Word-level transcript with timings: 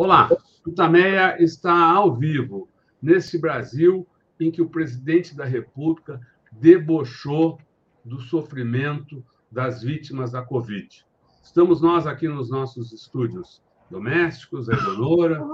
Olá, 0.00 0.30
Tutameia 0.62 1.42
está 1.42 1.74
ao 1.74 2.14
vivo 2.14 2.68
nesse 3.02 3.36
Brasil 3.36 4.06
em 4.38 4.48
que 4.48 4.62
o 4.62 4.70
presidente 4.70 5.34
da 5.34 5.44
República 5.44 6.20
debochou 6.52 7.58
do 8.04 8.20
sofrimento 8.20 9.24
das 9.50 9.82
vítimas 9.82 10.30
da 10.30 10.40
Covid. 10.40 11.04
Estamos 11.42 11.80
nós 11.80 12.06
aqui 12.06 12.28
nos 12.28 12.48
nossos 12.48 12.92
estúdios 12.92 13.60
domésticos, 13.90 14.68
a 14.68 14.74
Eleonora. 14.74 15.44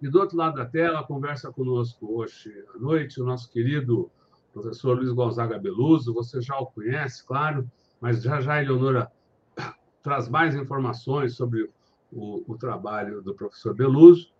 E 0.00 0.08
do 0.08 0.18
outro 0.18 0.38
lado 0.38 0.54
da 0.54 0.64
tela, 0.64 1.04
conversa 1.04 1.52
conosco 1.52 2.10
hoje 2.10 2.64
à 2.74 2.78
noite 2.78 3.20
o 3.20 3.26
nosso 3.26 3.52
querido 3.52 4.10
professor 4.50 4.96
Luiz 4.96 5.12
Gonzaga 5.12 5.58
Beluso. 5.58 6.14
Você 6.14 6.40
já 6.40 6.56
o 6.56 6.68
conhece, 6.68 7.22
claro, 7.22 7.70
mas 8.00 8.22
já 8.22 8.40
já 8.40 8.54
a 8.54 8.62
Eleonora 8.62 9.12
traz 10.02 10.26
mais 10.26 10.54
informações 10.54 11.36
sobre 11.36 11.68
o, 12.14 12.44
o 12.46 12.56
trabalho 12.56 13.20
do 13.20 13.34
professor 13.34 13.74
Beluso. 13.74 14.32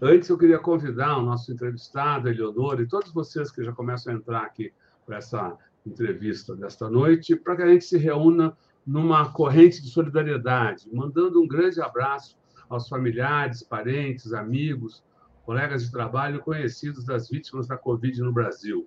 Antes, 0.00 0.28
eu 0.28 0.36
queria 0.36 0.58
convidar 0.58 1.16
o 1.16 1.22
nosso 1.22 1.52
entrevistado, 1.52 2.28
Eleonora, 2.28 2.82
e 2.82 2.88
todos 2.88 3.12
vocês 3.12 3.50
que 3.50 3.64
já 3.64 3.72
começam 3.72 4.12
a 4.12 4.16
entrar 4.16 4.42
aqui 4.42 4.72
para 5.06 5.18
essa 5.18 5.56
entrevista 5.86 6.54
desta 6.54 6.90
noite, 6.90 7.36
para 7.36 7.56
que 7.56 7.62
a 7.62 7.68
gente 7.68 7.84
se 7.84 7.96
reúna 7.96 8.56
numa 8.86 9.32
corrente 9.32 9.82
de 9.82 9.88
solidariedade, 9.88 10.88
mandando 10.92 11.40
um 11.40 11.48
grande 11.48 11.80
abraço 11.80 12.36
aos 12.68 12.88
familiares, 12.88 13.62
parentes, 13.62 14.32
amigos, 14.32 15.02
colegas 15.44 15.84
de 15.84 15.92
trabalho 15.92 16.40
conhecidos 16.40 17.04
das 17.04 17.28
vítimas 17.30 17.66
da 17.66 17.76
Covid 17.76 18.20
no 18.20 18.32
Brasil. 18.32 18.86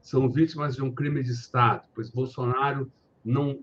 São 0.00 0.30
vítimas 0.30 0.76
de 0.76 0.82
um 0.82 0.92
crime 0.92 1.22
de 1.22 1.30
Estado, 1.30 1.84
pois 1.94 2.10
Bolsonaro 2.10 2.90
não 3.24 3.60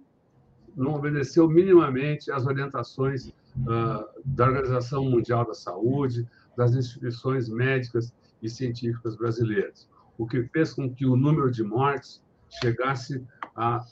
não 0.76 0.94
obedeceu 0.96 1.48
minimamente 1.50 2.32
às 2.32 2.46
orientações 2.46 3.28
uh, 3.28 4.06
da 4.26 4.46
Organização 4.46 5.06
Mundial 5.06 5.46
da 5.46 5.54
Saúde, 5.54 6.28
das 6.56 6.76
instituições 6.76 7.50
médicas 7.50 8.14
e 8.42 8.50
científicas 8.50 9.16
brasileiras, 9.16 9.88
o 10.18 10.28
que 10.28 10.44
fez 10.44 10.74
com 10.74 10.94
que 10.94 11.06
o 11.06 11.16
número 11.16 11.50
de 11.50 11.64
mortes 11.64 12.22
chegasse 12.62 13.24
a, 13.56 13.84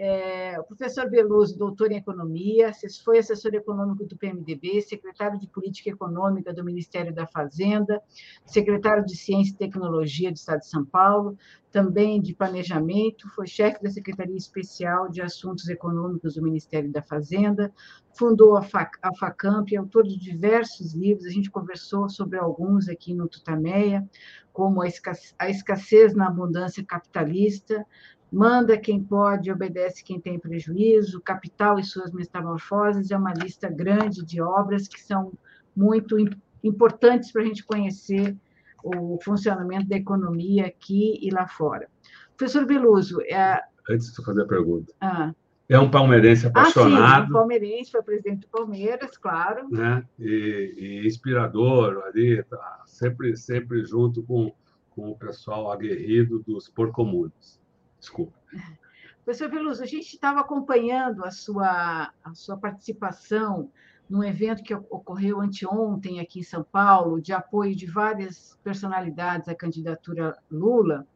É, 0.03 0.59
o 0.59 0.65
professor 0.65 1.11
Beluso, 1.11 1.59
doutor 1.59 1.93
em 1.93 1.99
economia, 1.99 2.73
foi 3.05 3.19
assessor 3.19 3.55
econômico 3.55 4.07
do 4.07 4.17
PMDB, 4.17 4.81
secretário 4.81 5.39
de 5.39 5.47
Política 5.47 5.91
Econômica 5.91 6.55
do 6.55 6.65
Ministério 6.65 7.15
da 7.15 7.27
Fazenda, 7.27 8.01
secretário 8.47 9.05
de 9.05 9.15
Ciência 9.15 9.53
e 9.53 9.59
Tecnologia 9.59 10.31
do 10.31 10.37
Estado 10.37 10.61
de 10.61 10.71
São 10.71 10.87
Paulo, 10.87 11.37
também 11.71 12.19
de 12.19 12.35
Planejamento, 12.35 13.29
foi 13.35 13.47
chefe 13.47 13.83
da 13.83 13.91
Secretaria 13.91 14.35
Especial 14.35 15.11
de 15.11 15.21
Assuntos 15.21 15.69
Econômicos 15.69 16.35
do 16.35 16.43
Ministério 16.43 16.91
da 16.91 17.03
Fazenda, 17.03 17.71
fundou 18.19 18.57
a, 18.57 18.63
FAC, 18.63 18.97
a 19.03 19.15
FACAMP, 19.15 19.77
autor 19.77 20.05
de 20.05 20.19
diversos 20.19 20.95
livros, 20.95 21.27
a 21.27 21.31
gente 21.31 21.51
conversou 21.51 22.09
sobre 22.09 22.39
alguns 22.39 22.89
aqui 22.89 23.13
no 23.13 23.29
Tutameia, 23.29 24.09
como 24.51 24.81
a 24.81 24.89
escassez, 24.89 25.35
a 25.39 25.49
escassez 25.51 26.15
na 26.15 26.27
abundância 26.27 26.85
capitalista, 26.85 27.87
manda 28.33 28.79
quem 28.79 29.03
pode, 29.03 29.51
obedece 29.51 30.05
quem 30.05 30.21
tem 30.21 30.39
prejuízo, 30.39 31.21
capital 31.21 31.79
e 31.79 31.85
suas 31.85 32.13
metamorfoses, 32.13 33.11
é 33.11 33.17
uma 33.17 33.33
lista 33.33 33.69
grande 33.69 34.25
de 34.25 34.41
obras 34.41 34.87
que 34.87 35.01
são 35.01 35.33
muito 35.75 36.17
importantes 36.63 37.33
para 37.33 37.43
a 37.43 37.45
gente 37.45 37.65
conhecer 37.65 38.37
o 38.83 39.19
funcionamento 39.23 39.89
da 39.89 39.97
economia 39.97 40.67
aqui 40.67 41.19
e 41.21 41.31
lá 41.31 41.47
fora. 41.47 41.89
Professor 42.37 42.65
Beluso... 42.65 43.21
É... 43.23 43.61
Antes 43.89 44.13
de 44.15 44.25
fazer 44.25 44.43
a 44.43 44.47
pergunta. 44.47 44.93
Ah. 45.01 45.35
É 45.69 45.79
um 45.79 45.89
palmeirense 45.91 46.47
apaixonado. 46.47 47.03
Ah, 47.03 47.25
sim, 47.25 47.31
um 47.31 47.33
palmeirense, 47.33 47.91
foi 47.93 48.03
presidente 48.03 48.41
do 48.41 48.49
Palmeiras, 48.49 49.17
claro. 49.17 49.69
Né? 49.71 50.05
E, 50.19 50.75
e 50.77 51.07
inspirador 51.07 52.03
ali, 52.07 52.43
tá 52.43 52.83
sempre, 52.87 53.37
sempre 53.37 53.85
junto 53.85 54.21
com, 54.25 54.53
com 54.91 55.11
o 55.11 55.17
pessoal 55.17 55.71
aguerrido 55.71 56.41
dos 56.41 56.69
porcomudos. 56.69 57.60
Desculpa. 58.01 58.33
Professor 59.25 59.51
Veloso, 59.51 59.83
a 59.83 59.87
gente 59.87 60.15
estava 60.15 60.41
acompanhando 60.41 61.25
a 61.25 61.31
sua, 61.31 62.11
a 62.25 62.35
sua 62.35 62.57
participação 62.57 63.71
num 64.09 64.25
evento 64.25 64.65
que 64.65 64.75
ocorreu 64.75 65.41
anteontem 65.41 66.19
aqui 66.19 66.41
em 66.41 66.43
São 66.43 66.65
Paulo, 66.65 67.21
de 67.21 67.33
apoio 67.33 67.77
de 67.77 67.87
várias 67.87 68.59
personalidades 68.65 69.49
à 69.49 69.55
candidatura 69.55 70.37
Lula, 70.51 71.07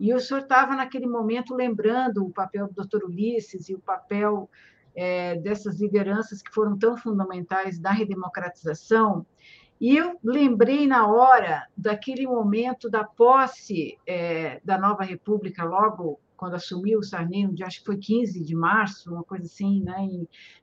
e 0.00 0.12
o 0.12 0.18
senhor 0.18 0.40
estava, 0.40 0.74
naquele 0.74 1.06
momento, 1.06 1.54
lembrando 1.54 2.24
o 2.24 2.32
papel 2.32 2.66
do 2.66 2.74
doutor 2.74 3.04
Ulisses 3.04 3.68
e 3.68 3.74
o 3.74 3.78
papel 3.78 4.50
é, 4.96 5.36
dessas 5.36 5.78
lideranças 5.80 6.42
que 6.42 6.52
foram 6.52 6.76
tão 6.76 6.96
fundamentais 6.96 7.78
da 7.78 7.92
redemocratização, 7.92 9.24
e 9.80 9.96
eu 9.96 10.18
lembrei 10.22 10.86
na 10.86 11.06
hora 11.06 11.66
daquele 11.76 12.26
momento 12.26 12.90
da 12.90 13.04
posse 13.04 13.96
é, 14.06 14.60
da 14.64 14.76
nova 14.76 15.04
república, 15.04 15.64
logo 15.64 16.20
quando 16.40 16.54
assumiu 16.54 17.00
o 17.00 17.02
Sarney, 17.02 17.46
acho 17.62 17.80
que 17.80 17.84
foi 17.84 17.98
15 17.98 18.42
de 18.42 18.56
março, 18.56 19.12
uma 19.12 19.22
coisa 19.22 19.44
assim, 19.44 19.82
né, 19.82 20.08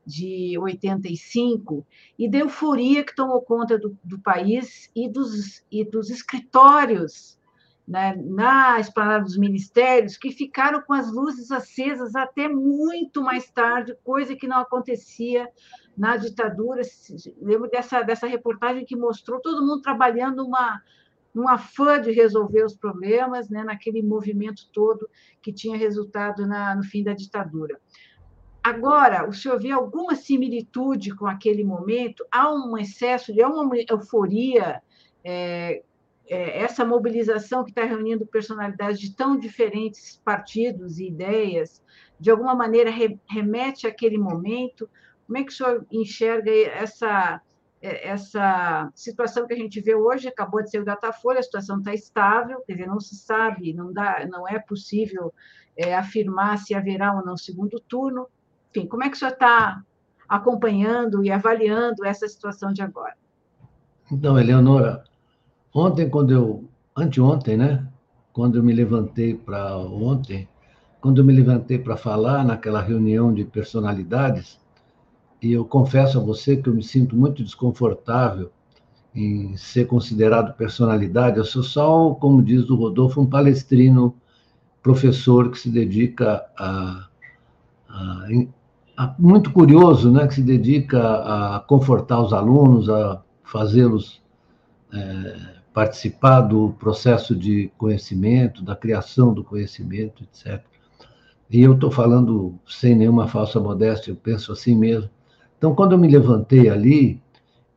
de 0.03 0.57
85, 0.57 1.85
e 2.17 2.27
da 2.27 2.39
euforia 2.39 3.03
que 3.03 3.15
tomou 3.15 3.39
conta 3.43 3.77
do, 3.77 3.95
do 4.03 4.17
país 4.17 4.89
e 4.95 5.07
dos, 5.07 5.63
e 5.71 5.85
dos 5.85 6.09
escritórios 6.09 7.37
né, 7.87 8.15
na 8.15 8.79
esplanada 8.79 9.23
dos 9.23 9.37
ministérios, 9.37 10.17
que 10.17 10.31
ficaram 10.31 10.81
com 10.81 10.93
as 10.93 11.11
luzes 11.13 11.51
acesas 11.51 12.15
até 12.15 12.49
muito 12.49 13.21
mais 13.21 13.47
tarde, 13.51 13.95
coisa 14.03 14.35
que 14.35 14.47
não 14.47 14.57
acontecia 14.57 15.47
na 15.95 16.17
ditadura. 16.17 16.81
Lembro 17.39 17.69
dessa, 17.69 18.01
dessa 18.01 18.25
reportagem 18.25 18.83
que 18.83 18.95
mostrou 18.95 19.39
todo 19.39 19.61
mundo 19.61 19.83
trabalhando 19.83 20.43
uma 20.43 20.81
num 21.37 21.47
afã 21.47 22.01
de 22.01 22.11
resolver 22.11 22.65
os 22.65 22.75
problemas, 22.75 23.47
né, 23.47 23.63
naquele 23.63 24.01
movimento 24.01 24.63
todo 24.73 25.07
que 25.39 25.53
tinha 25.53 25.77
resultado 25.77 26.47
na, 26.47 26.75
no 26.75 26.81
fim 26.81 27.03
da 27.03 27.13
ditadura. 27.13 27.79
Agora, 28.63 29.29
o 29.29 29.31
senhor 29.31 29.59
vê 29.59 29.69
alguma 29.69 30.15
similitude 30.15 31.15
com 31.15 31.27
aquele 31.27 31.63
momento? 31.63 32.25
Há 32.31 32.51
um 32.51 32.75
excesso, 32.75 33.31
há 33.39 33.47
uma 33.47 33.75
euforia, 33.87 34.81
é, 35.23 35.83
é, 36.27 36.59
essa 36.63 36.83
mobilização 36.83 37.63
que 37.63 37.69
está 37.69 37.83
reunindo 37.83 38.25
personalidades 38.25 38.99
de 38.99 39.15
tão 39.15 39.37
diferentes 39.37 40.19
partidos 40.25 40.97
e 40.97 41.05
ideias, 41.05 41.83
de 42.19 42.31
alguma 42.31 42.55
maneira 42.55 42.89
remete 43.29 43.85
àquele 43.85 44.17
momento? 44.17 44.89
Como 45.27 45.37
é 45.37 45.43
que 45.43 45.51
o 45.51 45.55
senhor 45.55 45.85
enxerga 45.91 46.49
essa 46.51 47.39
essa 47.87 48.91
situação 48.93 49.47
que 49.47 49.53
a 49.53 49.57
gente 49.57 49.81
vê 49.81 49.95
hoje, 49.95 50.27
acabou 50.27 50.61
de 50.61 50.69
ser 50.69 50.81
o 50.81 50.85
Datafolha, 50.85 51.39
a 51.39 51.43
situação 51.43 51.79
está 51.79 51.93
estável, 51.93 52.61
quer 52.65 52.73
dizer, 52.73 52.87
não 52.87 52.99
se 52.99 53.15
sabe, 53.15 53.73
não, 53.73 53.91
dá, 53.91 54.25
não 54.29 54.47
é 54.47 54.59
possível 54.59 55.33
é, 55.75 55.95
afirmar 55.95 56.57
se 56.57 56.73
haverá 56.73 57.13
ou 57.13 57.25
não 57.25 57.37
segundo 57.37 57.79
turno. 57.79 58.27
Enfim, 58.69 58.87
como 58.87 59.03
é 59.03 59.09
que 59.09 59.15
o 59.15 59.19
senhor 59.19 59.31
está 59.31 59.81
acompanhando 60.27 61.23
e 61.23 61.31
avaliando 61.31 62.05
essa 62.05 62.27
situação 62.27 62.73
de 62.73 62.81
agora? 62.81 63.15
Então, 64.11 64.39
Eleonora, 64.39 65.03
ontem, 65.73 66.09
quando 66.09 66.31
eu. 66.31 66.69
Anteontem, 66.95 67.55
né? 67.55 67.87
Quando 68.33 68.57
eu 68.57 68.63
me 68.63 68.73
levantei 68.73 69.35
para 69.35 69.77
ontem, 69.77 70.49
quando 70.99 71.19
eu 71.19 71.25
me 71.25 71.31
levantei 71.31 71.77
para 71.77 71.95
falar 71.95 72.43
naquela 72.43 72.81
reunião 72.81 73.31
de 73.31 73.45
personalidades, 73.45 74.59
e 75.41 75.51
eu 75.53 75.65
confesso 75.65 76.19
a 76.19 76.21
você 76.21 76.57
que 76.57 76.67
eu 76.67 76.73
me 76.73 76.83
sinto 76.83 77.15
muito 77.15 77.43
desconfortável 77.43 78.51
em 79.13 79.55
ser 79.57 79.85
considerado 79.85 80.55
personalidade. 80.55 81.37
Eu 81.37 81.45
sou 81.45 81.63
só, 81.63 82.13
como 82.15 82.43
diz 82.43 82.69
o 82.69 82.75
Rodolfo, 82.75 83.21
um 83.21 83.25
palestrino, 83.25 84.15
professor 84.81 85.51
que 85.51 85.59
se 85.59 85.69
dedica 85.69 86.45
a, 86.57 87.07
a, 87.89 89.15
muito 89.17 89.51
curioso, 89.51 90.11
né, 90.11 90.27
que 90.27 90.35
se 90.35 90.41
dedica 90.41 91.55
a 91.55 91.59
confortar 91.59 92.21
os 92.21 92.33
alunos, 92.33 92.89
a 92.89 93.21
fazê-los 93.43 94.21
é, 94.93 95.57
participar 95.73 96.41
do 96.41 96.75
processo 96.79 97.35
de 97.35 97.71
conhecimento, 97.77 98.63
da 98.63 98.75
criação 98.75 99.33
do 99.33 99.43
conhecimento, 99.43 100.23
etc. 100.23 100.63
E 101.49 101.61
eu 101.61 101.73
estou 101.73 101.91
falando 101.91 102.55
sem 102.67 102.95
nenhuma 102.95 103.27
falsa 103.27 103.59
modéstia, 103.59 104.11
eu 104.11 104.15
penso 104.15 104.51
assim 104.51 104.75
mesmo. 104.75 105.09
Então, 105.57 105.73
quando 105.73 105.93
eu 105.93 105.97
me 105.97 106.07
levantei 106.07 106.69
ali, 106.69 107.21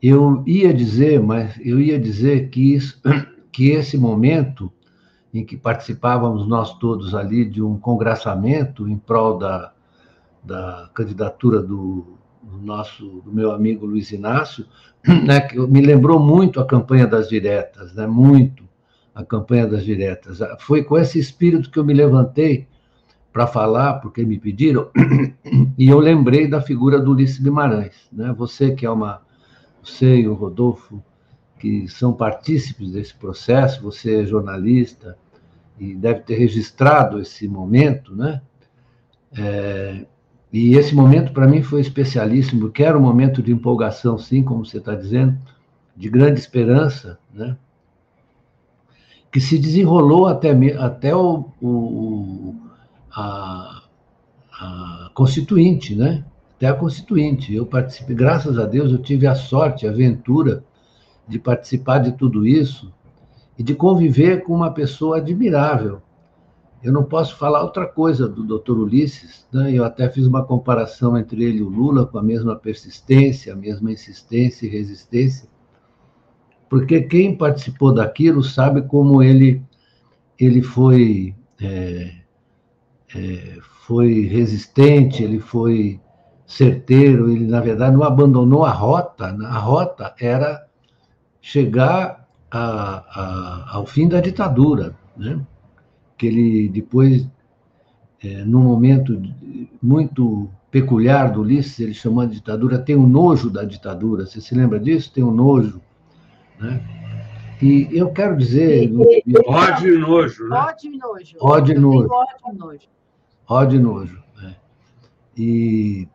eu 0.03 0.43
ia 0.47 0.73
dizer, 0.73 1.21
mas 1.21 1.59
eu 1.65 1.81
ia 1.81 1.99
dizer 1.99 2.49
que, 2.49 2.75
isso, 2.75 3.01
que 3.53 3.71
esse 3.71 3.97
momento 3.97 4.71
em 5.33 5.45
que 5.45 5.57
participávamos 5.57 6.47
nós 6.47 6.77
todos 6.79 7.15
ali 7.15 7.45
de 7.45 7.63
um 7.63 7.79
congraçamento 7.79 8.89
em 8.89 8.97
prol 8.97 9.39
da, 9.39 9.73
da 10.43 10.91
candidatura 10.93 11.63
do, 11.63 12.19
do 12.43 12.59
nosso, 12.59 13.23
do 13.25 13.33
meu 13.33 13.53
amigo 13.53 13.87
Luiz 13.87 14.11
Inácio, 14.11 14.67
né, 15.25 15.41
que 15.41 15.59
me 15.59 15.81
lembrou 15.81 16.19
muito 16.19 16.61
a 16.61 16.67
campanha 16.67 17.07
das 17.07 17.29
diretas, 17.29 17.95
né, 17.95 18.07
muito 18.07 18.65
a 19.15 19.25
campanha 19.25 19.67
das 19.67 19.85
diretas. 19.85 20.39
Foi 20.61 20.83
com 20.83 20.99
esse 20.99 21.19
espírito 21.19 21.71
que 21.71 21.79
eu 21.79 21.85
me 21.85 21.95
levantei 21.95 22.67
para 23.33 23.47
falar, 23.47 23.95
porque 23.95 24.25
me 24.25 24.39
pediram, 24.39 24.91
e 25.79 25.89
eu 25.89 25.99
lembrei 25.99 26.49
da 26.49 26.61
figura 26.61 27.01
do 27.01 27.13
Ulisses 27.13 27.39
Guimarães. 27.39 27.95
Né? 28.13 28.35
Você 28.37 28.73
que 28.73 28.85
é 28.85 28.91
uma, 28.91 29.23
você 29.83 30.17
e 30.17 30.29
o 30.29 30.35
Rodolfo, 30.35 31.03
que 31.59 31.89
são 31.89 32.13
partícipes 32.13 32.91
desse 32.93 33.15
processo, 33.15 33.83
você 33.83 34.23
é 34.23 34.27
jornalista 34.27 35.17
e 35.79 35.95
deve 35.95 36.21
ter 36.21 36.35
registrado 36.35 37.21
esse 37.21 37.47
momento, 37.47 38.15
né? 38.17 38.41
É, 39.37 40.07
e 40.53 40.75
esse 40.75 40.95
momento 40.95 41.33
para 41.33 41.47
mim 41.47 41.63
foi 41.63 41.81
especialíssimo, 41.81 42.63
porque 42.63 42.83
era 42.83 42.99
um 42.99 43.03
momento 43.03 43.41
de 43.43 43.53
empolgação, 43.53 44.19
sim, 44.19 44.43
como 44.43 44.65
você 44.65 44.79
está 44.79 44.95
dizendo, 44.95 45.39
de 45.97 46.09
grande 46.09 46.41
esperança, 46.41 47.19
né? 47.33 47.57
que 49.31 49.41
se 49.41 49.59
desenrolou 49.59 50.27
até, 50.27 50.51
até 50.77 51.15
o, 51.15 51.45
o 51.63 52.55
a, 53.13 53.83
a 54.53 55.11
Constituinte, 55.15 55.95
né? 55.95 56.25
Até 56.57 56.69
a 56.69 56.75
Constituinte. 56.75 57.55
Eu 57.55 57.67
participei, 57.67 58.15
graças 58.15 58.59
a 58.59 58.67
Deus, 58.67 58.93
eu 58.93 58.99
tive 58.99 59.27
a 59.27 59.35
sorte, 59.35 59.87
a 59.87 59.91
aventura 59.91 60.65
de 61.27 61.39
participar 61.39 61.99
de 61.99 62.13
tudo 62.13 62.47
isso 62.47 62.93
e 63.59 63.63
de 63.63 63.75
conviver 63.75 64.43
com 64.43 64.55
uma 64.55 64.73
pessoa 64.73 65.19
admirável. 65.19 66.03
Eu 66.83 66.93
não 66.93 67.05
posso 67.05 67.37
falar 67.37 67.63
outra 67.63 67.87
coisa 67.87 68.27
do 68.27 68.43
Dr. 68.43 68.73
Ulisses, 68.73 69.47
né? 69.53 69.71
eu 69.73 69.85
até 69.85 70.09
fiz 70.09 70.27
uma 70.27 70.43
comparação 70.43 71.17
entre 71.17 71.45
ele 71.45 71.59
e 71.59 71.63
o 71.63 71.69
Lula 71.69 72.07
com 72.07 72.19
a 72.19 72.23
mesma 72.23 72.57
persistência, 72.57 73.53
a 73.53 73.57
mesma 73.57 73.93
insistência 73.93 74.67
e 74.67 74.71
resistência, 74.71 75.47
porque 76.71 77.03
quem 77.03 77.37
participou 77.37 77.93
daquilo 77.93 78.43
sabe 78.43 78.81
como 78.83 79.23
ele, 79.23 79.63
ele 80.39 80.63
foi 80.63 81.35
é, 81.61 82.20
é, 83.15 83.59
foi 83.87 84.27
resistente, 84.27 85.23
ele 85.23 85.41
foi 85.41 86.01
certeiro, 86.47 87.31
ele, 87.31 87.47
na 87.47 87.61
verdade, 87.61 87.97
não 87.97 88.03
abandonou 88.03 88.65
a 88.65 88.71
rota. 88.71 89.33
Né? 89.33 89.47
A 89.47 89.59
rota 89.59 90.15
era 90.21 90.67
chegar 91.41 92.29
a, 92.51 92.61
a, 92.61 93.77
ao 93.77 93.87
fim 93.87 94.09
da 94.09 94.21
ditadura, 94.21 94.95
né? 95.17 95.41
que 96.19 96.27
ele 96.27 96.69
depois, 96.69 97.27
é, 98.23 98.45
num 98.45 98.63
momento 98.63 99.21
muito 99.83 100.51
peculiar 100.71 101.33
do 101.33 101.41
Ulisses, 101.41 101.81
ele 101.81 101.95
chamou 101.95 102.27
de 102.27 102.35
ditadura, 102.35 102.79
tem 102.79 102.97
um 102.97 103.07
nojo 103.07 103.51
da 103.51 103.65
ditadura, 103.65 104.27
você 104.27 104.41
se 104.41 104.55
lembra 104.55 104.79
disso? 104.79 105.13
Tem 105.13 105.25
um 105.25 105.33
nojo, 105.33 105.81
né? 106.61 106.81
E 107.63 107.89
eu 107.93 108.11
quero 108.11 108.37
dizer... 108.37 108.91
Ódio 109.47 109.95
e 109.95 109.99
nojo, 109.99 110.49
né? 110.49 110.57
Ódio 110.57 110.93
e 110.93 110.97
nojo. 110.97 111.37
Ódio 111.41 111.77
e 111.77 111.79
nojo. 111.79 112.09
Ódio 112.11 112.55
e 112.55 112.57
nojo. 112.57 113.00
Ó 113.51 113.65
de 113.65 113.81
nojo. 113.81 114.23
Né? 114.41 114.57
E, 115.37 116.09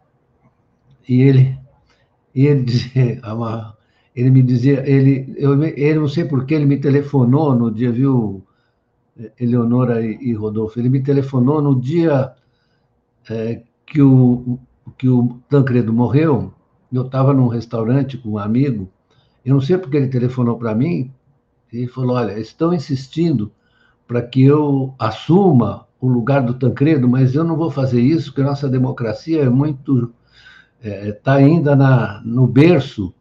e 1.07 1.21
ele, 1.21 1.59
e 2.33 2.47
ele 2.47 2.63
dizia, 2.63 3.21
ele 4.15 4.31
me 4.31 4.41
dizia, 4.41 4.89
ele, 4.89 5.35
eu, 5.37 5.61
ele 5.61 5.99
não 5.99 6.07
sei 6.07 6.23
por 6.23 6.45
que 6.45 6.53
ele 6.53 6.65
me 6.65 6.79
telefonou 6.79 7.53
no 7.53 7.69
dia, 7.69 7.91
viu, 7.91 8.41
Eleonora 9.37 10.01
e, 10.01 10.17
e 10.21 10.33
Rodolfo, 10.33 10.79
ele 10.79 10.87
me 10.87 11.03
telefonou 11.03 11.61
no 11.61 11.77
dia 11.77 12.33
é, 13.29 13.63
que, 13.85 14.01
o, 14.01 14.57
que 14.97 15.09
o 15.09 15.37
Tancredo 15.49 15.91
morreu, 15.91 16.53
eu 16.91 17.01
estava 17.01 17.33
num 17.33 17.47
restaurante 17.47 18.17
com 18.17 18.29
um 18.29 18.37
amigo, 18.37 18.89
eu 19.43 19.55
não 19.55 19.61
sei 19.61 19.77
porque 19.77 19.97
ele 19.97 20.07
telefonou 20.07 20.57
para 20.57 20.73
mim, 20.73 21.11
e 21.73 21.85
falou, 21.85 22.15
olha, 22.15 22.39
estão 22.39 22.73
insistindo 22.73 23.51
para 24.07 24.21
que 24.21 24.41
eu 24.41 24.95
assuma 24.97 25.84
o 26.05 26.09
lugar 26.09 26.43
do 26.43 26.53
Tancredo, 26.53 27.07
mas 27.09 27.33
eu 27.33 27.43
não 27.43 27.57
vou 27.57 27.71
fazer 27.71 27.99
isso, 27.99 28.31
porque 28.31 28.43
nossa 28.43 28.69
democracia 28.69 29.41
é 29.43 29.49
muito. 29.49 30.13
está 30.79 31.07
é, 31.07 31.11
tá 31.11 31.33
ainda 31.33 31.75
na, 31.75 32.21
no 32.23 32.45
berço, 32.45 33.13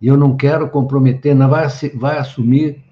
e 0.00 0.08
eu 0.08 0.16
não 0.16 0.36
quero 0.36 0.68
comprometer, 0.68 1.34
não 1.34 1.48
vai, 1.48 1.68
vai 1.94 2.18
assumir. 2.18 2.82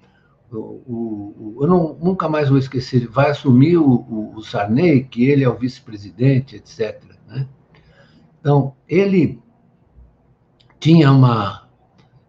O, 0.51 0.57
o, 0.57 1.57
eu 1.61 1.67
não, 1.67 1.97
nunca 2.01 2.29
mais 2.29 2.49
vou 2.49 2.57
esquecer, 2.57 3.07
vai 3.07 3.31
assumir 3.31 3.77
o, 3.77 4.33
o 4.35 4.41
Sarney, 4.41 5.03
que 5.03 5.25
ele 5.25 5.43
é 5.43 5.49
o 5.49 5.57
vice-presidente, 5.57 6.55
etc. 6.55 7.01
Né? 7.27 7.47
Então, 8.39 8.73
ele 8.87 9.39
tinha 10.79 11.11
uma, 11.11 11.67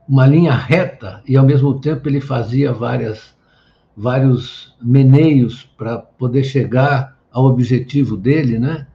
uma 0.09 0.27
linha 0.27 0.55
reta 0.55 1.23
e, 1.27 1.37
ao 1.37 1.47
mesmo 1.47 1.81
tempo, 1.81 2.09
ele 2.09 2.21
fazia 2.21 2.73
várias 2.73 3.33
vários 3.97 4.75
meneios 4.81 5.65
para 5.77 5.99
poder 5.99 6.45
chegar 6.45 7.12
ao 7.33 7.47
objetivo 7.47 8.17
dele, 8.17 8.59
né? 8.59 8.87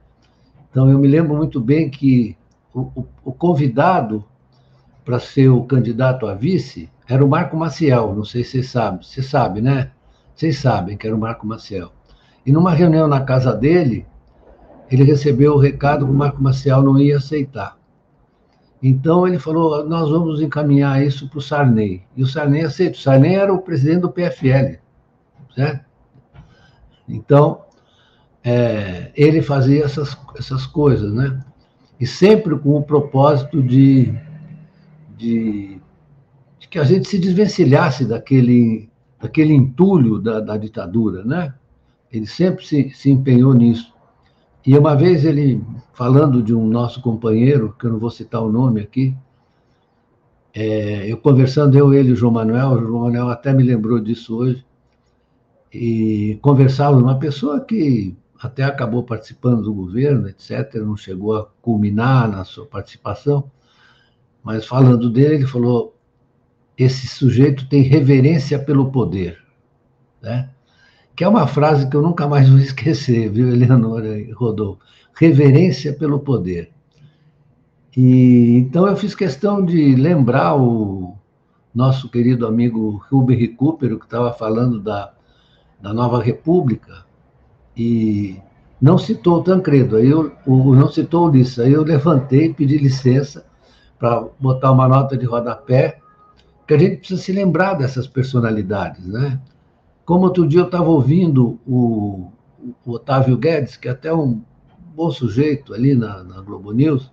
Então, 0.70 0.88
eu 0.90 0.98
me 0.98 1.08
lembro 1.08 1.36
muito 1.36 1.60
bem 1.60 1.90
que 1.90 2.36
o, 2.72 2.80
o, 2.94 3.06
o 3.24 3.32
convidado 3.32 4.24
para 5.04 5.18
ser 5.18 5.48
o 5.48 5.64
candidato 5.64 6.26
a 6.26 6.34
vice 6.34 6.90
era 7.08 7.24
o 7.24 7.28
Marco 7.28 7.56
Maciel, 7.56 8.14
não 8.14 8.24
sei 8.24 8.44
se 8.44 8.50
vocês 8.50 8.68
sabem, 8.68 9.02
você 9.02 9.22
sabe, 9.22 9.60
né? 9.60 9.90
Vocês 10.34 10.58
sabem 10.58 10.96
que 10.96 11.06
era 11.06 11.16
o 11.16 11.18
Marco 11.18 11.46
Maciel. 11.46 11.90
E 12.44 12.52
numa 12.52 12.72
reunião 12.72 13.08
na 13.08 13.22
casa 13.22 13.54
dele, 13.54 14.06
ele 14.90 15.02
recebeu 15.02 15.54
o 15.54 15.58
recado 15.58 16.04
que 16.04 16.12
o 16.12 16.14
Marco 16.14 16.42
Maciel 16.42 16.82
não 16.82 16.98
ia 17.00 17.16
aceitar. 17.16 17.76
Então 18.82 19.26
ele 19.26 19.38
falou: 19.38 19.84
nós 19.88 20.10
vamos 20.10 20.40
encaminhar 20.40 21.02
isso 21.02 21.28
para 21.28 21.38
o 21.38 21.42
Sarney. 21.42 22.02
E 22.16 22.22
o 22.22 22.26
Sarney 22.26 22.62
aceitou. 22.62 22.98
O 22.98 23.02
Sarney 23.02 23.34
era 23.34 23.52
o 23.52 23.62
presidente 23.62 24.02
do 24.02 24.10
PFL 24.10 24.78
certo? 25.58 25.84
Então, 27.08 27.62
é, 28.48 29.12
ele 29.14 29.42
fazia 29.42 29.84
essas, 29.84 30.16
essas 30.34 30.64
coisas, 30.64 31.12
né? 31.12 31.44
E 32.00 32.06
sempre 32.06 32.58
com 32.58 32.78
o 32.78 32.82
propósito 32.82 33.62
de, 33.62 34.14
de, 35.18 35.78
de 36.58 36.68
que 36.68 36.78
a 36.78 36.84
gente 36.84 37.06
se 37.06 37.18
desvencilhasse 37.18 38.06
daquele, 38.06 38.88
daquele 39.20 39.52
entulho 39.52 40.18
da, 40.18 40.40
da 40.40 40.56
ditadura, 40.56 41.22
né? 41.24 41.52
Ele 42.10 42.26
sempre 42.26 42.64
se, 42.64 42.88
se 42.90 43.10
empenhou 43.10 43.52
nisso. 43.52 43.92
E 44.64 44.78
uma 44.78 44.96
vez 44.96 45.26
ele, 45.26 45.62
falando 45.92 46.42
de 46.42 46.54
um 46.54 46.66
nosso 46.66 47.02
companheiro, 47.02 47.76
que 47.78 47.84
eu 47.84 47.92
não 47.92 47.98
vou 47.98 48.10
citar 48.10 48.40
o 48.42 48.50
nome 48.50 48.80
aqui, 48.80 49.14
é, 50.54 51.12
eu 51.12 51.18
conversando, 51.18 51.76
eu, 51.76 51.92
ele 51.92 52.10
e 52.10 52.12
o 52.12 52.16
João 52.16 52.32
Manuel, 52.32 52.70
o 52.70 52.80
João 52.80 53.02
Manuel 53.02 53.28
até 53.28 53.52
me 53.52 53.62
lembrou 53.62 54.00
disso 54.00 54.34
hoje, 54.38 54.64
e 55.70 56.38
conversávamos 56.40 57.02
uma 57.02 57.18
pessoa 57.18 57.60
que 57.60 58.16
até 58.40 58.62
acabou 58.62 59.02
participando 59.02 59.62
do 59.62 59.74
governo, 59.74 60.28
etc., 60.28 60.76
não 60.76 60.96
chegou 60.96 61.36
a 61.36 61.46
culminar 61.60 62.30
na 62.30 62.44
sua 62.44 62.64
participação, 62.64 63.50
mas 64.42 64.64
falando 64.64 65.10
dele, 65.10 65.36
ele 65.36 65.46
falou: 65.46 65.96
esse 66.76 67.08
sujeito 67.08 67.68
tem 67.68 67.82
reverência 67.82 68.58
pelo 68.58 68.92
poder, 68.92 69.38
né? 70.22 70.50
Que 71.16 71.24
é 71.24 71.28
uma 71.28 71.48
frase 71.48 71.88
que 71.90 71.96
eu 71.96 72.02
nunca 72.02 72.28
mais 72.28 72.48
vou 72.48 72.58
esquecer, 72.60 73.28
viu, 73.30 73.48
Eleonora 73.48 74.18
e 74.18 74.30
Rodolfo? 74.30 74.80
Reverência 75.14 75.92
pelo 75.92 76.20
poder. 76.20 76.70
E 77.96 78.56
então 78.56 78.86
eu 78.86 78.96
fiz 78.96 79.14
questão 79.16 79.64
de 79.64 79.96
lembrar 79.96 80.54
o 80.54 81.16
nosso 81.74 82.08
querido 82.08 82.46
amigo 82.46 83.02
Ruben 83.10 83.36
Recupero, 83.36 83.98
que 83.98 84.04
estava 84.04 84.32
falando 84.32 84.80
da 84.80 85.12
da 85.80 85.94
nova 85.94 86.20
república 86.20 87.07
e 87.78 88.36
não 88.80 88.98
citou 88.98 89.38
o 89.38 89.42
Tancredo, 89.42 89.96
aí 89.96 90.08
eu, 90.08 90.32
o, 90.44 90.74
não 90.74 90.90
citou 90.90 91.26
o 91.26 91.28
Ulisses. 91.28 91.58
Aí 91.60 91.72
eu 91.72 91.82
levantei, 91.82 92.52
pedi 92.52 92.76
licença 92.76 93.46
para 93.98 94.24
botar 94.38 94.72
uma 94.72 94.88
nota 94.88 95.16
de 95.16 95.24
rodapé, 95.24 95.98
que 96.66 96.74
a 96.74 96.78
gente 96.78 96.98
precisa 96.98 97.22
se 97.22 97.32
lembrar 97.32 97.74
dessas 97.74 98.06
personalidades, 98.06 99.06
né? 99.06 99.40
Como 100.04 100.24
outro 100.24 100.46
dia 100.46 100.60
eu 100.60 100.66
estava 100.66 100.88
ouvindo 100.88 101.58
o, 101.66 102.30
o, 102.84 102.92
Otávio 102.92 103.36
Guedes, 103.36 103.76
que 103.76 103.88
é 103.88 103.90
até 103.90 104.12
um 104.12 104.42
bom 104.94 105.10
sujeito 105.10 105.74
ali 105.74 105.94
na, 105.94 106.22
na 106.24 106.40
Globo 106.40 106.72
News, 106.72 107.10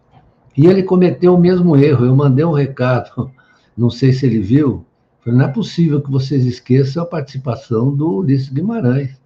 e 0.57 0.65
ele 0.65 0.83
cometeu 0.83 1.35
o 1.35 1.39
mesmo 1.39 1.75
erro. 1.75 2.05
Eu 2.05 2.15
mandei 2.15 2.45
um 2.45 2.51
recado, 2.51 3.31
não 3.77 3.89
sei 3.89 4.13
se 4.13 4.25
ele 4.25 4.39
viu, 4.39 4.85
falei, 5.23 5.39
não 5.39 5.45
é 5.45 5.51
possível 5.51 6.01
que 6.01 6.11
vocês 6.11 6.45
esqueçam 6.45 7.03
a 7.03 7.05
participação 7.05 7.93
do 7.93 8.17
Ulisses 8.17 8.49
Guimarães. 8.49 9.24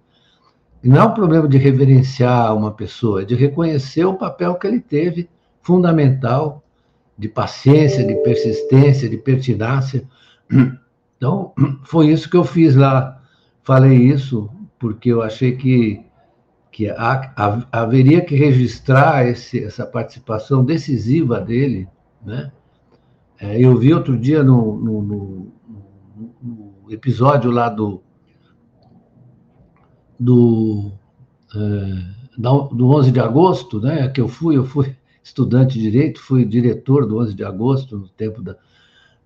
Não 0.82 0.96
é 0.96 1.04
um 1.04 1.14
problema 1.14 1.46
de 1.46 1.58
reverenciar 1.58 2.56
uma 2.56 2.72
pessoa, 2.72 3.22
é 3.22 3.24
de 3.24 3.34
reconhecer 3.34 4.04
o 4.04 4.14
papel 4.14 4.54
que 4.54 4.66
ele 4.66 4.80
teve, 4.80 5.28
fundamental, 5.62 6.62
de 7.18 7.28
paciência, 7.28 8.02
de 8.02 8.14
persistência, 8.22 9.08
de 9.08 9.18
pertinácia. 9.18 10.04
Então, 11.16 11.52
foi 11.84 12.08
isso 12.08 12.30
que 12.30 12.36
eu 12.36 12.44
fiz 12.44 12.74
lá. 12.74 13.20
Falei 13.62 13.94
isso 13.94 14.50
porque 14.78 15.12
eu 15.12 15.20
achei 15.20 15.54
que, 15.54 16.02
que 16.72 16.88
haveria 17.70 18.22
que 18.22 18.34
registrar 18.34 19.28
esse, 19.28 19.62
essa 19.62 19.84
participação 19.84 20.64
decisiva 20.64 21.38
dele. 21.38 21.86
Né? 22.24 22.50
É, 23.38 23.62
eu 23.62 23.76
vi 23.76 23.92
outro 23.92 24.16
dia 24.16 24.42
no, 24.42 24.76
no, 24.76 25.02
no, 25.02 25.52
no 26.42 26.92
episódio 26.92 27.50
lá 27.50 27.68
do, 27.68 28.02
do, 30.20 30.92
é, 31.56 32.38
do 32.38 32.90
11 32.90 33.10
de 33.10 33.20
agosto, 33.20 33.80
né, 33.80 34.06
que 34.08 34.20
eu 34.20 34.28
fui, 34.28 34.58
eu 34.58 34.64
fui 34.64 34.94
estudante 35.24 35.78
de 35.78 35.90
direito, 35.90 36.20
fui 36.20 36.44
diretor 36.44 37.06
do 37.06 37.18
11 37.18 37.34
de 37.34 37.42
agosto 37.42 37.96
no 37.96 38.08
tempo 38.08 38.42
da, 38.42 38.54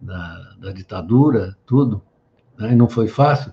da, 0.00 0.54
da 0.60 0.72
ditadura, 0.72 1.56
tudo, 1.66 2.00
né, 2.56 2.72
e 2.72 2.76
não 2.76 2.88
foi 2.88 3.08
fácil, 3.08 3.52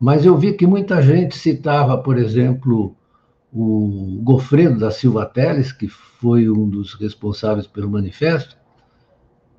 mas 0.00 0.24
eu 0.24 0.38
vi 0.38 0.54
que 0.54 0.66
muita 0.66 1.02
gente 1.02 1.36
citava, 1.36 1.98
por 1.98 2.16
exemplo, 2.16 2.96
o 3.52 4.18
Gofredo 4.22 4.78
da 4.78 4.90
Silva 4.90 5.26
Teles, 5.26 5.72
que 5.72 5.88
foi 5.88 6.48
um 6.48 6.66
dos 6.66 6.94
responsáveis 6.94 7.66
pelo 7.66 7.90
manifesto, 7.90 8.56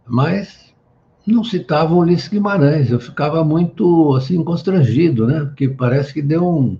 mas 0.07 0.73
não 1.27 1.43
citava 1.43 1.93
o 1.93 1.99
Ulisses 1.99 2.27
Guimarães. 2.27 2.89
Eu 2.89 2.99
ficava 2.99 3.43
muito 3.43 4.15
assim 4.15 4.43
constrangido, 4.43 5.27
né? 5.27 5.41
Porque 5.41 5.67
parece 5.67 6.13
que 6.13 6.21
deu 6.21 6.47
um, 6.47 6.79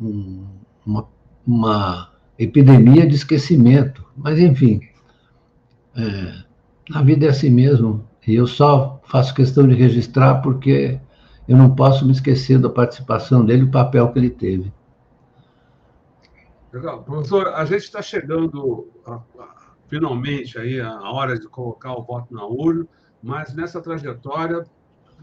um, 0.00 0.46
uma, 0.84 1.08
uma, 1.46 2.10
epidemia 2.38 3.06
de 3.06 3.14
esquecimento. 3.14 4.04
Mas, 4.16 4.38
enfim, 4.38 4.80
é, 5.96 6.44
a 6.92 7.02
vida 7.02 7.26
é 7.26 7.28
assim 7.28 7.50
mesmo. 7.50 8.08
E 8.26 8.34
eu 8.34 8.46
só 8.46 9.00
faço 9.04 9.34
questão 9.34 9.66
de 9.66 9.74
registrar 9.74 10.36
porque 10.36 11.00
eu 11.46 11.56
não 11.56 11.74
posso 11.74 12.06
me 12.06 12.12
esquecer 12.12 12.58
da 12.58 12.70
participação 12.70 13.44
dele 13.44 13.64
o 13.64 13.70
papel 13.70 14.10
que 14.12 14.18
ele 14.18 14.30
teve. 14.30 14.72
Legal. 16.72 17.02
Professor, 17.04 17.48
a 17.48 17.64
gente 17.64 17.82
está 17.82 18.02
chegando 18.02 18.88
a, 19.06 19.14
a, 19.38 19.74
finalmente 19.86 20.58
aí 20.58 20.80
a 20.80 21.10
hora 21.10 21.38
de 21.38 21.46
colocar 21.46 21.92
o 21.92 22.02
voto 22.02 22.34
na 22.34 22.44
urna, 22.44 22.86
mas 23.22 23.54
nessa 23.54 23.80
trajetória, 23.80 24.64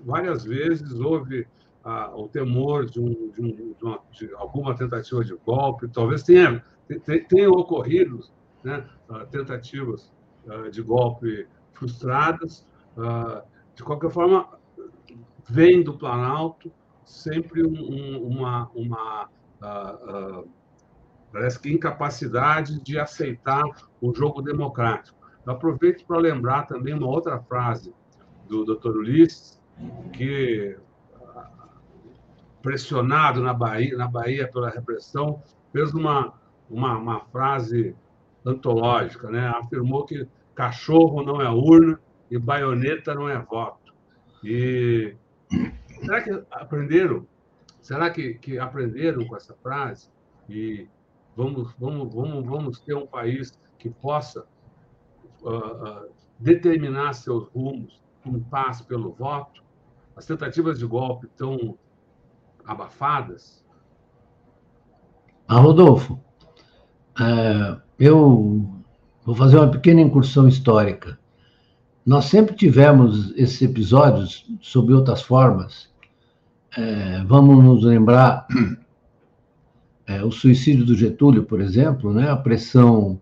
várias 0.05 0.45
vezes 0.45 0.93
houve 0.99 1.45
ah, 1.83 2.11
o 2.15 2.27
temor 2.27 2.85
de, 2.85 2.99
um, 2.99 3.31
de, 3.31 3.41
um, 3.41 3.55
de, 3.55 3.83
uma, 3.83 3.99
de, 4.11 4.33
alguma 4.35 4.75
tentativa 4.75 5.23
de 5.23 5.35
golpe, 5.35 5.87
talvez 5.87 6.23
tenha, 6.23 6.63
tenha 7.27 7.49
ocorrido 7.49 8.19
né, 8.63 8.87
ah, 9.09 9.25
tentativas 9.25 10.11
ah, 10.47 10.69
de 10.69 10.81
golpe 10.81 11.47
frustradas. 11.73 12.67
Ah, 12.97 13.43
de 13.75 13.83
qualquer 13.83 14.11
forma, 14.11 14.47
vem 15.49 15.83
do 15.83 15.97
Planalto 15.97 16.71
sempre 17.05 17.65
um, 17.65 18.27
uma, 18.27 18.69
uma 18.75 19.29
parece 21.31 21.59
que 21.59 21.71
incapacidade 21.71 22.81
de 22.81 22.99
aceitar 22.99 23.63
o 24.01 24.13
jogo 24.13 24.41
democrático. 24.41 25.17
Eu 25.45 25.53
aproveito 25.53 26.05
para 26.05 26.17
lembrar 26.17 26.67
também 26.67 26.93
uma 26.93 27.07
outra 27.07 27.39
frase 27.39 27.93
do 28.47 28.65
Dr. 28.65 28.97
Ulisses, 28.97 29.61
que 30.13 30.77
pressionado 32.61 33.41
na 33.41 33.53
Bahia, 33.53 33.97
na 33.97 34.07
Bahia 34.07 34.47
pela 34.47 34.69
repressão, 34.69 35.41
fez 35.71 35.93
uma, 35.93 36.33
uma, 36.69 36.97
uma 36.97 37.19
frase 37.25 37.95
antológica, 38.45 39.29
né? 39.29 39.47
afirmou 39.47 40.05
que 40.05 40.27
cachorro 40.55 41.23
não 41.23 41.41
é 41.41 41.49
urna 41.49 41.99
e 42.29 42.37
baioneta 42.37 43.13
não 43.13 43.27
é 43.27 43.37
voto. 43.39 43.93
E 44.43 45.15
será 46.03 46.21
que 46.21 46.43
aprenderam? 46.51 47.27
Será 47.81 48.09
que, 48.09 48.35
que 48.35 48.59
aprenderam 48.59 49.25
com 49.25 49.35
essa 49.35 49.55
frase? 49.61 50.09
E 50.49 50.87
vamos, 51.35 51.73
vamos, 51.79 52.13
vamos, 52.13 52.45
vamos 52.45 52.79
ter 52.79 52.95
um 52.95 53.07
país 53.07 53.57
que 53.77 53.89
possa 53.89 54.45
uh, 55.41 55.49
uh, 55.49 56.09
determinar 56.39 57.13
seus 57.13 57.47
rumos 57.49 58.01
em 58.25 58.39
paz 58.39 58.81
pelo 58.81 59.11
voto? 59.13 59.63
As 60.15 60.25
tentativas 60.25 60.79
de 60.79 60.85
golpe 60.85 61.27
estão 61.27 61.77
abafadas? 62.65 63.61
Ah, 65.47 65.59
Rodolfo, 65.59 66.19
é, 67.19 67.77
eu 67.99 68.69
vou 69.25 69.35
fazer 69.35 69.57
uma 69.57 69.69
pequena 69.69 70.01
incursão 70.01 70.47
histórica. 70.47 71.19
Nós 72.05 72.25
sempre 72.25 72.55
tivemos 72.55 73.33
esses 73.35 73.61
episódios 73.61 74.45
sob 74.61 74.93
outras 74.93 75.21
formas. 75.21 75.89
É, 76.75 77.23
vamos 77.25 77.63
nos 77.63 77.83
lembrar 77.83 78.47
é, 80.07 80.23
o 80.23 80.31
suicídio 80.31 80.85
do 80.85 80.95
Getúlio, 80.95 81.43
por 81.43 81.61
exemplo, 81.61 82.13
né? 82.13 82.29
a 82.29 82.35
pressão 82.37 83.21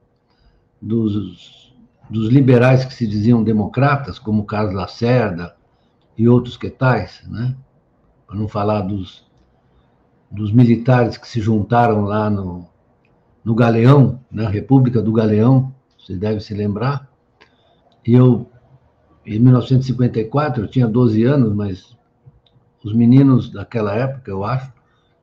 dos, 0.81 1.73
dos 2.09 2.29
liberais 2.29 2.85
que 2.85 2.93
se 2.93 3.05
diziam 3.05 3.43
democratas, 3.43 4.17
como 4.17 4.45
Carlos 4.45 4.75
Lacerda 4.75 5.55
e 6.17 6.29
outros 6.29 6.55
que 6.55 6.69
tais, 6.69 7.23
né? 7.27 7.55
para 8.25 8.37
não 8.37 8.47
falar 8.47 8.81
dos, 8.81 9.28
dos 10.31 10.51
militares 10.51 11.17
que 11.17 11.27
se 11.27 11.39
juntaram 11.39 12.01
lá 12.03 12.29
no, 12.29 12.67
no 13.43 13.55
Galeão, 13.55 14.19
na 14.31 14.47
República 14.47 15.01
do 15.01 15.11
Galeão, 15.11 15.73
você 15.97 16.15
deve 16.15 16.39
se 16.39 16.53
lembrar. 16.53 17.09
E 18.05 18.13
eu, 18.13 18.49
em 19.25 19.39
1954, 19.39 20.63
eu 20.63 20.67
tinha 20.67 20.87
12 20.87 21.23
anos, 21.23 21.53
mas 21.53 21.97
os 22.83 22.93
meninos 22.93 23.49
daquela 23.49 23.93
época, 23.93 24.29
eu 24.31 24.43
acho, 24.43 24.71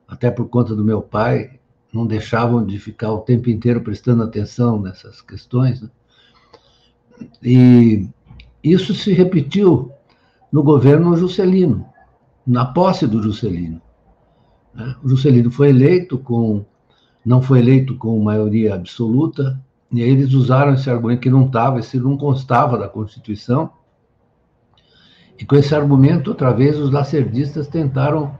até 0.07 0.29
por 0.29 0.47
conta 0.47 0.75
do 0.75 0.83
meu 0.83 1.01
pai, 1.01 1.59
não 1.91 2.05
deixavam 2.05 2.65
de 2.65 2.77
ficar 2.77 3.11
o 3.11 3.19
tempo 3.19 3.49
inteiro 3.49 3.81
prestando 3.81 4.23
atenção 4.23 4.79
nessas 4.79 5.21
questões. 5.21 5.81
Né? 5.81 5.89
E 7.41 8.07
isso 8.63 8.93
se 8.93 9.11
repetiu 9.13 9.91
no 10.51 10.61
governo 10.63 11.15
Juscelino, 11.15 11.85
na 12.45 12.65
posse 12.65 13.07
do 13.07 13.21
Juscelino. 13.21 13.81
Né? 14.73 14.95
Juscelino 15.03 15.51
foi 15.51 15.69
eleito 15.69 16.17
com, 16.17 16.65
não 17.25 17.41
foi 17.41 17.59
eleito 17.59 17.95
com 17.95 18.19
maioria 18.19 18.75
absoluta, 18.75 19.59
e 19.91 20.01
aí 20.01 20.09
eles 20.09 20.33
usaram 20.33 20.73
esse 20.73 20.89
argumento 20.89 21.21
que 21.21 21.29
não 21.29 21.45
estava, 21.45 21.79
esse 21.79 21.99
não 21.99 22.17
constava 22.17 22.77
da 22.77 22.87
Constituição, 22.87 23.71
e 25.39 25.45
com 25.45 25.55
esse 25.55 25.75
argumento, 25.75 26.31
outra 26.31 26.51
vez, 26.51 26.77
os 26.79 26.91
lacerdistas 26.91 27.67
tentaram 27.67 28.37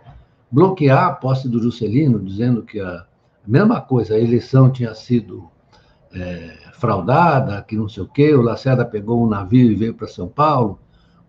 bloquear 0.50 1.06
a 1.06 1.12
posse 1.12 1.48
do 1.48 1.62
Juscelino, 1.62 2.20
dizendo 2.20 2.64
que 2.64 2.80
a, 2.80 2.90
a 2.90 3.06
mesma 3.46 3.80
coisa, 3.80 4.16
a 4.16 4.20
eleição 4.20 4.72
tinha 4.72 4.96
sido 4.96 5.48
é, 6.14 6.58
fraudada, 6.74 7.62
que 7.62 7.76
não 7.76 7.88
sei 7.88 8.04
o 8.04 8.08
quê, 8.08 8.34
o 8.34 8.42
Lacerda 8.42 8.84
pegou 8.86 9.24
um 9.24 9.30
navio 9.30 9.72
e 9.72 9.76
veio 9.76 9.94
para 9.94 10.08
São 10.08 10.28
Paulo, 10.28 10.80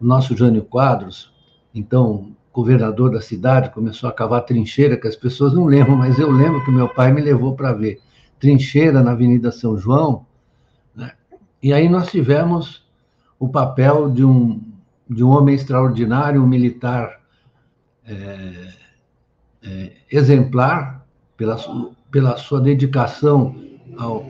o 0.01 0.05
nosso 0.07 0.37
Jânio 0.37 0.63
Quadros, 0.63 1.33
então 1.75 2.37
governador 2.59 3.13
da 3.13 3.21
cidade, 3.21 3.71
começou 3.71 4.11
a 4.11 4.13
cavar 4.13 4.45
trincheira, 4.45 4.97
que 4.97 5.07
as 5.07 5.15
pessoas 5.15 5.53
não 5.53 5.65
lembram, 5.65 5.95
mas 5.95 6.19
eu 6.19 6.29
lembro 6.29 6.65
que 6.65 6.73
meu 6.73 6.89
pai 6.89 7.13
me 7.13 7.21
levou 7.21 7.55
para 7.55 7.73
ver 7.73 8.01
trincheira 8.41 9.01
na 9.01 9.13
Avenida 9.13 9.53
São 9.53 9.79
João. 9.79 10.27
Né? 10.93 11.13
E 11.63 11.73
aí 11.73 11.89
nós 11.89 12.11
tivemos 12.11 12.85
o 13.39 13.49
papel 13.49 14.11
de 14.11 14.25
um, 14.25 14.61
de 15.09 15.23
um 15.23 15.29
homem 15.29 15.55
extraordinário, 15.55 16.43
um 16.43 16.49
militar 16.49 17.21
é, 18.05 18.73
é, 19.63 19.93
exemplar, 20.11 21.07
pela, 21.37 21.57
pela 22.11 22.37
sua 22.39 22.61
dedicação 22.61 23.55
ao, 23.97 24.27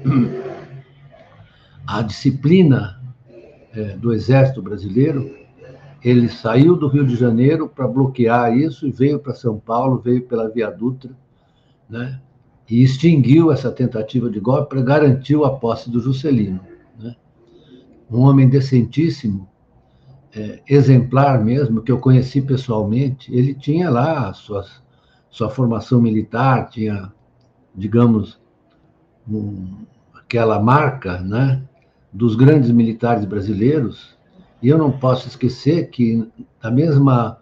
à 1.87 2.03
disciplina 2.03 3.03
é, 3.75 3.97
do 3.97 4.13
Exército 4.13 4.61
Brasileiro, 4.61 5.38
ele 6.03 6.29
saiu 6.29 6.77
do 6.77 6.89
Rio 6.89 7.07
de 7.07 7.17
Janeiro 7.17 7.69
para 7.69 7.89
bloquear 7.89 8.57
isso 8.57 8.87
e 8.87 8.91
veio 8.91 9.19
para 9.19 9.35
São 9.35 9.59
Paulo, 9.59 9.99
veio 9.99 10.23
pela 10.23 10.49
Via 10.49 10.71
Dutra, 10.71 11.11
né? 11.89 12.21
e 12.69 12.83
extinguiu 12.83 13.51
essa 13.51 13.71
tentativa 13.71 14.29
de 14.31 14.39
golpe 14.39 14.71
para 14.71 14.83
garantir 14.83 15.37
a 15.43 15.51
posse 15.51 15.91
do 15.91 16.01
Juscelino. 16.01 16.61
Né? 16.99 17.17
Um 18.11 18.21
homem 18.21 18.49
decentíssimo, 18.49 19.49
é, 20.35 20.61
exemplar 20.69 21.43
mesmo, 21.43 21.83
que 21.83 21.91
eu 21.91 21.99
conheci 21.99 22.43
pessoalmente, 22.43 23.35
ele 23.35 23.55
tinha 23.55 23.89
lá 23.89 24.33
sua 24.35 25.51
formação 25.51 26.01
militar, 26.01 26.69
tinha, 26.69 27.11
digamos, 27.75 28.39
um, 29.27 29.87
aquela 30.15 30.61
marca 30.61 31.21
né, 31.21 31.63
dos 32.13 32.37
grandes 32.37 32.71
militares 32.71 33.25
brasileiros, 33.25 34.18
e 34.63 34.69
eu 34.69 34.79
não 34.79 34.91
posso 34.91 35.29
esquecer 35.29 35.91
que, 35.91 36.29
da 36.61 36.71
mesma 36.71 37.39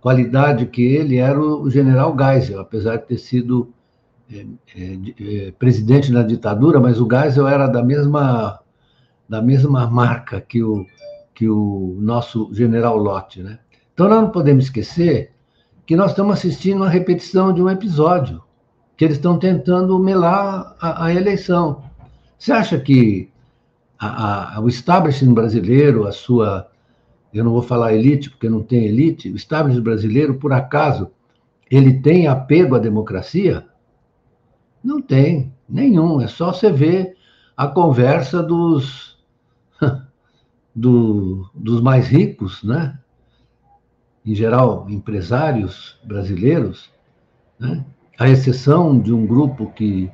qualidade 0.00 0.66
que 0.66 0.82
ele, 0.82 1.16
era 1.16 1.40
o 1.40 1.68
general 1.70 2.16
Geisel, 2.16 2.60
apesar 2.60 2.96
de 2.96 3.06
ter 3.06 3.18
sido 3.18 3.72
é, 4.30 4.46
é, 4.76 4.98
é, 5.46 5.50
presidente 5.52 6.10
na 6.10 6.22
ditadura, 6.22 6.80
mas 6.80 7.00
o 7.00 7.08
Geisel 7.10 7.46
era 7.46 7.66
da 7.66 7.82
mesma, 7.82 8.60
da 9.28 9.42
mesma 9.42 9.88
marca 9.88 10.40
que 10.40 10.62
o, 10.62 10.86
que 11.34 11.48
o 11.48 11.96
nosso 12.00 12.48
general 12.52 12.96
Lott. 12.96 13.42
Né? 13.42 13.58
Então, 13.92 14.08
nós 14.08 14.22
não 14.22 14.30
podemos 14.30 14.64
esquecer 14.64 15.32
que 15.86 15.96
nós 15.96 16.10
estamos 16.10 16.34
assistindo 16.34 16.78
uma 16.78 16.88
repetição 16.88 17.52
de 17.52 17.62
um 17.62 17.68
episódio, 17.68 18.42
que 18.96 19.04
eles 19.04 19.16
estão 19.16 19.38
tentando 19.38 19.98
melar 19.98 20.74
a, 20.80 21.06
a 21.06 21.14
eleição. 21.14 21.82
Você 22.38 22.52
acha 22.52 22.78
que 22.78 23.30
a, 24.06 24.56
a, 24.56 24.60
o 24.60 24.68
establishment 24.68 25.34
brasileiro, 25.34 26.06
a 26.06 26.12
sua, 26.12 26.68
eu 27.32 27.44
não 27.44 27.52
vou 27.52 27.62
falar 27.62 27.94
elite, 27.94 28.30
porque 28.30 28.48
não 28.48 28.62
tem 28.62 28.84
elite, 28.84 29.30
o 29.30 29.36
establishment 29.36 29.82
brasileiro, 29.82 30.34
por 30.34 30.52
acaso, 30.52 31.10
ele 31.70 32.00
tem 32.00 32.26
apego 32.26 32.74
à 32.74 32.78
democracia? 32.78 33.66
Não 34.82 35.00
tem, 35.00 35.52
nenhum. 35.68 36.20
É 36.20 36.26
só 36.26 36.52
você 36.52 36.70
ver 36.70 37.16
a 37.56 37.66
conversa 37.66 38.42
dos, 38.42 39.18
do, 40.74 41.48
dos 41.54 41.80
mais 41.80 42.08
ricos, 42.08 42.62
né? 42.62 42.98
em 44.24 44.34
geral, 44.34 44.86
empresários 44.88 45.98
brasileiros, 46.02 46.90
né? 47.58 47.84
exceção 48.20 48.98
de 48.98 49.12
um 49.12 49.26
grupo 49.26 49.70
que, 49.72 50.10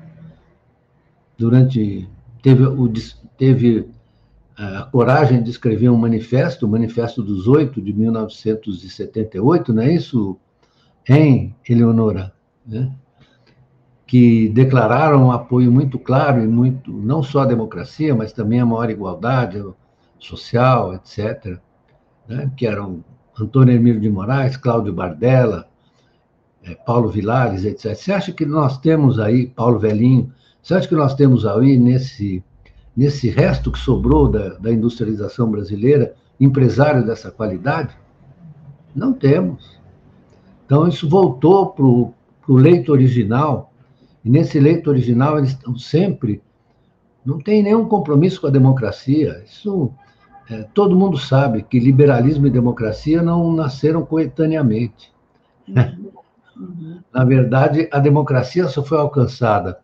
durante 1.38 2.08
teve, 2.42 2.64
o, 2.64 2.92
teve 3.40 3.88
a 4.54 4.82
coragem 4.82 5.42
de 5.42 5.48
escrever 5.48 5.88
um 5.88 5.96
manifesto, 5.96 6.66
o 6.66 6.68
Manifesto 6.68 7.22
dos 7.22 7.48
Oito, 7.48 7.80
de 7.80 7.90
1978, 7.90 9.72
não 9.72 9.82
é 9.82 9.94
isso, 9.94 10.36
em 11.08 11.56
Eleonora? 11.66 12.34
Né? 12.66 12.92
Que 14.06 14.50
declararam 14.50 15.24
um 15.24 15.32
apoio 15.32 15.72
muito 15.72 15.98
claro 15.98 16.44
e 16.44 16.46
muito, 16.46 16.92
não 16.92 17.22
só 17.22 17.40
à 17.40 17.46
democracia, 17.46 18.14
mas 18.14 18.34
também 18.34 18.60
à 18.60 18.66
maior 18.66 18.90
igualdade 18.90 19.64
social, 20.18 20.92
etc., 20.92 21.58
né? 22.28 22.52
que 22.54 22.66
eram 22.66 23.02
Antônio 23.40 23.74
Emílio 23.74 24.02
de 24.02 24.10
Moraes, 24.10 24.58
Cláudio 24.58 24.92
Bardella, 24.92 25.66
eh, 26.62 26.76
Paulo 26.84 27.08
Vilares, 27.08 27.64
etc. 27.64 27.94
Você 27.94 28.12
acha 28.12 28.32
que 28.32 28.44
nós 28.44 28.76
temos 28.76 29.18
aí, 29.18 29.46
Paulo 29.46 29.78
Velhinho, 29.78 30.30
você 30.62 30.74
acha 30.74 30.86
que 30.86 30.94
nós 30.94 31.14
temos 31.14 31.46
aí 31.46 31.78
nesse, 31.78 32.44
nesse 33.00 33.30
resto 33.30 33.72
que 33.72 33.78
sobrou 33.78 34.28
da, 34.28 34.50
da 34.58 34.70
industrialização 34.70 35.50
brasileira 35.50 36.14
empresário 36.38 37.02
dessa 37.02 37.30
qualidade? 37.30 37.96
Não 38.94 39.14
temos. 39.14 39.80
Então, 40.66 40.86
isso 40.86 41.08
voltou 41.08 41.70
para 41.70 41.82
o 41.82 42.14
leito 42.46 42.92
original, 42.92 43.72
e 44.22 44.28
nesse 44.28 44.60
leito 44.60 44.90
original 44.90 45.38
eles 45.38 45.52
estão 45.52 45.78
sempre. 45.78 46.42
Não 47.24 47.38
tem 47.38 47.62
nenhum 47.62 47.88
compromisso 47.88 48.38
com 48.38 48.48
a 48.48 48.50
democracia. 48.50 49.42
Isso 49.46 49.90
é, 50.50 50.64
todo 50.74 50.94
mundo 50.94 51.16
sabe 51.16 51.62
que 51.62 51.80
liberalismo 51.80 52.48
e 52.48 52.50
democracia 52.50 53.22
não 53.22 53.50
nasceram 53.50 54.04
coetaneamente. 54.04 55.10
Uhum. 55.66 57.00
Na 57.10 57.24
verdade, 57.24 57.88
a 57.90 57.98
democracia 57.98 58.68
só 58.68 58.84
foi 58.84 58.98
alcançada 58.98 59.80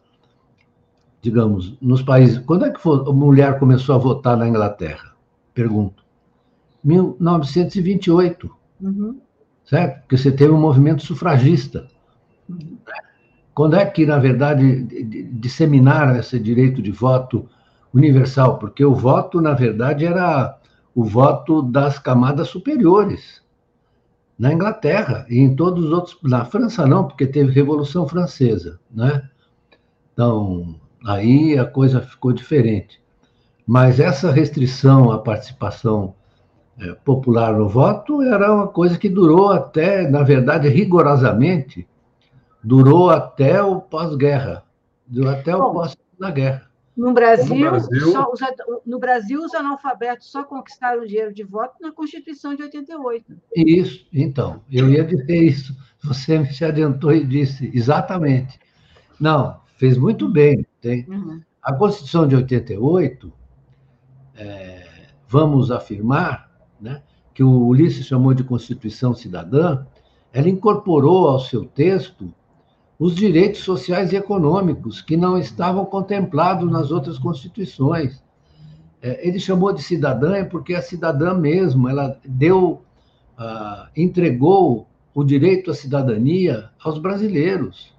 digamos, 1.22 1.76
nos 1.80 2.02
países. 2.02 2.38
Quando 2.38 2.66
é 2.66 2.70
que 2.70 2.80
a 2.88 3.12
mulher 3.12 3.58
começou 3.58 3.94
a 3.94 3.98
votar 3.98 4.36
na 4.36 4.48
Inglaterra? 4.48 5.12
Pergunto. 5.54 6.04
1928. 6.84 8.50
Uhum. 8.80 9.20
Certo? 9.64 10.00
Porque 10.02 10.16
você 10.16 10.30
teve 10.30 10.52
um 10.52 10.60
movimento 10.60 11.02
sufragista. 11.02 11.88
Uhum. 12.48 12.78
Quando 13.56 13.74
é 13.74 13.86
que, 13.86 14.04
na 14.04 14.18
verdade, 14.18 14.82
disseminaram 15.32 16.16
esse 16.16 16.38
direito 16.38 16.82
de 16.82 16.92
voto 16.92 17.48
universal? 17.92 18.58
Porque 18.58 18.84
o 18.84 18.94
voto, 18.94 19.40
na 19.40 19.54
verdade, 19.54 20.04
era 20.04 20.58
o 20.94 21.02
voto 21.02 21.62
das 21.62 21.98
camadas 21.98 22.48
superiores. 22.48 23.42
Na 24.38 24.52
Inglaterra 24.52 25.24
e 25.30 25.38
em 25.38 25.56
todos 25.56 25.86
os 25.86 25.90
outros. 25.90 26.18
Na 26.22 26.44
França, 26.44 26.86
não, 26.86 27.08
porque 27.08 27.26
teve 27.26 27.50
Revolução 27.50 28.06
Francesa. 28.06 28.78
Né? 28.90 29.26
Então, 30.12 30.78
Aí 31.06 31.56
a 31.56 31.64
coisa 31.64 32.00
ficou 32.00 32.32
diferente. 32.32 33.00
Mas 33.64 34.00
essa 34.00 34.32
restrição 34.32 35.12
à 35.12 35.18
participação 35.18 36.16
é, 36.80 36.94
popular 36.94 37.52
no 37.52 37.68
voto 37.68 38.22
era 38.22 38.52
uma 38.52 38.66
coisa 38.66 38.98
que 38.98 39.08
durou 39.08 39.50
até, 39.50 40.10
na 40.10 40.24
verdade, 40.24 40.68
rigorosamente, 40.68 41.86
durou 42.62 43.08
até 43.08 43.62
o 43.62 43.80
pós-guerra, 43.80 44.64
durou 45.06 45.30
até 45.30 45.54
o 45.54 45.72
pós-segunda 45.72 46.30
guerra. 46.32 46.70
No 46.96 47.12
Brasil, 47.12 47.54
no 47.54 47.70
Brasil... 47.70 48.12
Só, 48.12 48.32
os, 48.32 48.40
no 48.84 48.98
Brasil, 48.98 49.40
os 49.44 49.54
analfabetos 49.54 50.28
só 50.28 50.42
conquistaram 50.42 51.02
o 51.02 51.06
dinheiro 51.06 51.32
de 51.32 51.44
voto 51.44 51.74
na 51.80 51.92
Constituição 51.92 52.56
de 52.56 52.64
88. 52.64 53.36
Isso, 53.54 54.06
então, 54.12 54.60
eu 54.70 54.88
ia 54.88 55.04
dizer 55.04 55.36
isso. 55.36 55.76
Você 56.02 56.38
me 56.38 56.52
se 56.52 56.64
adiantou 56.64 57.12
e 57.12 57.24
disse, 57.24 57.70
exatamente. 57.72 58.58
Não, 59.20 59.60
fez 59.76 59.96
muito 59.96 60.28
bem. 60.28 60.66
Tem. 60.86 61.04
Uhum. 61.08 61.40
A 61.60 61.72
Constituição 61.72 62.28
de 62.28 62.36
88, 62.36 63.32
é, 64.36 64.86
vamos 65.28 65.72
afirmar, 65.72 66.48
né, 66.80 67.02
que 67.34 67.42
o 67.42 67.66
Ulisses 67.66 68.06
chamou 68.06 68.32
de 68.32 68.44
Constituição 68.44 69.12
Cidadã, 69.12 69.84
ela 70.32 70.48
incorporou 70.48 71.28
ao 71.28 71.40
seu 71.40 71.64
texto 71.64 72.32
os 72.98 73.16
direitos 73.16 73.62
sociais 73.62 74.12
e 74.12 74.16
econômicos 74.16 75.02
que 75.02 75.16
não 75.16 75.36
estavam 75.36 75.84
contemplados 75.84 76.70
nas 76.70 76.92
outras 76.92 77.18
constituições. 77.18 78.22
É, 79.02 79.26
ele 79.26 79.40
chamou 79.40 79.72
de 79.72 79.82
cidadã 79.82 80.44
porque 80.44 80.72
a 80.72 80.80
cidadã 80.80 81.34
mesmo, 81.34 81.88
ela 81.88 82.16
deu, 82.24 82.82
ah, 83.36 83.90
entregou 83.96 84.86
o 85.12 85.24
direito 85.24 85.70
à 85.70 85.74
cidadania 85.74 86.70
aos 86.82 86.98
brasileiros. 86.98 87.92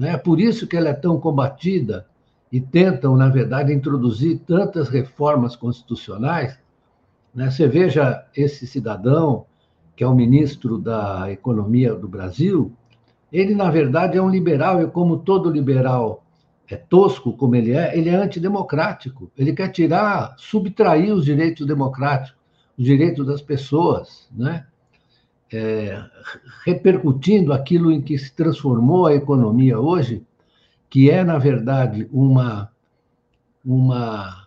É 0.00 0.16
por 0.16 0.40
isso 0.40 0.68
que 0.68 0.76
ela 0.76 0.88
é 0.88 0.94
tão 0.94 1.18
combatida 1.18 2.06
e 2.52 2.60
tentam, 2.60 3.16
na 3.16 3.28
verdade, 3.30 3.72
introduzir 3.72 4.38
tantas 4.46 4.88
reformas 4.88 5.56
constitucionais. 5.56 6.58
Né? 7.34 7.50
Você 7.50 7.66
veja 7.66 8.26
esse 8.36 8.66
cidadão, 8.66 9.46
que 9.96 10.04
é 10.04 10.06
o 10.06 10.14
ministro 10.14 10.78
da 10.78 11.32
Economia 11.32 11.94
do 11.94 12.06
Brasil, 12.06 12.70
ele, 13.32 13.54
na 13.54 13.70
verdade, 13.70 14.18
é 14.18 14.22
um 14.22 14.28
liberal, 14.28 14.82
e 14.82 14.86
como 14.86 15.18
todo 15.18 15.50
liberal 15.50 16.22
é 16.68 16.76
tosco 16.76 17.32
como 17.32 17.56
ele 17.56 17.72
é, 17.72 17.96
ele 17.96 18.10
é 18.10 18.14
antidemocrático. 18.14 19.32
Ele 19.36 19.54
quer 19.54 19.68
tirar, 19.68 20.34
subtrair 20.36 21.12
os 21.14 21.24
direitos 21.24 21.66
democráticos, 21.66 22.38
os 22.78 22.84
direitos 22.84 23.26
das 23.26 23.40
pessoas, 23.40 24.28
né? 24.30 24.66
é, 25.52 26.02
repercutindo 26.64 27.52
aquilo 27.52 27.92
em 27.92 28.00
que 28.00 28.16
se 28.16 28.34
transformou 28.34 29.06
a 29.06 29.14
economia 29.14 29.78
hoje, 29.78 30.24
que 30.92 31.10
é, 31.10 31.24
na 31.24 31.38
verdade, 31.38 32.06
uma, 32.12 32.70
uma 33.64 34.46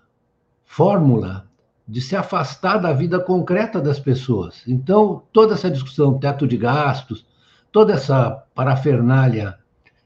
fórmula 0.64 1.50
de 1.88 2.00
se 2.00 2.16
afastar 2.16 2.78
da 2.78 2.94
vida 2.94 3.20
concreta 3.20 3.82
das 3.82 4.00
pessoas. 4.00 4.62
Então, 4.68 5.24
toda 5.34 5.56
essa 5.56 5.72
discussão, 5.72 6.20
teto 6.20 6.46
de 6.46 6.56
gastos, 6.56 7.26
toda 7.72 7.94
essa 7.94 8.30
parafernália 8.54 9.58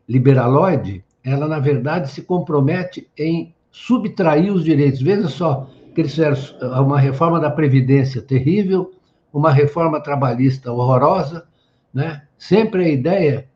liberaloide, 0.08 1.04
ela, 1.26 1.46
na 1.46 1.60
verdade, 1.60 2.10
se 2.10 2.22
compromete 2.22 3.06
em 3.18 3.54
subtrair 3.70 4.54
os 4.54 4.64
direitos. 4.64 5.02
Veja 5.02 5.28
só 5.28 5.68
que 5.94 6.00
eles 6.00 6.12
fizeram 6.12 6.38
uma 6.82 7.02
reforma 7.02 7.38
da 7.42 7.52
Previdência 7.52 8.22
terrível, 8.22 8.94
uma 9.34 9.52
reforma 9.52 10.00
trabalhista 10.02 10.72
horrorosa, 10.72 11.46
né? 11.94 12.24
sempre 12.38 12.86
a 12.86 12.90
ideia 12.90 13.50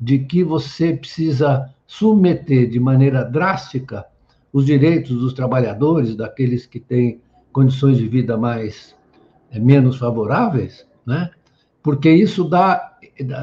de 0.00 0.20
que 0.20 0.44
você 0.44 0.92
precisa 0.92 1.74
submeter 1.88 2.68
de 2.68 2.78
maneira 2.78 3.24
drástica 3.24 4.04
os 4.52 4.66
direitos 4.66 5.18
dos 5.18 5.32
trabalhadores, 5.32 6.14
daqueles 6.14 6.66
que 6.66 6.78
têm 6.78 7.20
condições 7.50 7.96
de 7.96 8.06
vida 8.06 8.36
mais 8.36 8.94
é, 9.50 9.58
menos 9.58 9.96
favoráveis, 9.96 10.86
né? 11.04 11.30
porque 11.82 12.10
isso 12.10 12.44
dá, 12.44 12.92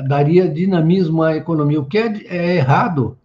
daria 0.07 0.47
dinamismo 0.47 1.23
à 1.23 1.35
economia. 1.35 1.81
O 1.81 1.85
que 1.85 1.97
é, 1.97 2.13
é 2.27 2.55
errado 2.55 3.17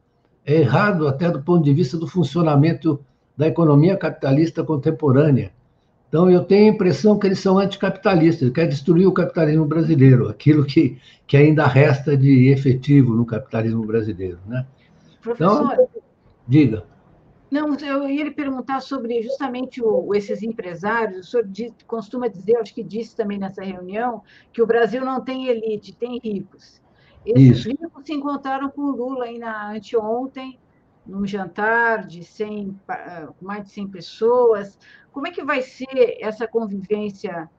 é 0.44 0.54
errado 0.54 1.06
até 1.06 1.30
do 1.30 1.42
ponto 1.42 1.62
de 1.62 1.72
vista 1.72 1.98
do 1.98 2.06
funcionamento 2.06 2.98
da 3.36 3.46
economia 3.46 3.96
capitalista 3.96 4.64
contemporânea. 4.64 5.52
Então, 6.08 6.28
eu 6.28 6.42
tenho 6.42 6.72
a 6.72 6.74
impressão 6.74 7.18
que 7.18 7.26
eles 7.26 7.38
são 7.38 7.58
anticapitalistas, 7.58 8.50
querem 8.50 8.70
destruir 8.70 9.06
o 9.06 9.12
capitalismo 9.12 9.64
brasileiro, 9.64 10.28
aquilo 10.28 10.64
que, 10.64 10.98
que 11.26 11.36
ainda 11.36 11.66
resta 11.66 12.16
de 12.16 12.48
efetivo 12.48 13.14
no 13.14 13.24
capitalismo 13.24 13.86
brasileiro. 13.86 14.38
Né? 14.46 14.66
Professor, 15.20 15.72
então, 15.72 15.88
diga. 16.46 16.86
Não, 17.50 17.74
eu 17.74 18.08
ia 18.08 18.24
lhe 18.24 18.30
perguntar 18.30 18.80
sobre 18.80 19.22
justamente 19.22 19.82
o, 19.82 20.14
esses 20.14 20.40
empresários. 20.42 21.26
O 21.26 21.30
senhor 21.30 21.46
diz, 21.46 21.72
costuma 21.86 22.28
dizer, 22.28 22.56
acho 22.56 22.72
que 22.72 22.82
disse 22.82 23.16
também 23.16 23.38
nessa 23.38 23.62
reunião, 23.62 24.22
que 24.52 24.62
o 24.62 24.66
Brasil 24.66 25.04
não 25.04 25.20
tem 25.20 25.48
elite, 25.48 25.92
tem 25.92 26.20
ricos. 26.22 26.80
Esses 27.26 27.58
Isso. 27.58 27.68
ricos 27.68 28.06
se 28.06 28.12
encontraram 28.12 28.70
com 28.70 28.82
o 28.82 28.96
Lula 28.96 29.24
aí 29.24 29.38
na 29.38 29.72
anteontem, 29.72 30.58
num 31.04 31.26
jantar 31.26 32.06
de 32.06 32.22
100, 32.22 32.78
mais 33.42 33.64
de 33.64 33.70
100 33.70 33.88
pessoas. 33.88 34.78
Como 35.10 35.26
é 35.26 35.32
que 35.32 35.42
vai 35.42 35.60
ser 35.60 36.18
essa 36.20 36.46
convivência 36.46 37.50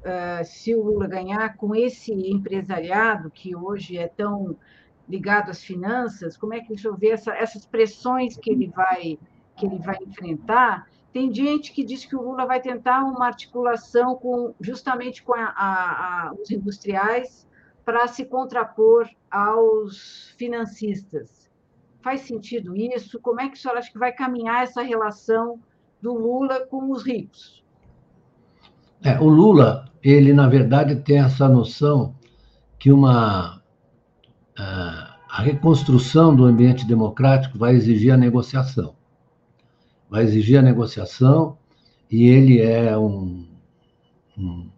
uh, 0.00 0.44
se 0.44 0.74
o 0.74 0.82
Lula 0.82 1.06
ganhar 1.06 1.56
com 1.56 1.74
esse 1.74 2.12
empresariado 2.12 3.30
que 3.30 3.54
hoje 3.54 3.98
é 3.98 4.08
tão 4.08 4.56
ligado 5.08 5.50
às 5.50 5.62
finanças? 5.62 6.36
Como 6.36 6.54
é 6.54 6.60
que 6.60 6.74
eu 6.84 6.96
ver 6.96 7.10
essa, 7.10 7.32
essas 7.34 7.66
pressões 7.66 8.36
que 8.36 8.50
ele 8.50 8.68
vai 8.68 9.18
que 9.56 9.66
ele 9.66 9.78
vai 9.78 9.96
enfrentar? 10.02 10.88
Tem 11.12 11.32
gente 11.32 11.72
que 11.72 11.84
diz 11.84 12.04
que 12.04 12.16
o 12.16 12.22
Lula 12.22 12.44
vai 12.44 12.60
tentar 12.60 13.04
uma 13.04 13.26
articulação 13.26 14.16
com 14.16 14.54
justamente 14.60 15.22
com 15.22 15.32
a, 15.34 15.44
a, 15.44 16.28
a, 16.28 16.32
os 16.32 16.50
industriais 16.50 17.46
para 17.84 18.08
se 18.08 18.24
contrapor 18.24 19.08
aos 19.30 20.34
financistas. 20.36 21.48
Faz 22.02 22.22
sentido 22.22 22.76
isso? 22.76 23.20
Como 23.20 23.40
é 23.40 23.48
que 23.48 23.56
o 23.56 23.60
senhor 23.60 23.76
acha 23.76 23.92
que 23.92 23.98
vai 23.98 24.12
caminhar 24.12 24.64
essa 24.64 24.82
relação 24.82 25.60
do 26.04 26.12
Lula 26.12 26.66
com 26.66 26.90
os 26.92 27.02
ricos. 27.02 27.64
É, 29.02 29.18
o 29.18 29.24
Lula, 29.26 29.86
ele, 30.02 30.34
na 30.34 30.46
verdade, 30.46 30.96
tem 30.96 31.18
essa 31.18 31.48
noção 31.48 32.14
que 32.78 32.92
uma 32.92 33.62
a 34.56 35.42
reconstrução 35.42 36.34
do 36.34 36.44
ambiente 36.44 36.86
democrático 36.86 37.58
vai 37.58 37.74
exigir 37.74 38.12
a 38.12 38.16
negociação. 38.16 38.94
Vai 40.08 40.22
exigir 40.22 40.58
a 40.58 40.62
negociação 40.62 41.58
e 42.10 42.28
ele 42.28 42.60
é 42.60 42.96
um, 42.96 43.46
um, 44.38 44.68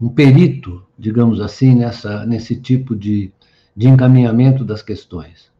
um 0.00 0.08
perito, 0.08 0.84
digamos 0.98 1.40
assim, 1.40 1.74
nessa, 1.74 2.26
nesse 2.26 2.56
tipo 2.56 2.96
de, 2.96 3.32
de 3.76 3.88
encaminhamento 3.88 4.64
das 4.64 4.82
questões. 4.82 5.50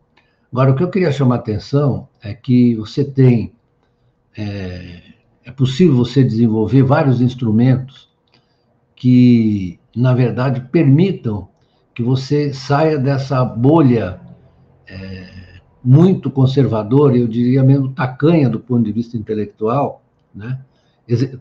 Agora, 0.51 0.73
o 0.73 0.75
que 0.75 0.83
eu 0.83 0.91
queria 0.91 1.13
chamar 1.13 1.37
a 1.37 1.39
atenção 1.39 2.09
é 2.23 2.35
que 2.35 2.75
você 2.75 3.05
tem 3.05 3.53
é, 4.37 5.03
é 5.45 5.51
possível 5.51 5.97
você 5.97 6.25
desenvolver 6.25 6.83
vários 6.83 7.21
instrumentos 7.21 8.09
que, 8.97 9.79
na 9.95 10.13
verdade, 10.15 10.61
permitam 10.73 11.49
que 11.99 12.03
você 12.05 12.55
saia 12.55 12.97
dessa 12.97 13.45
bolha 13.45 14.21
é, 14.87 15.59
muito 15.83 16.31
conservadora, 16.31 17.17
eu 17.17 17.27
diria 17.27 17.61
mesmo 17.65 17.89
tacanha 17.89 18.49
do 18.49 18.61
ponto 18.61 18.85
de 18.85 18.93
vista 18.93 19.17
intelectual, 19.17 20.01
né? 20.33 20.61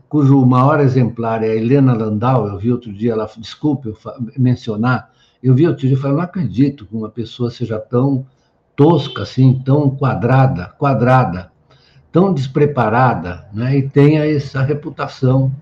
cujo 0.08 0.44
maior 0.44 0.80
exemplar 0.80 1.44
é 1.44 1.50
a 1.50 1.54
Helena 1.54 1.94
Landau, 1.94 2.48
eu 2.48 2.58
vi 2.58 2.72
outro 2.72 2.92
dia, 2.92 3.12
ela, 3.12 3.30
desculpe 3.38 3.90
eu 3.90 3.96
mencionar, 4.36 5.12
eu 5.40 5.54
vi 5.54 5.64
outro 5.64 5.86
dia 5.86 5.94
e 5.94 5.96
falei, 5.96 6.16
não 6.16 6.24
acredito 6.24 6.86
que 6.86 6.96
uma 6.96 7.08
pessoa 7.08 7.52
seja 7.52 7.78
tão 7.78 8.26
tosca 8.74 9.22
assim, 9.22 9.62
tão 9.64 9.88
quadrada, 9.88 10.74
quadrada, 10.76 11.52
tão 12.10 12.34
despreparada 12.34 13.46
né, 13.52 13.78
e 13.78 13.88
tenha 13.88 14.26
essa 14.26 14.60
reputação 14.60 15.52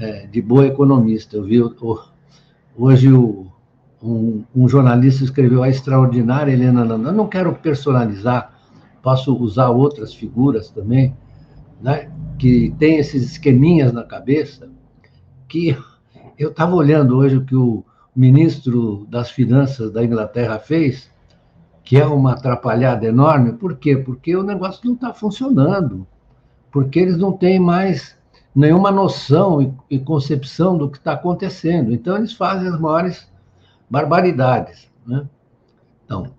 é, 0.00 0.26
de 0.26 0.40
boa 0.40 0.66
economista. 0.66 1.36
Eu 1.36 1.44
vi 1.44 1.60
o, 1.60 2.00
hoje 2.74 3.12
o, 3.12 3.51
um, 4.02 4.44
um, 4.54 4.68
jornalista 4.68 5.24
escreveu 5.24 5.62
a 5.62 5.68
extraordinária 5.68 6.52
Helena 6.52 6.84
Landau. 6.84 7.12
Eu 7.12 7.16
não 7.16 7.28
quero 7.28 7.54
personalizar, 7.54 8.52
posso 9.02 9.34
usar 9.36 9.70
outras 9.70 10.12
figuras 10.12 10.70
também, 10.70 11.16
né, 11.80 12.10
que 12.38 12.74
tem 12.78 12.96
esses 12.96 13.22
esqueminhas 13.22 13.92
na 13.92 14.02
cabeça, 14.02 14.68
que 15.48 15.76
eu 16.38 16.50
estava 16.50 16.74
olhando 16.74 17.16
hoje 17.16 17.36
o 17.36 17.44
que 17.44 17.54
o 17.54 17.84
ministro 18.14 19.06
das 19.08 19.30
Finanças 19.30 19.92
da 19.92 20.04
Inglaterra 20.04 20.58
fez, 20.58 21.10
que 21.84 21.96
é 21.96 22.06
uma 22.06 22.32
atrapalhada 22.32 23.06
enorme. 23.06 23.52
Por 23.52 23.76
quê? 23.76 23.96
Porque 23.96 24.36
o 24.36 24.42
negócio 24.42 24.80
não 24.84 24.94
está 24.94 25.12
funcionando, 25.12 26.06
porque 26.70 26.98
eles 26.98 27.16
não 27.16 27.32
têm 27.32 27.58
mais 27.58 28.16
nenhuma 28.54 28.90
noção 28.90 29.62
e, 29.62 29.72
e 29.90 29.98
concepção 29.98 30.76
do 30.76 30.90
que 30.90 30.98
está 30.98 31.12
acontecendo. 31.12 31.92
Então, 31.92 32.16
eles 32.16 32.32
fazem 32.32 32.68
as 32.68 32.78
maiores 32.78 33.31
barbaridades. 33.92 34.90
Né? 35.06 35.28
Então, 36.06 36.32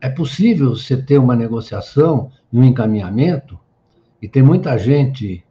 é 0.00 0.08
possível 0.08 0.74
você 0.74 0.96
ter 0.96 1.16
uma 1.16 1.36
negociação 1.36 2.32
e 2.52 2.58
um 2.58 2.64
encaminhamento, 2.64 3.56
e 4.20 4.26
tem 4.26 4.42
muita 4.42 4.76
gente 4.76 5.44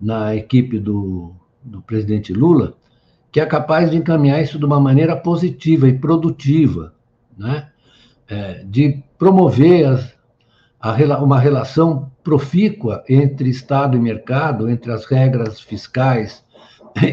na 0.00 0.36
equipe 0.36 0.78
do, 0.78 1.32
do 1.64 1.82
presidente 1.82 2.32
Lula 2.32 2.74
que 3.32 3.40
é 3.40 3.46
capaz 3.46 3.90
de 3.90 3.96
encaminhar 3.96 4.40
isso 4.40 4.56
de 4.60 4.64
uma 4.64 4.78
maneira 4.78 5.16
positiva 5.16 5.88
e 5.88 5.98
produtiva, 5.98 6.94
né? 7.36 7.68
é, 8.28 8.62
de 8.64 9.02
promover 9.18 9.86
as, 9.86 10.14
a, 10.80 11.18
uma 11.18 11.40
relação 11.40 12.12
profícua 12.22 13.02
entre 13.08 13.48
Estado 13.48 13.96
e 13.96 14.00
mercado, 14.00 14.70
entre 14.70 14.92
as 14.92 15.06
regras 15.06 15.60
fiscais 15.60 16.44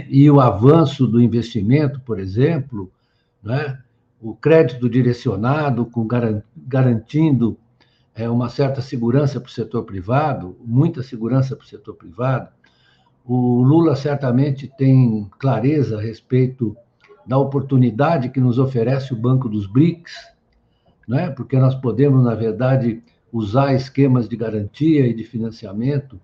e 0.08 0.30
o 0.30 0.40
avanço 0.40 1.08
do 1.08 1.20
investimento, 1.20 2.00
por 2.02 2.20
exemplo, 2.20 2.92
né? 3.44 3.80
o 4.22 4.36
crédito 4.36 4.88
direcionado, 4.88 5.86
com 5.86 6.08
garantindo 6.56 7.58
é, 8.14 8.30
uma 8.30 8.50
certa 8.50 8.82
segurança 8.82 9.40
para 9.40 9.50
o 9.50 9.52
setor 9.52 9.84
privado, 9.84 10.56
muita 10.64 11.02
segurança 11.02 11.56
para 11.56 11.66
o 11.66 11.68
setor 11.68 11.96
privado. 11.96 12.50
O 13.26 13.62
Lula 13.64 13.96
certamente 13.96 14.72
tem 14.78 15.28
clareza 15.40 15.98
a 15.98 16.02
respeito 16.02 16.76
da 17.26 17.38
oportunidade 17.38 18.30
que 18.30 18.40
nos 18.40 18.60
oferece 18.60 19.14
o 19.14 19.18
Banco 19.18 19.50
dos 19.50 19.66
BRICS, 19.66 20.14
né? 21.08 21.30
porque 21.30 21.58
nós 21.58 21.74
podemos, 21.74 22.24
na 22.24 22.36
verdade, 22.36 23.02
usar 23.32 23.74
esquemas 23.74 24.28
de 24.28 24.36
garantia 24.36 25.08
e 25.08 25.14
de 25.14 25.24
financiamento 25.24 26.20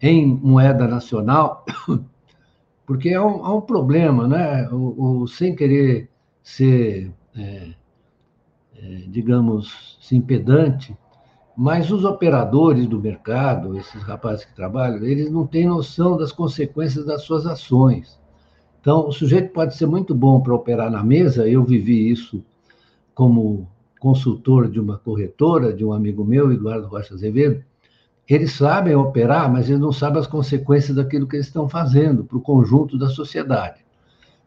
em 0.00 0.26
moeda 0.26 0.86
nacional, 0.86 1.64
porque 2.86 3.14
há 3.14 3.24
um, 3.24 3.44
há 3.44 3.54
um 3.54 3.60
problema, 3.60 4.26
né? 4.26 4.68
O, 4.70 5.22
o, 5.22 5.28
sem 5.28 5.54
querer 5.54 6.09
ser, 6.42 7.12
é, 7.36 7.68
é, 8.76 8.86
digamos, 9.08 9.98
assim, 10.02 10.20
pedante, 10.20 10.96
mas 11.56 11.90
os 11.90 12.04
operadores 12.04 12.86
do 12.86 13.00
mercado, 13.00 13.76
esses 13.76 14.02
rapazes 14.02 14.44
que 14.44 14.54
trabalham, 14.54 15.04
eles 15.04 15.30
não 15.30 15.46
têm 15.46 15.66
noção 15.66 16.16
das 16.16 16.32
consequências 16.32 17.04
das 17.04 17.22
suas 17.22 17.46
ações. 17.46 18.18
Então, 18.80 19.06
o 19.06 19.12
sujeito 19.12 19.52
pode 19.52 19.76
ser 19.76 19.86
muito 19.86 20.14
bom 20.14 20.40
para 20.40 20.54
operar 20.54 20.90
na 20.90 21.02
mesa, 21.02 21.46
eu 21.46 21.62
vivi 21.62 22.10
isso 22.10 22.42
como 23.14 23.68
consultor 24.00 24.70
de 24.70 24.80
uma 24.80 24.96
corretora, 24.96 25.74
de 25.74 25.84
um 25.84 25.92
amigo 25.92 26.24
meu, 26.24 26.50
Eduardo 26.50 26.86
Rocha 26.86 27.12
Azevedo, 27.12 27.62
eles 28.26 28.52
sabem 28.52 28.94
operar, 28.94 29.52
mas 29.52 29.68
eles 29.68 29.80
não 29.80 29.92
sabem 29.92 30.20
as 30.20 30.26
consequências 30.26 30.96
daquilo 30.96 31.26
que 31.26 31.36
eles 31.36 31.46
estão 31.46 31.68
fazendo 31.68 32.24
para 32.24 32.38
o 32.38 32.40
conjunto 32.40 32.96
da 32.96 33.08
sociedade. 33.08 33.84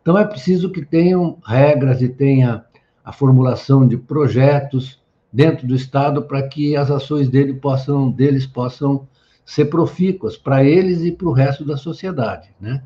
Então 0.04 0.18
é 0.18 0.26
preciso 0.26 0.70
que 0.70 0.86
tenham 0.86 1.40
regras 1.44 2.02
e 2.02 2.10
tenha 2.10 2.64
a 3.04 3.12
formulação 3.12 3.88
de 3.88 3.98
projetos 3.98 5.02
dentro 5.32 5.66
do 5.66 5.74
Estado 5.74 6.22
para 6.22 6.46
que 6.48 6.76
as 6.76 6.92
ações 6.92 7.30
dele 7.30 7.54
possam, 7.56 8.12
deles 8.12 8.46
possam 8.46 9.08
ser 9.44 9.66
profícuas 9.66 10.38
para 10.38 10.64
eles 10.64 11.02
e 11.02 11.12
para 11.12 11.28
o 11.28 11.32
resto 11.32 11.66
da 11.66 11.78
sociedade. 11.78 12.50
Né? 12.60 12.84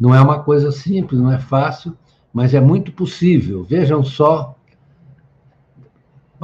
Não 0.00 0.14
é 0.14 0.20
uma 0.20 0.42
coisa 0.42 0.72
simples, 0.72 1.20
não 1.20 1.30
é 1.30 1.38
fácil, 1.38 1.94
mas 2.32 2.54
é 2.54 2.60
muito 2.60 2.92
possível. 2.92 3.64
Vejam 3.64 4.02
só 4.02 4.56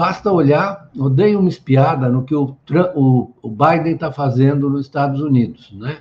Basta 0.01 0.33
olhar, 0.33 0.89
eu 0.97 1.11
dei 1.11 1.37
uma 1.37 1.51
espiada 1.51 2.09
no 2.09 2.25
que 2.25 2.35
o, 2.35 2.57
o, 2.95 3.35
o 3.43 3.51
Biden 3.51 3.93
está 3.93 4.11
fazendo 4.11 4.71
nos 4.71 4.87
Estados 4.87 5.21
Unidos. 5.21 5.71
Né? 5.73 5.99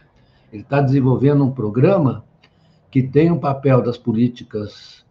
Ele 0.53 0.61
está 0.61 0.79
desenvolvendo 0.79 1.43
um 1.43 1.51
programa 1.51 2.23
que 2.91 3.03
tem 3.03 3.31
um 3.31 3.39
papel 3.39 3.81
das 3.81 3.97
políticas 3.97 5.05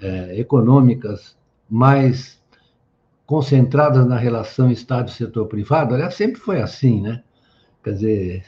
é, 0.00 0.38
econômicas 0.38 1.36
mais 1.68 2.40
concentradas 3.26 4.06
na 4.06 4.16
relação 4.16 4.70
Estado 4.70 5.08
e 5.08 5.12
setor 5.12 5.46
privado. 5.46 5.94
Aliás, 5.94 6.14
sempre 6.14 6.40
foi 6.40 6.60
assim, 6.60 7.00
né? 7.00 7.22
Quer 7.82 7.92
dizer, 7.92 8.44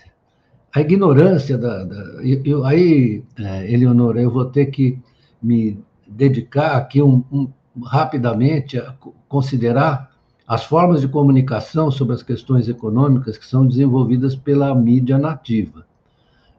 a 0.75 0.81
ignorância 0.81 1.59
da. 1.59 1.85
da 1.85 1.97
eu, 2.23 2.64
aí, 2.64 3.25
é, 3.38 3.73
Eleonora, 3.73 4.21
eu 4.21 4.31
vou 4.31 4.45
ter 4.45 4.67
que 4.67 4.99
me 5.43 5.83
dedicar 6.07 6.77
aqui 6.77 7.03
um, 7.03 7.25
um 7.31 7.49
rapidamente 7.85 8.79
a 8.79 8.95
considerar 9.29 10.11
as 10.47 10.64
formas 10.64 11.03
de 11.03 11.09
comunicação 11.09 11.91
sobre 11.91 12.14
as 12.14 12.23
questões 12.23 12.69
econômicas 12.69 13.37
que 13.37 13.47
são 13.47 13.67
desenvolvidas 13.67 14.35
pela 14.35 14.75
mídia 14.75 15.19
nativa. 15.19 15.87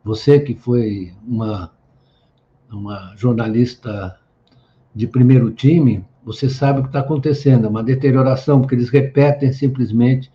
Você 0.04 0.40
que 0.40 0.54
foi 0.54 1.12
uma, 1.28 1.72
uma 2.72 3.14
jornalista 3.16 4.18
de 4.94 5.08
primeiro 5.08 5.52
time, 5.52 6.06
você 6.24 6.50
sabe 6.50 6.80
o 6.80 6.84
que 6.84 6.90
está 6.90 7.00
acontecendo, 7.00 7.66
é 7.66 7.70
uma 7.70 7.84
deterioração, 7.84 8.60
porque 8.60 8.76
eles 8.76 8.90
repetem 8.90 9.52
simplesmente, 9.52 10.32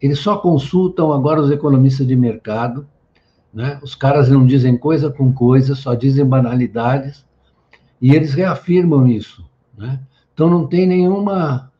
eles 0.00 0.18
só 0.18 0.36
consultam 0.36 1.12
agora 1.12 1.40
os 1.40 1.50
economistas 1.50 2.06
de 2.06 2.14
mercado, 2.14 2.86
né? 3.52 3.78
os 3.82 3.94
caras 3.94 4.28
não 4.28 4.46
dizem 4.46 4.76
coisa 4.76 5.10
com 5.10 5.32
coisa, 5.32 5.74
só 5.74 5.94
dizem 5.94 6.24
banalidades, 6.24 7.24
e 8.00 8.14
eles 8.14 8.34
reafirmam 8.34 9.06
isso. 9.06 9.44
Né? 9.76 10.00
Então 10.32 10.48
não 10.48 10.66
tem 10.66 10.86
nenhuma 10.86 11.72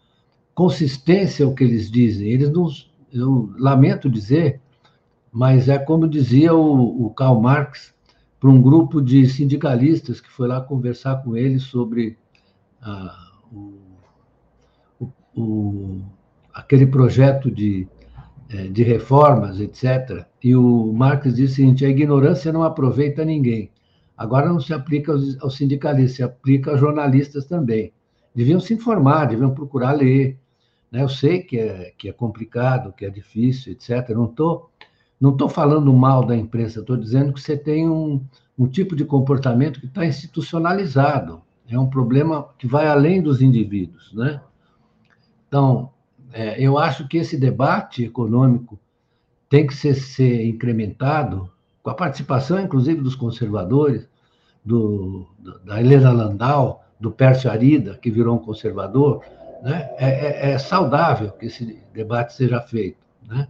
consistência 0.55 1.47
o 1.47 1.55
que 1.55 1.63
eles 1.63 1.91
dizem. 1.91 2.29
Eles 2.29 2.51
não, 2.51 2.69
eu 3.13 3.53
lamento 3.57 4.11
dizer, 4.11 4.61
mas 5.31 5.69
é 5.69 5.79
como 5.79 6.09
dizia 6.09 6.55
o, 6.55 7.07
o 7.07 7.11
Karl 7.11 7.41
Marx 7.41 7.95
para 8.41 8.51
um 8.51 8.61
grupo 8.61 9.01
de 9.01 9.27
sindicalistas 9.27 10.21
que 10.21 10.31
foi 10.31 10.47
lá 10.49 10.61
conversar 10.61 11.23
com 11.23 11.37
ele 11.37 11.59
sobre 11.59 12.17
ah, 12.81 13.33
o, 13.53 13.75
o, 15.01 15.13
o, 15.37 16.03
aquele 16.55 16.87
projeto 16.87 17.51
de, 17.51 17.89
eh, 18.51 18.69
de 18.69 18.83
reformas, 18.83 19.61
etc. 19.61 20.25
E 20.43 20.55
o 20.55 20.93
Marx 20.93 21.35
disse 21.35 21.53
o 21.53 21.57
seguinte: 21.57 21.85
a 21.85 21.89
ignorância 21.89 22.53
não 22.53 22.63
aproveita 22.63 23.25
ninguém. 23.25 23.71
Agora 24.17 24.49
não 24.49 24.61
se 24.61 24.73
aplica 24.73 25.13
aos, 25.13 25.41
aos 25.43 25.57
sindicalistas, 25.57 26.17
se 26.17 26.23
aplica 26.23 26.71
aos 26.71 26.81
jornalistas 26.81 27.45
também. 27.47 27.93
Deviam 28.35 28.61
se 28.61 28.75
informar, 28.75 29.27
deviam 29.27 29.53
procurar 29.53 29.93
ler. 29.93 30.39
Né? 30.91 31.03
Eu 31.03 31.09
sei 31.09 31.43
que 31.43 31.59
é, 31.59 31.93
que 31.97 32.09
é 32.09 32.13
complicado, 32.13 32.93
que 32.93 33.05
é 33.05 33.11
difícil, 33.11 33.73
etc. 33.73 34.11
Não 34.11 34.27
estou 34.27 34.71
não 35.21 35.37
tô 35.37 35.49
falando 35.49 35.93
mal 35.93 36.25
da 36.25 36.37
imprensa, 36.37 36.81
estou 36.81 36.97
dizendo 36.97 37.33
que 37.33 37.41
você 37.41 37.57
tem 37.57 37.89
um, 37.89 38.25
um 38.59 38.67
tipo 38.67 38.95
de 38.95 39.05
comportamento 39.05 39.81
que 39.81 39.87
está 39.87 40.07
institucionalizado. 40.07 41.43
É 41.69 41.79
um 41.79 41.89
problema 41.89 42.49
que 42.57 42.67
vai 42.67 42.87
além 42.87 43.21
dos 43.21 43.43
indivíduos. 43.43 44.13
Né? 44.15 44.41
Então, 45.47 45.91
é, 46.33 46.61
eu 46.61 46.79
acho 46.79 47.07
que 47.09 47.19
esse 47.19 47.37
debate 47.37 48.05
econômico 48.05 48.79
tem 49.49 49.67
que 49.67 49.75
ser, 49.75 49.95
ser 49.95 50.47
incrementado 50.47 51.51
com 51.83 51.91
a 51.91 51.95
participação, 51.95 52.61
inclusive, 52.61 53.01
dos 53.01 53.15
conservadores, 53.15 54.09
do, 54.65 55.27
da 55.65 55.81
Helena 55.81 56.13
Landau, 56.13 56.85
do 57.01 57.11
Pércio 57.11 57.51
Arida, 57.51 57.97
que 57.97 58.11
virou 58.11 58.37
um 58.37 58.39
conservador, 58.39 59.23
né? 59.63 59.89
é, 59.97 60.51
é, 60.51 60.51
é 60.53 60.59
saudável 60.59 61.31
que 61.33 61.47
esse 61.47 61.83
debate 61.93 62.35
seja 62.35 62.61
feito. 62.61 62.99
Né? 63.27 63.49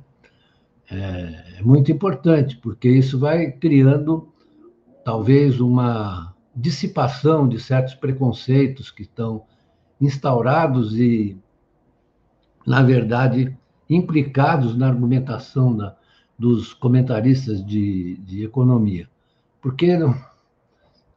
É, 0.91 1.59
é 1.59 1.63
muito 1.63 1.93
importante, 1.93 2.57
porque 2.57 2.89
isso 2.89 3.19
vai 3.19 3.53
criando, 3.53 4.33
talvez, 5.05 5.61
uma 5.61 6.35
dissipação 6.55 7.49
de 7.49 7.61
certos 7.61 7.95
preconceitos 7.95 8.91
que 8.91 9.03
estão 9.03 9.45
instaurados 10.01 10.99
e, 10.99 11.37
na 12.67 12.83
verdade, 12.83 13.57
implicados 13.89 14.77
na 14.77 14.89
argumentação 14.89 15.77
da, 15.77 15.97
dos 16.39 16.73
comentaristas 16.73 17.65
de, 17.65 18.17
de 18.19 18.45
economia, 18.45 19.09
porque 19.61 19.97
não, 19.97 20.15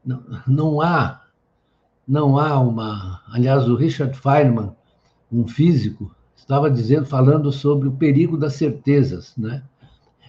não, 0.06 0.24
não 0.48 0.82
há 0.82 1.22
não 2.12 2.38
há 2.38 2.60
uma. 2.60 3.22
Aliás, 3.32 3.68
o 3.70 3.76
Richard 3.76 4.18
Feynman, 4.18 4.76
um 5.32 5.48
físico, 5.48 6.14
estava 6.42 6.70
dizendo, 6.70 7.06
falando 7.06 7.52
sobre 7.52 7.88
o 7.88 7.94
perigo 7.94 8.38
das 8.38 8.54
certezas, 8.54 9.34
né? 9.38 9.64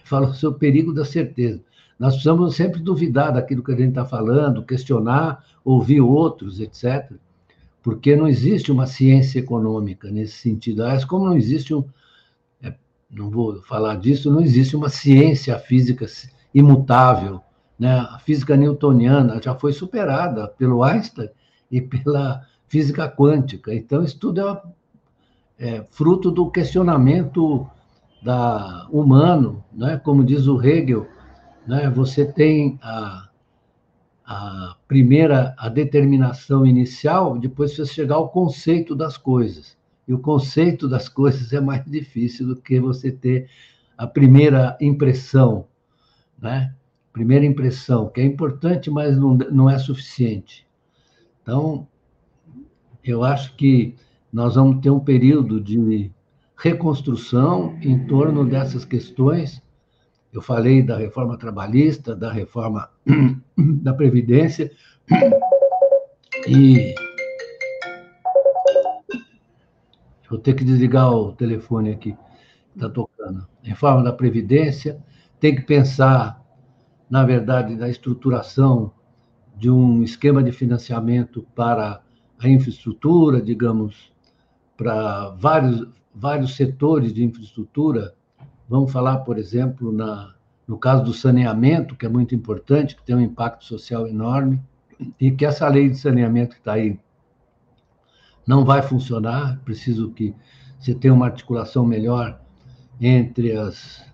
Falou 0.03 0.33
sobre 0.33 0.57
o 0.57 0.59
perigo 0.59 0.93
da 0.93 1.05
certeza. 1.05 1.61
Nós 1.99 2.13
precisamos 2.13 2.55
sempre 2.55 2.81
duvidar 2.81 3.33
daquilo 3.33 3.63
que 3.63 3.71
a 3.71 3.75
gente 3.75 3.89
está 3.89 4.05
falando, 4.05 4.65
questionar, 4.65 5.43
ouvir 5.63 6.01
outros, 6.01 6.59
etc. 6.59 7.11
Porque 7.81 8.15
não 8.15 8.27
existe 8.27 8.71
uma 8.71 8.85
ciência 8.85 9.39
econômica 9.39 10.11
nesse 10.11 10.33
sentido. 10.33 10.83
Aliás, 10.83 11.05
como 11.05 11.25
não 11.25 11.37
existe 11.37 11.73
um, 11.73 11.83
não 13.13 13.29
vou 13.29 13.61
falar 13.61 13.95
disso, 13.95 14.31
não 14.31 14.41
existe 14.41 14.75
uma 14.75 14.89
ciência 14.89 15.57
física 15.59 16.05
imutável. 16.53 17.41
Né? 17.77 17.91
A 17.91 18.19
física 18.19 18.57
newtoniana 18.57 19.41
já 19.41 19.55
foi 19.55 19.71
superada 19.71 20.47
pelo 20.47 20.83
Einstein 20.83 21.29
e 21.71 21.81
pela 21.81 22.45
física 22.67 23.07
quântica. 23.07 23.73
Então, 23.73 24.03
isso 24.03 24.17
tudo 24.17 24.41
é, 24.41 24.61
é 25.57 25.85
fruto 25.91 26.31
do 26.31 26.49
questionamento 26.49 27.67
da, 28.21 28.87
humano, 28.89 29.63
né? 29.71 29.97
como 29.97 30.23
diz 30.23 30.47
o 30.47 30.61
Hegel, 30.61 31.07
né? 31.67 31.89
você 31.89 32.25
tem 32.25 32.79
a, 32.81 33.29
a 34.25 34.75
primeira, 34.87 35.53
a 35.57 35.69
determinação 35.69 36.65
inicial, 36.65 37.37
depois 37.37 37.75
você 37.75 37.85
chegar 37.85 38.15
ao 38.15 38.29
conceito 38.29 38.95
das 38.95 39.17
coisas. 39.17 39.77
E 40.07 40.13
o 40.13 40.19
conceito 40.19 40.87
das 40.87 41.07
coisas 41.07 41.53
é 41.53 41.61
mais 41.61 41.83
difícil 41.85 42.47
do 42.47 42.55
que 42.55 42.79
você 42.79 43.11
ter 43.11 43.49
a 43.97 44.05
primeira 44.05 44.77
impressão, 44.81 45.65
né? 46.39 46.73
Primeira 47.13 47.45
impressão, 47.45 48.09
que 48.09 48.19
é 48.19 48.25
importante, 48.25 48.89
mas 48.89 49.17
não, 49.17 49.35
não 49.35 49.69
é 49.69 49.77
suficiente. 49.77 50.67
Então, 51.41 51.87
eu 53.03 53.23
acho 53.23 53.55
que 53.55 53.95
nós 54.33 54.55
vamos 54.55 54.81
ter 54.81 54.89
um 54.89 54.99
período 54.99 55.61
de 55.61 56.11
reconstrução 56.57 57.77
em 57.81 58.05
torno 58.07 58.43
dessas 58.43 58.83
questões. 58.83 59.61
Eu 60.33 60.41
falei 60.41 60.81
da 60.81 60.97
reforma 60.97 61.37
trabalhista, 61.37 62.15
da 62.15 62.31
reforma 62.31 62.89
da 63.55 63.93
Previdência, 63.93 64.71
e 66.47 66.95
Vou 70.33 70.39
ter 70.39 70.55
que 70.55 70.63
desligar 70.63 71.13
o 71.13 71.31
telefone 71.33 71.91
aqui, 71.91 72.17
está 72.75 72.89
tocando. 72.89 73.47
Reforma 73.61 74.03
da 74.03 74.11
Previdência, 74.11 74.99
tem 75.39 75.55
que 75.55 75.61
pensar, 75.61 76.43
na 77.07 77.23
verdade, 77.23 77.75
na 77.75 77.87
estruturação 77.87 78.91
de 79.55 79.69
um 79.69 80.01
esquema 80.01 80.41
de 80.41 80.51
financiamento 80.51 81.45
para 81.53 82.01
a 82.39 82.49
infraestrutura, 82.49 83.39
digamos, 83.39 84.11
para 84.77 85.29
vários, 85.29 85.87
vários 86.13 86.55
setores 86.55 87.13
de 87.13 87.23
infraestrutura. 87.23 88.13
Vamos 88.67 88.91
falar, 88.91 89.19
por 89.19 89.37
exemplo, 89.37 89.91
na, 89.91 90.33
no 90.67 90.77
caso 90.77 91.03
do 91.03 91.13
saneamento, 91.13 91.95
que 91.95 92.05
é 92.05 92.09
muito 92.09 92.33
importante, 92.33 92.95
que 92.95 93.03
tem 93.03 93.15
um 93.15 93.21
impacto 93.21 93.65
social 93.65 94.07
enorme, 94.07 94.61
e 95.19 95.31
que 95.31 95.45
essa 95.45 95.67
lei 95.67 95.89
de 95.89 95.97
saneamento 95.97 96.55
que 96.55 96.61
está 96.61 96.73
aí 96.73 96.99
não 98.45 98.63
vai 98.65 98.81
funcionar, 98.81 99.59
preciso 99.63 100.11
que 100.11 100.35
você 100.79 100.93
tenha 100.93 101.13
uma 101.13 101.25
articulação 101.25 101.85
melhor 101.85 102.39
entre 102.99 103.57
as, 103.57 104.05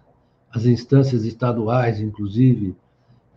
as 0.52 0.66
instâncias 0.66 1.26
estaduais, 1.26 2.00
inclusive, 2.00 2.76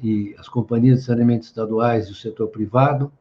e 0.02 0.34
as 0.38 0.48
companhias 0.48 1.00
de 1.00 1.04
saneamento 1.04 1.46
estaduais 1.46 2.08
e 2.08 2.12
o 2.12 2.14
setor 2.14 2.48
privado. 2.48 3.12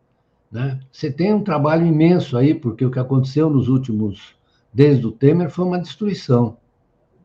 Né? 0.52 0.80
Você 0.92 1.12
tem 1.12 1.34
um 1.34 1.44
trabalho 1.44 1.86
imenso 1.86 2.38
aí, 2.38 2.54
porque 2.54 2.86
o 2.86 2.92
que 2.92 3.00
aconteceu 3.00 3.50
nos 3.50 3.70
últimos, 3.70 4.36
desde 4.74 5.08
o 5.08 5.12
Temer, 5.12 5.50
foi 5.50 5.64
uma 5.64 5.80
destruição. 5.80 6.58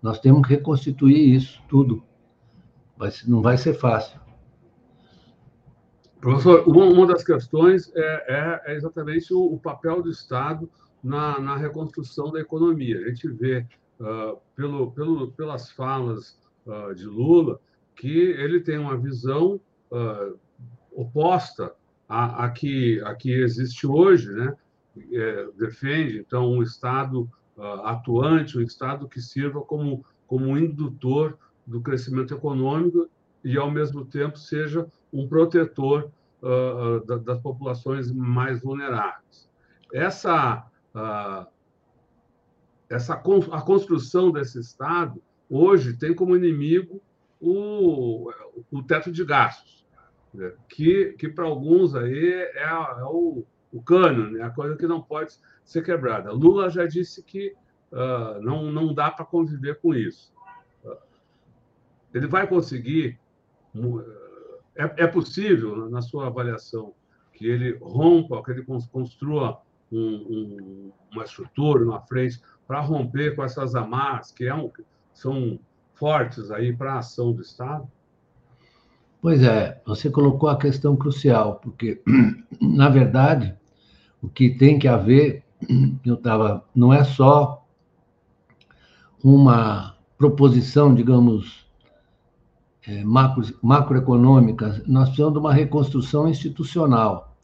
Nós 0.00 0.20
temos 0.20 0.46
que 0.46 0.54
reconstituir 0.54 1.34
isso 1.34 1.60
tudo. 1.68 2.02
não 3.26 3.42
vai 3.42 3.56
ser 3.58 3.74
fácil. 3.74 4.20
Professor, 6.20 6.66
uma, 6.68 7.06
das 7.06 7.24
questões 7.24 7.92
é, 7.94 8.62
é, 8.66 8.72
é 8.72 8.76
exatamente 8.76 9.34
o, 9.34 9.54
o, 9.54 9.58
papel 9.58 10.02
do 10.02 10.10
Estado 10.10 10.68
na, 11.02 11.38
na, 11.38 11.56
reconstrução 11.56 12.32
da 12.32 12.40
economia. 12.40 12.98
A 12.98 13.08
gente 13.08 13.28
vê, 13.28 13.66
uh, 14.00 14.38
pelo, 14.54 14.90
pelo, 14.92 15.30
pelas 15.32 15.70
falas 15.70 16.38
uh, 16.66 16.94
de 16.94 17.04
Lula, 17.04 17.60
que 17.94 18.08
ele 18.08 18.60
tem 18.60 18.78
uma 18.78 18.96
visão 18.96 19.60
uh, 19.90 20.38
oposta 20.90 21.72
à, 22.08 22.44
à, 22.44 22.50
que, 22.50 23.00
à 23.02 23.14
que 23.14 23.32
existe 23.32 23.86
hoje, 23.86 24.30
né? 24.32 24.54
É, 25.12 25.48
defende, 25.58 26.18
então, 26.18 26.50
um 26.50 26.62
Estado 26.62 27.30
atuante, 27.84 28.58
um 28.58 28.62
Estado 28.62 29.08
que 29.08 29.20
sirva 29.20 29.60
como, 29.60 30.04
como 30.26 30.46
um 30.46 30.58
indutor 30.58 31.38
do 31.66 31.80
crescimento 31.80 32.34
econômico 32.34 33.08
e, 33.42 33.56
ao 33.56 33.70
mesmo 33.70 34.04
tempo, 34.04 34.38
seja 34.38 34.86
um 35.12 35.26
protetor 35.28 36.10
uh, 36.42 36.98
uh, 36.98 37.20
das 37.20 37.40
populações 37.40 38.10
mais 38.12 38.60
vulneráveis. 38.60 39.48
Essa, 39.92 40.66
uh, 40.94 41.46
essa 42.88 43.14
a 43.14 43.62
construção 43.62 44.30
desse 44.30 44.60
Estado, 44.60 45.22
hoje, 45.48 45.96
tem 45.96 46.14
como 46.14 46.36
inimigo 46.36 47.00
o, 47.40 48.30
o 48.70 48.82
teto 48.82 49.10
de 49.10 49.24
gastos, 49.24 49.75
que, 50.68 51.14
que 51.18 51.28
para 51.28 51.44
alguns 51.44 51.94
aí 51.94 52.32
é, 52.32 52.58
é 52.64 53.04
o, 53.04 53.44
o 53.72 53.82
cano, 53.82 54.30
né? 54.30 54.42
a 54.42 54.50
coisa 54.50 54.76
que 54.76 54.86
não 54.86 55.02
pode 55.02 55.38
ser 55.64 55.82
quebrada. 55.82 56.32
Lula 56.32 56.70
já 56.70 56.86
disse 56.86 57.22
que 57.22 57.54
uh, 57.92 58.40
não, 58.40 58.70
não 58.70 58.94
dá 58.94 59.10
para 59.10 59.24
conviver 59.24 59.80
com 59.80 59.94
isso. 59.94 60.32
ele 62.14 62.26
vai 62.26 62.46
conseguir. 62.46 63.18
É, 64.74 65.04
é, 65.04 65.06
possível, 65.06 65.88
na 65.88 66.02
sua 66.02 66.26
avaliação, 66.26 66.94
que 67.32 67.46
ele 67.46 67.78
rompa, 67.80 68.42
que 68.42 68.50
ele 68.50 68.64
construa 68.64 69.60
um, 69.90 69.98
um, 69.98 70.92
uma 71.12 71.24
estrutura, 71.24 71.84
uma 71.84 72.00
frente, 72.00 72.40
para 72.66 72.80
romper 72.80 73.34
com 73.34 73.44
essas 73.44 73.74
amarras 73.74 74.32
que 74.32 74.44
é 74.46 74.54
um, 74.54 74.70
são 75.12 75.58
fortes 75.94 76.50
aí 76.50 76.76
para 76.76 76.94
a 76.94 76.98
ação 76.98 77.32
do 77.32 77.42
Estado? 77.42 77.90
Pois 79.26 79.42
é, 79.42 79.82
você 79.84 80.08
colocou 80.08 80.48
a 80.48 80.56
questão 80.56 80.96
crucial, 80.96 81.56
porque, 81.56 82.00
na 82.62 82.88
verdade, 82.88 83.56
o 84.22 84.28
que 84.28 84.50
tem 84.50 84.78
que 84.78 84.86
haver, 84.86 85.42
eu 86.06 86.16
tava, 86.16 86.62
não 86.72 86.92
é 86.92 87.02
só 87.02 87.66
uma 89.24 89.96
proposição, 90.16 90.94
digamos, 90.94 91.66
é, 92.86 93.02
macro, 93.02 93.42
macroeconômica, 93.60 94.80
nós 94.86 95.08
precisamos 95.08 95.32
de 95.32 95.40
uma 95.40 95.52
reconstrução 95.52 96.28
institucional, 96.28 97.36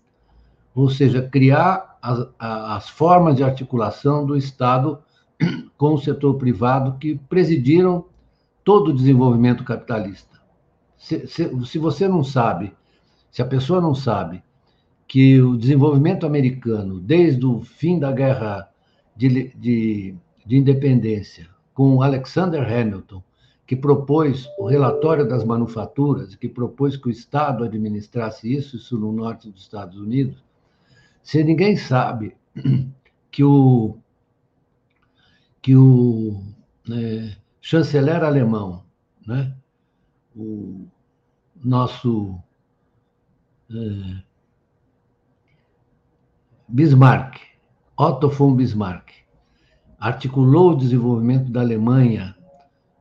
ou 0.77 0.89
seja, 0.89 1.21
criar 1.21 1.99
as, 2.01 2.29
as 2.39 2.89
formas 2.91 3.35
de 3.35 3.43
articulação 3.43 4.25
do 4.25 4.37
Estado 4.37 5.01
com 5.77 5.95
o 5.95 5.99
setor 5.99 6.35
privado 6.35 6.97
que 7.01 7.17
presidiram 7.29 8.05
todo 8.63 8.93
o 8.93 8.95
desenvolvimento 8.95 9.65
capitalista. 9.65 10.32
Se, 11.03 11.27
se, 11.27 11.67
se 11.67 11.79
você 11.79 12.07
não 12.07 12.23
sabe, 12.23 12.73
se 13.29 13.43
a 13.43 13.45
pessoa 13.45 13.81
não 13.81 13.93
sabe 13.93 14.41
que 15.09 15.43
o 15.43 15.57
desenvolvimento 15.57 16.25
americano, 16.25 17.01
desde 17.01 17.45
o 17.45 17.61
fim 17.61 17.99
da 17.99 18.13
guerra 18.13 18.71
de, 19.17 19.49
de, 19.57 20.15
de 20.47 20.57
independência, 20.57 21.49
com 21.75 22.01
Alexander 22.03 22.63
Hamilton, 22.63 23.21
que 23.67 23.75
propôs 23.75 24.49
o 24.57 24.65
relatório 24.65 25.29
das 25.29 25.43
manufaturas, 25.43 26.37
que 26.37 26.49
propôs 26.49 26.97
que 26.97 27.09
o 27.09 27.11
Estado 27.11 27.65
administrasse 27.65 28.55
isso, 28.55 28.77
isso 28.77 28.97
no 28.97 29.11
norte 29.11 29.51
dos 29.51 29.63
Estados 29.63 29.99
Unidos, 29.99 30.41
se 31.21 31.43
ninguém 31.43 31.77
sabe 31.77 32.37
que 33.29 33.43
o, 33.43 33.97
que 35.61 35.75
o 35.75 36.41
né, 36.87 37.37
chanceler 37.61 38.23
alemão, 38.23 38.85
né, 39.27 39.53
o 40.37 40.87
nosso 41.63 42.39
é, 43.71 44.23
Bismarck, 46.69 47.39
Otto 47.97 48.29
von 48.29 48.55
Bismarck, 48.55 49.11
articulou 49.99 50.73
o 50.73 50.77
desenvolvimento 50.77 51.51
da 51.51 51.61
Alemanha, 51.61 52.35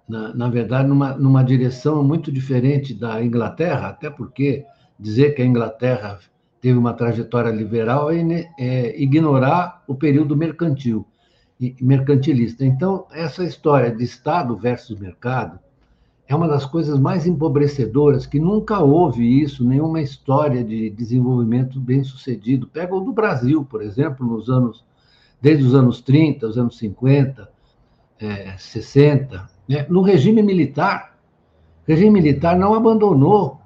na, 0.08 0.34
na 0.34 0.50
verdade, 0.50 0.88
numa, 0.88 1.14
numa 1.16 1.44
direção 1.44 2.04
muito 2.04 2.32
diferente 2.32 2.94
da 2.94 3.24
Inglaterra, 3.24 3.88
até 3.88 4.10
porque 4.10 4.66
dizer 5.00 5.34
que 5.34 5.42
a 5.42 5.46
Inglaterra 5.46 6.20
teve 6.60 6.78
uma 6.78 6.94
trajetória 6.94 7.50
liberal 7.50 8.12
é, 8.12 8.48
é 8.60 9.02
ignorar 9.02 9.84
o 9.88 9.96
período 9.96 10.36
mercantil, 10.36 11.08
mercantilista. 11.82 12.64
Então, 12.64 13.08
essa 13.12 13.44
história 13.44 13.96
de 13.96 14.04
Estado 14.04 14.56
versus 14.56 15.00
mercado 15.00 15.60
é 16.32 16.36
uma 16.36 16.48
das 16.48 16.66
coisas 16.66 16.98
mais 16.98 17.28
empobrecedoras, 17.28 18.26
que 18.26 18.40
nunca 18.40 18.80
houve 18.80 19.42
isso, 19.42 19.66
nenhuma 19.66 20.00
história 20.00 20.64
de 20.64 20.90
desenvolvimento 20.90 21.78
bem 21.78 22.06
sucedido. 22.06 22.68
Pega 22.68 22.96
o 22.96 23.02
do 23.02 23.12
Brasil, 23.12 23.66
por 23.66 23.82
exemplo, 23.82 24.26
nos 24.26 24.50
anos, 24.50 24.82
desde 25.42 25.66
os 25.66 25.76
anos 25.76 26.00
30, 26.00 26.48
os 26.48 26.58
anos 26.58 26.78
50, 26.78 27.52
é, 28.18 28.56
60. 28.58 29.46
Né? 29.68 29.86
No 29.90 30.02
regime 30.02 30.42
militar, 30.42 31.18
o 31.86 31.92
regime 31.92 32.12
militar 32.12 32.58
não 32.58 32.74
abandonou 32.76 33.60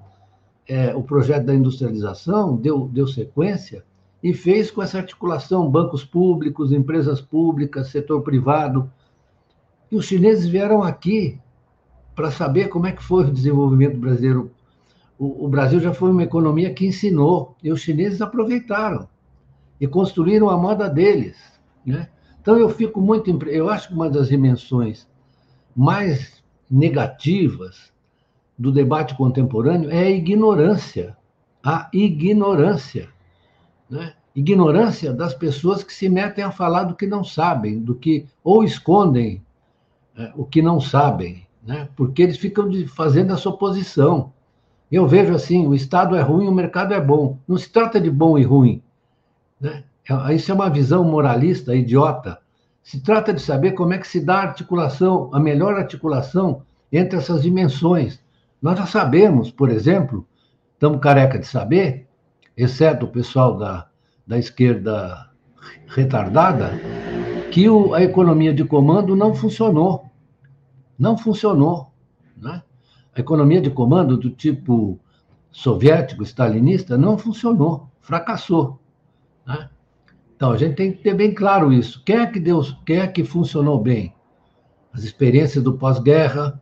é, 0.67 0.95
o 0.95 1.03
projeto 1.03 1.45
da 1.45 1.53
industrialização, 1.53 2.55
deu, 2.55 2.89
deu 2.91 3.07
sequência, 3.07 3.85
e 4.23 4.33
fez 4.33 4.71
com 4.71 4.81
essa 4.81 4.97
articulação 4.97 5.69
bancos 5.69 6.03
públicos, 6.03 6.71
empresas 6.71 7.21
públicas, 7.21 7.89
setor 7.89 8.23
privado. 8.23 8.91
E 9.91 9.95
os 9.95 10.05
chineses 10.05 10.47
vieram 10.47 10.81
aqui 10.81 11.39
para 12.15 12.31
saber 12.31 12.69
como 12.69 12.87
é 12.87 12.91
que 12.91 13.03
foi 13.03 13.25
o 13.25 13.31
desenvolvimento 13.31 13.97
brasileiro. 13.97 14.51
O, 15.19 15.45
o, 15.45 15.49
Brasil 15.49 15.79
já 15.79 15.93
foi 15.93 16.09
uma 16.11 16.23
economia 16.23 16.73
que 16.73 16.85
ensinou, 16.85 17.55
e 17.61 17.71
os 17.71 17.81
chineses 17.81 18.21
aproveitaram 18.21 19.07
e 19.79 19.87
construíram 19.87 20.49
a 20.49 20.57
moda 20.57 20.89
deles. 20.89 21.37
Né? 21.85 22.09
Então, 22.41 22.57
eu 22.57 22.69
fico 22.69 23.01
muito. 23.01 23.29
Eu 23.47 23.69
acho 23.69 23.89
que 23.89 23.93
uma 23.93 24.09
das 24.09 24.29
dimensões 24.29 25.07
mais 25.75 26.43
negativas 26.69 27.93
do 28.57 28.71
debate 28.71 29.15
contemporâneo 29.15 29.89
é 29.89 29.99
a 29.99 30.11
ignorância. 30.11 31.17
A 31.63 31.89
ignorância. 31.93 33.09
Né? 33.89 34.13
Ignorância 34.35 35.13
das 35.13 35.33
pessoas 35.33 35.83
que 35.83 35.93
se 35.93 36.09
metem 36.09 36.43
a 36.43 36.51
falar 36.51 36.83
do 36.83 36.95
que 36.95 37.07
não 37.07 37.23
sabem, 37.23 37.79
do 37.79 37.95
que 37.95 38.25
ou 38.43 38.63
escondem 38.63 39.41
é, 40.17 40.31
o 40.35 40.45
que 40.45 40.61
não 40.61 40.79
sabem, 40.79 41.44
né? 41.65 41.89
porque 41.95 42.21
eles 42.21 42.37
ficam 42.37 42.69
fazendo 42.87 43.33
essa 43.33 43.49
oposição. 43.49 44.31
Eu 44.91 45.07
vejo 45.07 45.33
assim: 45.33 45.65
o 45.67 45.73
Estado 45.73 46.15
é 46.15 46.21
ruim, 46.21 46.47
o 46.47 46.51
mercado 46.53 46.93
é 46.93 47.01
bom. 47.01 47.39
Não 47.47 47.57
se 47.57 47.69
trata 47.69 47.99
de 47.99 48.09
bom 48.09 48.37
e 48.37 48.43
ruim. 48.43 48.81
Né? 49.59 49.83
É, 50.07 50.33
isso 50.33 50.51
é 50.51 50.55
uma 50.55 50.69
visão 50.69 51.03
moralista, 51.03 51.75
idiota. 51.75 52.39
Se 52.83 53.01
trata 53.01 53.33
de 53.33 53.41
saber 53.41 53.71
como 53.71 53.93
é 53.93 53.97
que 53.97 54.07
se 54.07 54.19
dá 54.19 54.35
a 54.35 54.43
articulação, 54.43 55.29
a 55.33 55.39
melhor 55.39 55.73
articulação 55.73 56.61
entre 56.91 57.17
essas 57.17 57.41
dimensões. 57.41 58.19
Nós 58.61 58.77
já 58.77 58.85
sabemos, 58.85 59.49
por 59.49 59.71
exemplo, 59.71 60.25
estamos 60.73 60.99
careca 60.99 61.39
de 61.39 61.47
saber, 61.47 62.07
exceto 62.55 63.05
o 63.05 63.09
pessoal 63.09 63.57
da, 63.57 63.87
da 64.25 64.37
esquerda 64.37 65.29
retardada, 65.87 66.71
que 67.51 67.67
o, 67.67 67.93
a 67.95 68.03
economia 68.03 68.53
de 68.53 68.63
comando 68.63 69.15
não 69.15 69.33
funcionou. 69.33 70.05
Não 70.97 71.17
funcionou. 71.17 71.91
Né? 72.37 72.61
A 73.15 73.19
economia 73.19 73.61
de 73.61 73.69
comando 73.69 74.17
do 74.17 74.29
tipo 74.29 74.99
soviético, 75.51 76.23
stalinista, 76.23 76.97
não 76.97 77.17
funcionou, 77.17 77.89
fracassou. 78.01 78.79
Né? 79.45 79.69
Então, 80.35 80.51
a 80.51 80.57
gente 80.57 80.75
tem 80.75 80.91
que 80.91 81.01
ter 81.01 81.13
bem 81.13 81.33
claro 81.33 81.71
isso. 81.71 82.03
Quem 82.03 82.17
é 82.17 82.27
que 82.27 82.39
deu, 82.39 82.61
quem 82.85 82.97
é 82.97 83.07
que 83.07 83.23
funcionou 83.23 83.79
bem? 83.79 84.13
As 84.91 85.03
experiências 85.03 85.63
do 85.63 85.73
pós-guerra, 85.73 86.61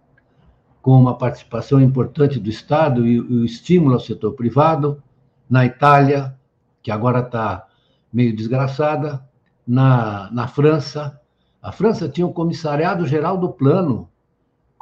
com 0.81 0.99
uma 0.99 1.17
participação 1.17 1.81
importante 1.81 2.39
do 2.39 2.49
Estado 2.49 3.07
e 3.07 3.19
o 3.19 3.45
estímulo 3.45 3.93
ao 3.93 3.99
setor 3.99 4.33
privado, 4.33 5.01
na 5.49 5.65
Itália, 5.65 6.35
que 6.81 6.91
agora 6.91 7.19
está 7.19 7.65
meio 8.11 8.35
desgraçada, 8.35 9.23
na, 9.65 10.29
na 10.31 10.47
França. 10.47 11.19
A 11.61 11.71
França 11.71 12.09
tinha 12.09 12.27
o 12.27 12.33
Comissariado 12.33 13.07
Geral 13.07 13.37
do 13.37 13.49
Plano, 13.49 14.09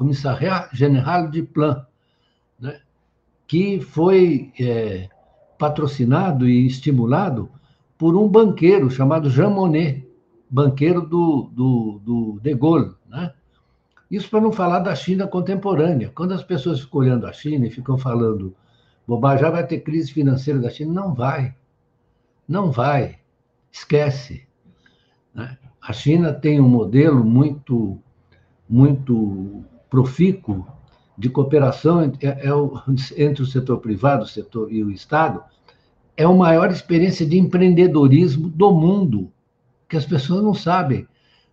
Commissariat 0.01 0.67
Général 0.73 1.29
du 1.29 1.45
Plan, 1.45 1.85
né? 2.59 2.81
que 3.47 3.79
foi 3.79 4.51
é, 4.59 5.07
patrocinado 5.59 6.49
e 6.49 6.65
estimulado 6.65 7.51
por 7.99 8.15
um 8.15 8.27
banqueiro 8.27 8.89
chamado 8.89 9.29
Jean 9.29 9.51
Monnet, 9.51 10.03
banqueiro 10.49 11.01
do, 11.01 11.51
do, 11.53 12.01
do 12.03 12.39
De 12.41 12.55
Gaulle. 12.55 12.95
Né? 13.07 13.31
Isso 14.09 14.27
para 14.27 14.41
não 14.41 14.51
falar 14.51 14.79
da 14.79 14.95
China 14.95 15.27
contemporânea. 15.27 16.11
Quando 16.15 16.33
as 16.33 16.41
pessoas 16.41 16.79
ficam 16.79 17.01
olhando 17.01 17.27
a 17.27 17.31
China 17.31 17.67
e 17.67 17.69
ficam 17.69 17.95
falando 17.95 18.55
bobagem, 19.05 19.41
já 19.41 19.51
vai 19.51 19.67
ter 19.67 19.81
crise 19.81 20.11
financeira 20.11 20.59
da 20.59 20.71
China. 20.71 20.99
Não 20.99 21.13
vai. 21.13 21.53
Não 22.47 22.71
vai. 22.71 23.19
Esquece. 23.71 24.47
Né? 25.31 25.59
A 25.79 25.93
China 25.93 26.33
tem 26.33 26.59
um 26.59 26.67
modelo 26.67 27.23
muito, 27.23 27.99
muito 28.67 29.63
profícuo 29.91 30.65
de 31.17 31.29
cooperação 31.29 32.01
entre, 32.01 32.25
é, 32.25 32.47
é 32.47 33.23
entre 33.25 33.43
o 33.43 33.45
setor 33.45 33.77
privado 33.79 34.23
o 34.23 34.27
setor, 34.27 34.71
e 34.71 34.81
o 34.81 34.89
Estado. 34.89 35.43
É 36.15 36.23
a 36.23 36.31
maior 36.31 36.71
experiência 36.71 37.25
de 37.25 37.37
empreendedorismo 37.37 38.47
do 38.47 38.71
mundo, 38.71 39.29
que 39.89 39.97
as 39.97 40.05
pessoas 40.05 40.41
não 40.41 40.53
sabem, 40.53 41.05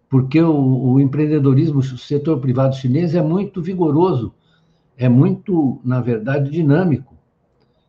porque 0.08 0.40
o, 0.40 0.92
o 0.92 1.00
empreendedorismo, 1.00 1.80
o 1.80 1.98
setor 1.98 2.38
privado 2.38 2.76
chinês 2.76 3.14
é 3.14 3.20
muito 3.20 3.60
vigoroso, 3.60 4.32
é 4.96 5.08
muito, 5.08 5.80
na 5.84 6.00
verdade, 6.00 6.50
dinâmico. 6.50 7.16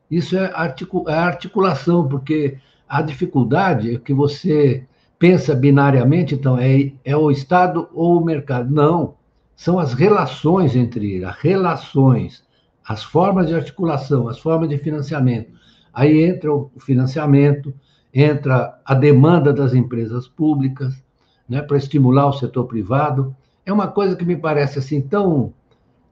Isso 0.10 0.36
é, 0.36 0.46
é 0.46 1.14
a 1.14 1.26
articulação, 1.26 2.08
porque 2.08 2.58
a 2.88 3.04
dificuldade 3.04 3.96
é 3.96 4.00
que 4.00 4.14
você 4.14 4.84
pensa 5.20 5.54
binariamente, 5.54 6.34
então, 6.34 6.58
é, 6.58 6.92
é 7.06 7.16
o 7.16 7.30
Estado 7.30 7.88
ou 7.94 8.18
o 8.18 8.26
mercado. 8.26 8.74
Não, 8.74 9.19
são 9.60 9.78
as 9.78 9.94
relações 9.94 10.74
entre 10.74 11.16
eles, 11.16 11.28
as 11.28 11.36
relações, 11.36 12.46
as 12.88 13.04
formas 13.04 13.50
de 13.50 13.54
articulação, 13.54 14.30
as 14.30 14.40
formas 14.40 14.70
de 14.70 14.78
financiamento. 14.78 15.52
Aí 15.94 16.24
entra 16.24 16.54
o 16.54 16.72
financiamento, 16.80 17.74
entra 18.14 18.80
a 18.86 18.94
demanda 18.94 19.52
das 19.52 19.74
empresas 19.74 20.30
públicas, 20.30 21.04
né, 21.48 21.62
para 21.62 21.76
estimular 21.76 22.28
o 22.28 22.34
setor 22.34 22.68
privado. 22.68 23.36
É 23.66 23.74
uma 23.74 23.90
coisa 23.90 24.16
que 24.16 24.24
me 24.24 24.38
parece 24.38 24.80
assim 24.80 25.02
tão 25.02 25.54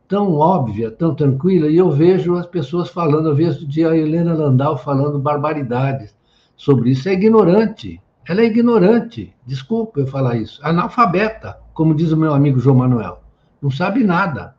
tão 0.09 0.33
óbvia, 0.33 0.91
tão 0.91 1.15
tranquila, 1.15 1.67
e 1.67 1.77
eu 1.77 1.89
vejo 1.89 2.35
as 2.35 2.45
pessoas 2.45 2.89
falando, 2.89 3.29
eu 3.29 3.35
vejo 3.35 3.65
a 3.89 3.97
Helena 3.97 4.33
Landau 4.33 4.77
falando 4.77 5.19
barbaridades 5.19 6.13
sobre 6.57 6.91
isso. 6.91 7.07
É 7.07 7.13
ignorante, 7.13 8.01
ela 8.27 8.41
é 8.41 8.45
ignorante, 8.45 9.33
desculpa 9.45 10.01
eu 10.01 10.07
falar 10.07 10.35
isso, 10.35 10.59
analfabeta, 10.65 11.57
como 11.73 11.95
diz 11.95 12.11
o 12.11 12.17
meu 12.17 12.33
amigo 12.33 12.59
João 12.59 12.77
Manuel, 12.77 13.21
não 13.61 13.71
sabe 13.71 14.03
nada, 14.03 14.55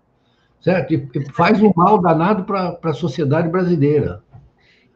certo? 0.61 0.93
E 0.95 1.33
faz 1.33 1.63
um 1.63 1.73
mal 1.75 2.01
danado 2.01 2.45
para 2.45 2.79
a 2.83 2.93
sociedade 2.93 3.49
brasileira. 3.49 4.23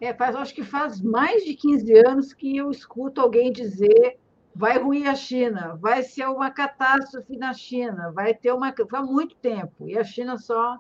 É, 0.01 0.13
faz, 0.13 0.35
acho 0.35 0.55
que 0.55 0.65
faz 0.65 1.01
mais 1.01 1.45
de 1.45 1.55
15 1.55 1.93
anos 2.07 2.35
que 2.35 2.57
eu 2.57 2.71
escuto 2.71 3.21
alguém 3.21 3.53
dizer 3.53 4.19
vai 4.55 4.79
ruir 4.79 5.09
a 5.09 5.15
China, 5.15 5.77
vai 5.81 6.03
ser 6.03 6.27
uma 6.27 6.51
catástrofe 6.51 7.37
na 7.37 7.53
China, 7.53 8.13
vai 8.13 8.35
ter 8.35 8.53
uma. 8.53 8.75
Há 8.93 9.03
muito 9.03 9.35
tempo, 9.37 9.89
e 9.89 9.99
a 9.99 10.05
China 10.05 10.39
só. 10.39 10.79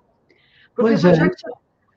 Professor, 0.75 1.11
é. 1.11 1.15
já 1.15 1.29
que, 1.29 1.37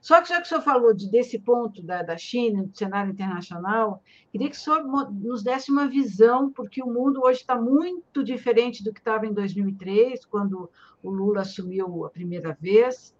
só 0.01 0.21
que 0.21 0.29
já 0.29 0.39
que 0.39 0.45
o 0.45 0.49
senhor 0.49 0.61
falou 0.61 0.93
de, 0.93 1.09
desse 1.09 1.39
ponto 1.39 1.81
da, 1.81 2.01
da 2.01 2.17
China, 2.17 2.63
do 2.63 2.77
cenário 2.77 3.11
internacional, 3.11 4.01
queria 4.31 4.49
que 4.49 4.55
o 4.55 4.59
senhor 4.59 4.83
nos 5.11 5.43
desse 5.43 5.71
uma 5.71 5.87
visão, 5.87 6.51
porque 6.51 6.81
o 6.83 6.87
mundo 6.87 7.21
hoje 7.23 7.39
está 7.39 7.55
muito 7.59 8.23
diferente 8.23 8.83
do 8.83 8.93
que 8.93 8.99
estava 8.99 9.25
em 9.25 9.33
2003, 9.33 10.25
quando 10.25 10.69
o 11.05 11.11
Lula 11.11 11.41
assumiu 11.41 12.05
a 12.05 12.09
primeira 12.09 12.57
vez. 12.59 13.15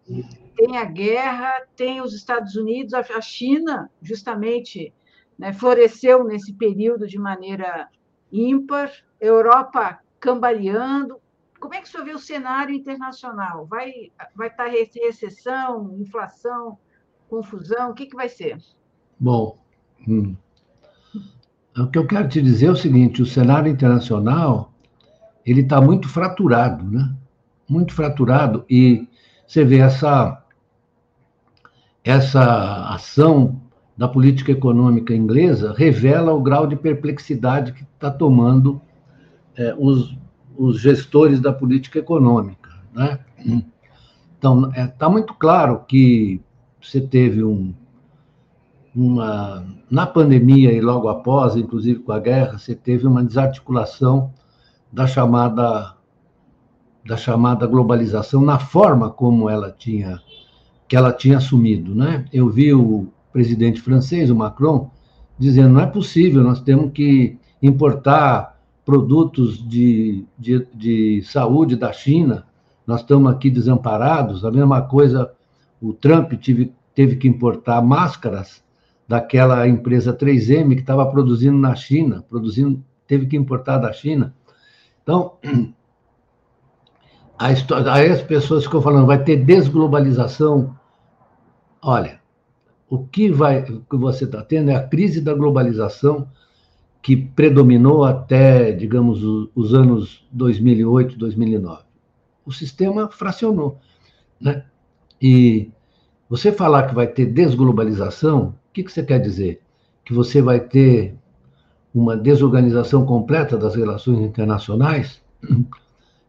Tem 0.55 0.77
a 0.77 0.86
guerra, 0.86 1.65
tem 1.75 2.01
os 2.01 2.13
Estados 2.13 2.55
Unidos, 2.55 2.93
a, 2.93 3.21
China, 3.21 3.91
justamente, 4.01 4.91
né, 5.38 5.53
floresceu 5.53 6.23
nesse 6.23 6.53
período 6.53 7.07
de 7.07 7.19
maneira 7.19 7.88
ímpar, 8.31 8.91
Europa 9.19 9.99
cambaleando. 10.19 11.21
Como 11.59 11.75
é 11.75 11.81
que 11.81 11.88
o 11.88 11.91
senhor 11.91 12.05
vê 12.05 12.13
o 12.13 12.19
cenário 12.19 12.73
internacional? 12.73 13.65
Vai, 13.67 14.11
vai 14.36 14.47
estar 14.47 14.67
recessão, 14.67 15.95
inflação, 15.99 16.77
confusão? 17.29 17.91
O 17.91 17.93
que, 17.93 18.07
que 18.07 18.15
vai 18.15 18.29
ser? 18.29 18.57
Bom, 19.19 19.59
hum. 20.07 20.36
o 21.77 21.88
que 21.88 21.97
eu 21.97 22.07
quero 22.07 22.27
te 22.27 22.41
dizer 22.41 22.67
é 22.67 22.71
o 22.71 22.75
seguinte: 22.75 23.21
o 23.21 23.25
cenário 23.25 23.71
internacional 23.71 24.73
ele 25.45 25.61
está 25.61 25.79
muito 25.79 26.09
fraturado, 26.09 26.83
né? 26.83 27.15
Muito 27.68 27.93
fraturado 27.93 28.63
e 28.70 29.07
você 29.47 29.63
vê 29.63 29.80
essa 29.80 30.41
essa 32.03 32.88
ação 32.93 33.59
da 33.97 34.07
política 34.07 34.51
econômica 34.51 35.13
inglesa 35.13 35.74
revela 35.76 36.34
o 36.34 36.41
grau 36.41 36.68
de 36.68 36.76
perplexidade 36.76 37.74
que 37.74 37.84
está 37.84 38.11
tomando 38.11 38.80
é, 39.57 39.74
os, 39.78 40.16
os 40.57 40.80
gestores 40.80 41.39
da 41.39 41.51
política 41.51 41.97
econômica. 41.99 42.70
Né? 42.93 43.20
Então, 44.38 44.70
está 44.70 44.82
é, 44.82 44.88
tá 44.88 45.09
muito 45.09 45.34
claro 45.34 45.84
que 45.88 46.41
você 46.82 47.01
teve 47.01 47.43
um, 47.43 47.74
uma. 48.95 49.66
Na 49.89 50.05
pandemia 50.05 50.72
e 50.72 50.82
logo 50.82 51.07
após, 51.07 51.55
inclusive 51.55 51.99
com 51.99 52.11
a 52.11 52.20
guerra, 52.20 52.57
você 52.57 52.76
teve 52.76 53.05
uma 53.05 53.24
desarticulação 53.24 54.34
da 54.91 55.07
chamada 55.07 55.94
da 57.05 57.15
chamada 57.15 57.67
globalização 57.67 58.41
na 58.41 58.57
forma 58.57 59.09
como 59.09 59.49
ela 59.49 59.71
tinha 59.71 60.19
que 60.87 60.95
ela 60.95 61.11
tinha 61.11 61.37
assumido, 61.37 61.95
né? 61.95 62.25
Eu 62.31 62.47
vi 62.47 62.71
o 62.73 63.07
presidente 63.33 63.81
francês, 63.81 64.29
o 64.29 64.35
Macron, 64.35 64.91
dizendo 65.37 65.73
não 65.73 65.81
é 65.81 65.85
possível, 65.87 66.43
nós 66.43 66.61
temos 66.61 66.91
que 66.91 67.37
importar 67.61 68.55
produtos 68.85 69.57
de, 69.67 70.23
de, 70.37 70.67
de 70.73 71.23
saúde 71.23 71.75
da 71.75 71.91
China, 71.91 72.45
nós 72.85 73.01
estamos 73.01 73.31
aqui 73.31 73.49
desamparados. 73.49 74.45
A 74.45 74.51
mesma 74.51 74.83
coisa, 74.83 75.31
o 75.81 75.91
Trump 75.91 76.33
tive, 76.33 76.71
teve 76.93 77.15
que 77.15 77.27
importar 77.27 77.81
máscaras 77.81 78.63
daquela 79.07 79.67
empresa 79.67 80.13
3M 80.13 80.75
que 80.75 80.81
estava 80.81 81.05
produzindo 81.07 81.57
na 81.57 81.75
China, 81.75 82.23
produzindo, 82.29 82.83
teve 83.07 83.25
que 83.25 83.35
importar 83.35 83.79
da 83.79 83.91
China. 83.91 84.35
Então, 85.01 85.33
a 87.38 87.51
história, 87.51 87.91
aí 87.91 88.09
as 88.09 88.21
pessoas 88.21 88.63
ficam 88.63 88.81
falando, 88.81 89.05
vai 89.05 89.23
ter 89.23 89.38
desglobalização. 89.38 90.75
Olha, 91.81 92.19
o 92.89 92.99
que, 92.99 93.31
vai, 93.31 93.61
o 93.63 93.81
que 93.81 93.97
você 93.97 94.25
está 94.25 94.41
tendo 94.41 94.71
é 94.71 94.75
a 94.75 94.88
crise 94.88 95.21
da 95.21 95.33
globalização 95.33 96.27
que 97.01 97.15
predominou 97.15 98.03
até, 98.03 98.71
digamos, 98.71 99.21
os 99.55 99.73
anos 99.73 100.25
2008, 100.31 101.17
2009. 101.17 101.83
O 102.45 102.51
sistema 102.51 103.09
fracionou. 103.09 103.79
Né? 104.39 104.65
E 105.21 105.69
você 106.29 106.51
falar 106.51 106.88
que 106.88 106.95
vai 106.95 107.07
ter 107.07 107.27
desglobalização, 107.27 108.55
o 108.69 108.73
que, 108.73 108.83
que 108.83 108.91
você 108.91 109.03
quer 109.03 109.19
dizer? 109.19 109.61
Que 110.03 110.13
você 110.13 110.41
vai 110.41 110.59
ter 110.59 111.15
uma 111.93 112.17
desorganização 112.17 113.05
completa 113.05 113.57
das 113.57 113.75
relações 113.75 114.19
internacionais? 114.19 115.21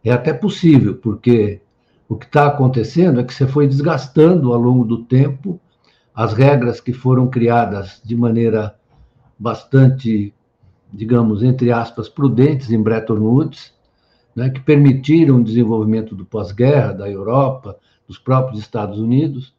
É 0.07 0.13
até 0.13 0.33
possível, 0.33 0.95
porque 0.95 1.61
o 2.09 2.15
que 2.15 2.27
está 2.27 2.47
acontecendo 2.47 3.19
é 3.19 3.25
que 3.25 3.35
você 3.35 3.45
foi 3.45 3.67
desgastando 3.67 4.53
ao 4.53 4.61
longo 4.61 4.85
do 4.85 5.03
tempo 5.03 5.61
as 6.15 6.33
regras 6.33 6.81
que 6.81 6.93
foram 6.93 7.27
criadas 7.27 8.01
de 8.05 8.15
maneira 8.15 8.79
bastante, 9.37 10.33
digamos, 10.93 11.43
entre 11.43 11.73
aspas, 11.73 12.09
prudentes 12.09 12.71
em 12.71 12.81
Bretton 12.81 13.19
Woods, 13.19 13.75
né, 14.33 14.49
que 14.49 14.61
permitiram 14.61 15.39
o 15.39 15.45
desenvolvimento 15.45 16.15
do 16.15 16.25
pós-guerra, 16.25 16.93
da 16.93 17.11
Europa, 17.11 17.77
dos 18.07 18.17
próprios 18.17 18.61
Estados 18.61 19.01
Unidos, 19.01 19.57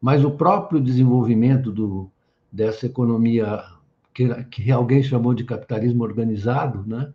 mas 0.00 0.24
o 0.24 0.32
próprio 0.32 0.80
desenvolvimento 0.80 1.70
do, 1.70 2.10
dessa 2.50 2.84
economia 2.84 3.62
que, 4.12 4.26
que 4.46 4.72
alguém 4.72 5.04
chamou 5.04 5.34
de 5.34 5.44
capitalismo 5.44 6.02
organizado, 6.02 6.82
né, 6.84 7.12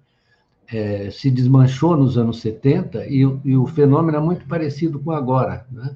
é, 0.72 1.10
se 1.10 1.32
desmanchou 1.32 1.98
nos 1.98 2.18
anos 2.18 2.40
70 2.42 3.06
e, 3.08 3.22
e, 3.44 3.58
o 3.58 3.66
fenômeno 3.66 4.18
é 4.18 4.22
muito 4.22 4.46
parecido 4.46 5.00
com 5.00 5.12
agora. 5.12 5.66
Né? 5.72 5.96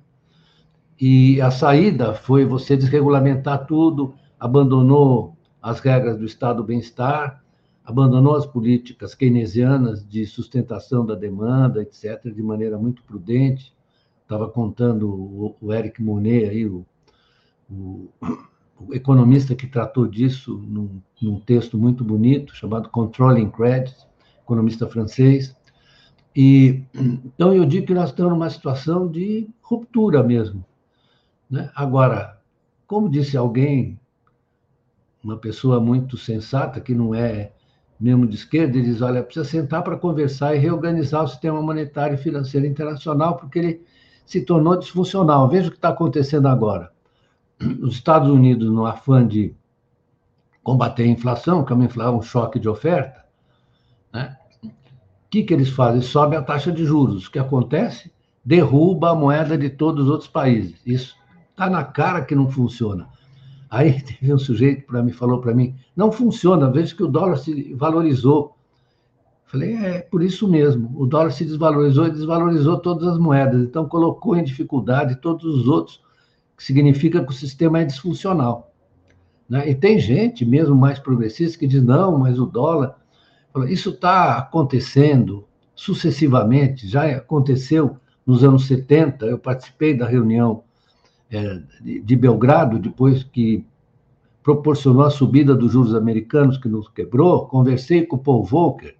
E 1.00 1.40
a 1.42 1.52
saída 1.52 2.14
foi 2.14 2.46
você 2.46 2.76
desregulamentar 2.76 3.68
tudo, 3.68 4.16
abandonou 4.40 5.38
as 5.62 5.80
regras 5.80 6.18
do 6.18 6.26
Estado 6.26 6.58
do 6.58 6.64
bem-estar, 6.64 7.44
abandonou 7.86 8.36
as 8.36 8.46
políticas 8.46 9.14
keynesianas 9.14 10.08
de 10.08 10.26
sustentação 10.26 11.06
da 11.06 11.16
demanda, 11.16 11.82
etc., 11.82 12.34
de 12.34 12.42
maneira 12.42 12.78
muito 12.78 13.04
prudente. 13.04 13.74
Estava 14.24 14.50
contando 14.50 15.08
o, 15.10 15.56
o 15.62 15.74
Eric 15.74 16.02
Monet, 16.02 16.50
aí, 16.50 16.66
o, 16.66 16.86
o, 17.70 18.10
o, 18.80 18.94
economista 18.94 19.54
que 19.54 19.68
tratou 19.68 20.08
disso 20.08 20.58
num, 20.58 21.02
num 21.22 21.40
texto 21.40 21.78
muito 21.78 22.04
bonito, 22.04 22.56
chamado 22.56 22.90
Controlling 22.90 23.50
Credit, 23.50 23.96
economista 24.44 24.88
francês. 24.88 25.56
E, 26.36 26.84
então, 26.94 27.54
eu 27.54 27.66
digo 27.66 27.88
que 27.88 27.94
nós 27.94 28.10
estamos 28.10 28.34
numa 28.34 28.50
situação 28.50 29.08
de 29.08 29.48
ruptura 29.62 30.24
mesmo. 30.24 30.66
Né? 31.50 31.70
Agora, 31.76 32.40
como 32.88 33.10
disse 33.10 33.38
alguém, 33.38 34.00
uma 35.24 35.38
pessoa 35.38 35.80
muito 35.80 36.18
sensata, 36.18 36.82
que 36.82 36.94
não 36.94 37.14
é 37.14 37.52
mesmo 38.00 38.28
de 38.28 38.36
esquerda, 38.36 38.78
ele 38.78 38.88
diz: 38.88 39.02
olha, 39.02 39.24
precisa 39.24 39.46
sentar 39.46 39.84
para 39.84 39.98
conversar 39.98 40.56
e 40.56 40.60
reorganizar 40.60 41.24
o 41.24 41.28
sistema 41.28 41.62
monetário 41.62 42.16
e 42.16 42.18
financeiro 42.18 42.66
internacional, 42.66 43.38
porque 43.38 43.60
ele 43.60 43.86
se 44.26 44.42
tornou 44.42 44.78
disfuncional. 44.78 45.48
Veja 45.48 45.68
o 45.68 45.72
que 45.72 45.78
está 45.78 45.90
acontecendo 45.90 46.48
agora. 46.48 46.92
Os 47.82 47.96
Estados 47.96 48.30
Unidos, 48.30 48.70
no 48.70 48.86
afã 48.86 49.26
de 49.26 49.56
combater 50.64 51.04
a 51.04 51.08
inflação, 51.08 51.64
que 51.64 51.72
é 51.72 51.76
um 52.10 52.22
choque 52.22 52.60
de 52.60 52.68
oferta, 52.68 53.23
que, 55.34 55.42
que 55.42 55.54
eles 55.54 55.70
fazem? 55.70 56.00
Sobe 56.00 56.36
a 56.36 56.44
taxa 56.44 56.72
de 56.72 56.86
juros. 56.86 57.26
O 57.26 57.32
que 57.32 57.40
acontece? 57.40 58.12
Derruba 58.46 59.10
a 59.10 59.16
moeda 59.16 59.58
de 59.58 59.68
todos 59.68 60.04
os 60.04 60.10
outros 60.12 60.30
países. 60.30 60.80
Isso 60.86 61.16
Está 61.50 61.70
na 61.70 61.84
cara 61.84 62.24
que 62.24 62.36
não 62.36 62.50
funciona. 62.50 63.08
Aí 63.70 64.00
teve 64.02 64.32
um 64.32 64.38
sujeito 64.38 64.86
para 64.86 65.02
me 65.02 65.12
falou 65.12 65.40
para 65.40 65.54
mim, 65.54 65.76
não 65.96 66.12
funciona, 66.12 66.70
veja 66.70 66.96
que 66.96 67.04
o 67.04 67.08
dólar 67.08 67.38
se 67.38 67.74
valorizou. 67.74 68.56
Falei, 69.46 69.76
é 69.76 70.02
por 70.02 70.22
isso 70.22 70.48
mesmo. 70.48 70.92
O 70.96 71.06
dólar 71.08 71.32
se 71.32 71.46
desvalorizou 71.46 72.08
e 72.08 72.12
desvalorizou 72.12 72.80
todas 72.80 73.08
as 73.08 73.18
moedas. 73.18 73.62
Então 73.64 73.88
colocou 73.88 74.36
em 74.36 74.44
dificuldade 74.44 75.16
todos 75.16 75.46
os 75.46 75.68
outros, 75.68 76.02
que 76.58 76.64
significa 76.64 77.24
que 77.24 77.32
o 77.32 77.36
sistema 77.36 77.80
é 77.80 77.86
disfuncional. 77.86 78.72
Né? 79.50 79.70
E 79.70 79.76
tem 79.76 80.00
gente, 80.00 80.44
mesmo 80.44 80.76
mais 80.76 80.98
progressista, 80.98 81.58
que 81.58 81.68
diz, 81.68 81.84
não, 81.84 82.18
mas 82.18 82.40
o 82.40 82.46
dólar. 82.46 83.03
Isso 83.68 83.92
está 83.92 84.38
acontecendo 84.38 85.46
sucessivamente, 85.76 86.88
já 86.88 87.06
aconteceu 87.18 87.98
nos 88.26 88.44
anos 88.44 88.68
70, 88.68 89.26
eu 89.26 89.38
participei 89.38 89.96
da 89.96 90.08
reunião 90.08 90.64
é, 91.30 91.62
de 91.82 92.16
Belgrado, 92.16 92.80
depois 92.80 93.24
que 93.24 93.66
proporcionou 94.42 95.04
a 95.04 95.10
subida 95.10 95.56
dos 95.56 95.72
juros 95.72 95.96
americanos 95.96 96.58
que 96.58 96.68
nos 96.68 96.88
quebrou, 96.88 97.48
conversei 97.48 98.06
com 98.06 98.18
o 98.18 98.20
Paul 98.20 98.44
Volcker 98.44 98.96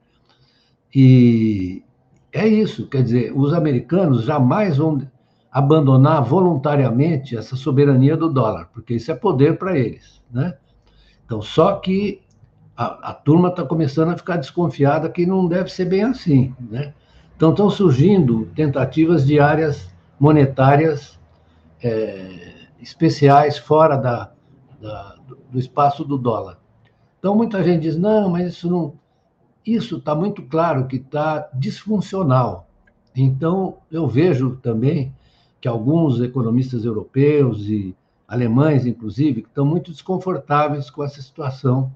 E 0.94 1.84
é 2.32 2.48
isso, 2.48 2.88
quer 2.88 3.04
dizer, 3.04 3.34
os 3.36 3.54
americanos 3.54 4.24
jamais 4.24 4.78
vão 4.78 5.06
abandonar 5.52 6.24
voluntariamente 6.24 7.38
essa 7.38 7.56
soberania 7.56 8.18
do 8.18 8.28
dólar, 8.28 8.70
porque 8.74 8.96
isso 8.96 9.12
é 9.12 9.16
poder 9.16 9.58
para 9.60 9.78
eles, 9.78 10.20
né? 10.32 10.58
Então, 11.26 11.42
só 11.42 11.76
que 11.76 12.23
a, 12.76 13.12
a 13.12 13.14
turma 13.14 13.50
está 13.50 13.64
começando 13.64 14.10
a 14.10 14.18
ficar 14.18 14.38
desconfiada 14.38 15.10
que 15.10 15.26
não 15.26 15.48
deve 15.48 15.70
ser 15.70 15.86
bem 15.86 16.04
assim, 16.04 16.54
né? 16.60 16.94
Então, 17.36 17.52
estão 17.52 17.70
surgindo 17.70 18.46
tentativas 18.56 19.26
de 19.26 19.40
áreas 19.40 19.90
monetárias 20.20 21.20
é, 21.84 22.68
especiais 22.80 23.58
fora 23.58 23.98
da, 23.98 24.32
da, 24.80 25.16
do 25.52 25.60
espaço 25.60 26.04
do 26.04 26.18
dólar. 26.18 26.58
Então, 27.20 27.36
muita 27.36 27.64
gente 27.64 27.82
diz, 27.82 27.98
não, 27.98 28.30
mas 28.30 28.54
isso 28.54 28.70
não... 28.70 28.94
Isso 29.66 29.98
está 29.98 30.14
muito 30.14 30.44
claro 30.44 30.88
que 30.88 30.98
está 30.98 31.50
disfuncional. 31.54 32.68
Então, 33.16 33.78
eu 33.90 34.08
vejo 34.08 34.58
também 34.62 35.14
que 35.62 35.68
alguns 35.68 36.20
economistas 36.22 36.84
europeus 36.84 37.62
e 37.68 37.96
alemães, 38.28 38.86
inclusive, 38.86 39.42
estão 39.42 39.66
muito 39.66 39.92
desconfortáveis 39.92 40.90
com 40.90 41.04
essa 41.04 41.22
situação 41.22 41.92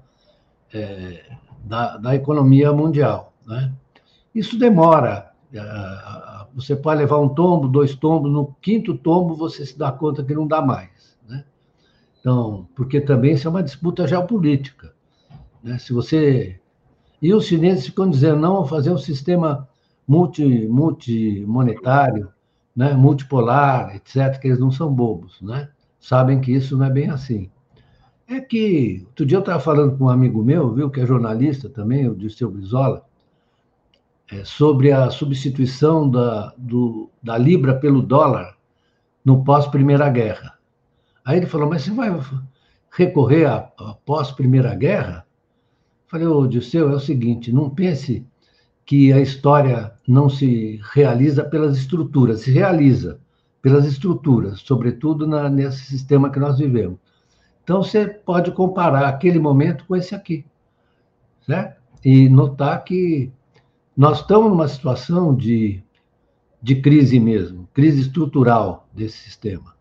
é, 0.72 1.24
da, 1.64 1.96
da, 1.96 2.14
economia 2.14 2.72
mundial. 2.72 3.32
Né? 3.46 3.72
Isso 4.34 4.58
demora. 4.58 5.32
É, 5.52 5.60
você 6.54 6.76
pode 6.76 7.00
levar 7.00 7.18
um 7.18 7.28
tombo, 7.28 7.68
dois 7.68 7.94
tombos, 7.94 8.30
no 8.30 8.54
quinto 8.60 8.96
tombo 8.96 9.34
você 9.34 9.64
se 9.64 9.78
dá 9.78 9.90
conta 9.92 10.24
que 10.24 10.34
não 10.34 10.46
dá 10.46 10.60
mais. 10.60 11.16
Né? 11.26 11.44
Então, 12.20 12.68
porque 12.74 13.00
também 13.00 13.32
isso 13.32 13.46
é 13.46 13.50
uma 13.50 13.62
disputa 13.62 14.06
geopolítica. 14.06 14.92
Né? 15.62 15.78
Se 15.78 15.92
você 15.92 16.60
e 17.20 17.34
os 17.34 17.46
chineses 17.46 17.86
ficam 17.86 18.08
dizendo 18.08 18.40
não 18.40 18.64
fazer 18.64 18.90
um 18.90 18.98
sistema 18.98 19.68
multi, 20.06 20.66
multimonetário, 20.68 22.32
né, 22.74 22.94
multipolar, 22.94 23.96
etc., 23.96 24.38
que 24.40 24.46
eles 24.46 24.60
não 24.60 24.70
são 24.70 24.92
bobos, 24.92 25.40
né? 25.42 25.68
Sabem 25.98 26.40
que 26.40 26.52
isso 26.52 26.76
não 26.76 26.86
é 26.86 26.90
bem 26.90 27.10
assim. 27.10 27.50
É 28.30 28.40
que, 28.40 29.04
outro 29.06 29.24
dia 29.24 29.38
eu 29.38 29.40
estava 29.40 29.58
falando 29.58 29.96
com 29.96 30.04
um 30.04 30.10
amigo 30.10 30.44
meu, 30.44 30.74
viu, 30.74 30.90
que 30.90 31.00
é 31.00 31.06
jornalista 31.06 31.66
também, 31.70 32.06
o 32.06 32.14
Dirceu 32.14 32.50
Brizola, 32.50 33.02
é, 34.30 34.44
sobre 34.44 34.92
a 34.92 35.10
substituição 35.10 36.10
da, 36.10 36.52
do, 36.58 37.08
da 37.22 37.38
Libra 37.38 37.74
pelo 37.80 38.02
dólar 38.02 38.54
no 39.24 39.42
pós-Primeira 39.42 40.10
Guerra. 40.10 40.58
Aí 41.24 41.38
ele 41.38 41.46
falou, 41.46 41.70
mas 41.70 41.84
você 41.84 41.90
vai 41.90 42.20
recorrer 42.90 43.46
à, 43.46 43.60
pós-Primeira 44.04 44.74
Guerra? 44.74 45.26
Falei, 46.06 46.26
ô 46.26 46.46
Dirceu, 46.46 46.90
é 46.90 46.94
o 46.94 47.00
seguinte, 47.00 47.50
não 47.50 47.70
pense 47.70 48.26
que 48.84 49.10
a 49.10 49.20
história 49.20 49.94
não 50.06 50.28
se 50.28 50.78
realiza 50.92 51.44
pelas 51.44 51.78
estruturas, 51.78 52.42
se 52.42 52.50
realiza 52.50 53.18
pelas 53.62 53.86
estruturas, 53.86 54.60
sobretudo 54.60 55.26
na, 55.26 55.48
nesse 55.48 55.84
sistema 55.84 56.28
que 56.30 56.38
nós 56.38 56.58
vivemos. 56.58 56.98
Então, 57.68 57.82
você 57.82 58.06
pode 58.08 58.50
comparar 58.52 59.06
aquele 59.06 59.38
momento 59.38 59.84
com 59.84 59.94
esse 59.94 60.14
aqui, 60.14 60.42
certo? 61.44 61.78
E 62.02 62.26
notar 62.26 62.82
que 62.82 63.30
nós 63.94 64.20
estamos 64.20 64.48
numa 64.48 64.66
situação 64.66 65.34
de, 65.34 65.84
de 66.62 66.76
crise 66.76 67.20
mesmo, 67.20 67.68
crise 67.74 68.00
estrutural 68.00 68.88
desse 68.90 69.18
sistema. 69.18 69.74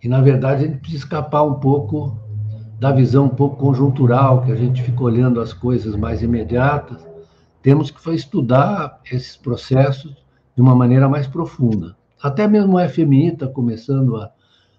E, 0.00 0.08
na 0.08 0.20
verdade, 0.20 0.62
a 0.62 0.68
gente 0.68 0.78
precisa 0.78 1.02
escapar 1.02 1.42
um 1.42 1.54
pouco 1.54 2.16
da 2.78 2.92
visão 2.92 3.24
um 3.24 3.28
pouco 3.28 3.56
conjuntural, 3.56 4.42
que 4.42 4.52
a 4.52 4.56
gente 4.56 4.80
fica 4.80 5.02
olhando 5.02 5.40
as 5.40 5.52
coisas 5.52 5.96
mais 5.96 6.22
imediatas. 6.22 7.04
Temos 7.60 7.90
que 7.90 8.10
estudar 8.14 9.00
esses 9.10 9.36
processos 9.36 10.14
de 10.54 10.62
uma 10.62 10.76
maneira 10.76 11.08
mais 11.08 11.26
profunda. 11.26 11.96
Até 12.22 12.46
mesmo 12.46 12.76
o 12.76 12.88
FMI 12.88 13.32
está 13.32 13.48
começando 13.48 14.14
a, 14.14 14.30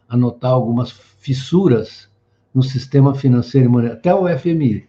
a 0.08 0.16
notar 0.16 0.52
algumas 0.52 0.92
fissuras 0.92 2.10
no 2.54 2.64
sistema 2.64 3.14
financeiro 3.14 3.68
e 3.68 3.70
monetário, 3.70 4.00
até 4.00 4.14
o 4.16 4.28
FMI. 4.40 4.88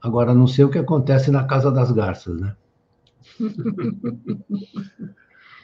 Agora, 0.00 0.32
não 0.32 0.46
sei 0.46 0.64
o 0.64 0.70
que 0.70 0.78
acontece 0.78 1.30
na 1.30 1.44
Casa 1.44 1.70
das 1.70 1.90
Garças, 1.92 2.40
né? 2.40 2.56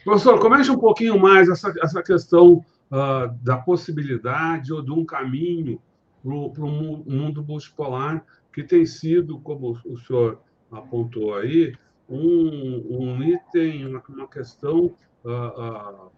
Professor, 0.04 0.38
comente 0.40 0.70
um 0.70 0.78
pouquinho 0.78 1.18
mais 1.18 1.48
essa, 1.48 1.72
essa 1.80 2.02
questão 2.02 2.64
uh, 2.90 3.32
da 3.40 3.56
possibilidade 3.56 4.72
ou 4.72 4.82
de 4.82 4.90
um 4.90 5.04
caminho 5.04 5.80
para 6.22 6.64
o 6.64 7.04
mundo 7.06 7.44
multipolar, 7.44 8.24
que 8.52 8.62
tem 8.62 8.84
sido, 8.84 9.38
como 9.40 9.78
o 9.84 9.98
senhor 9.98 10.40
apontou 10.70 11.34
aí, 11.34 11.74
um, 12.08 12.84
um 12.90 13.22
item, 13.22 13.86
uma, 13.86 14.02
uma 14.08 14.28
questão 14.28 14.94
uh, 15.24 15.30
uh, 15.30 16.10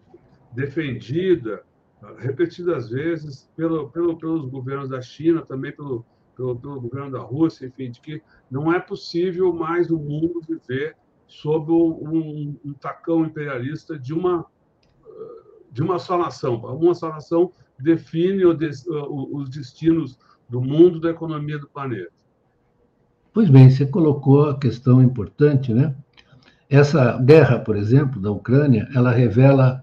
defendida 0.53 1.63
repetidas 2.19 2.91
vezes 2.91 3.51
pelo, 3.57 3.91
pelo, 3.91 4.17
pelos 4.17 4.47
governos 4.47 4.89
da 4.89 5.01
China, 5.01 5.43
também 5.43 5.73
pelo, 5.73 6.05
pelo, 6.37 6.57
pelo, 6.57 6.81
governo 6.81 7.11
da 7.11 7.21
Rússia, 7.21 7.67
enfim, 7.67 7.91
de 7.91 8.01
que 8.01 8.23
não 8.51 8.73
é 8.73 8.81
possível 8.81 9.53
mais 9.53 9.91
o 9.91 9.99
mundo 9.99 10.41
viver 10.47 10.97
sob 11.27 11.73
um, 11.73 12.57
um 12.65 12.73
tacão 12.75 13.25
imperialista 13.25 13.99
de 13.99 14.13
uma, 14.13 14.47
de 15.73 15.83
uma 15.83 15.99
só 15.99 16.17
nação. 16.17 16.57
Uma 16.57 16.95
só 16.95 17.09
nação 17.09 17.51
define 17.79 18.45
os 18.45 19.49
destinos 19.51 20.19
do 20.49 20.61
mundo, 20.61 21.01
da 21.01 21.11
economia 21.11 21.59
do 21.59 21.69
planeta. 21.69 22.13
Pois 23.33 23.51
bem, 23.51 23.69
você 23.69 23.85
colocou 23.85 24.49
a 24.49 24.59
questão 24.59 25.03
importante, 25.03 25.75
né? 25.75 25.95
Essa 26.71 27.19
guerra, 27.19 27.59
por 27.59 27.77
exemplo, 27.77 28.21
da 28.21 28.31
Ucrânia, 28.31 28.89
ela 28.95 29.11
revela 29.11 29.83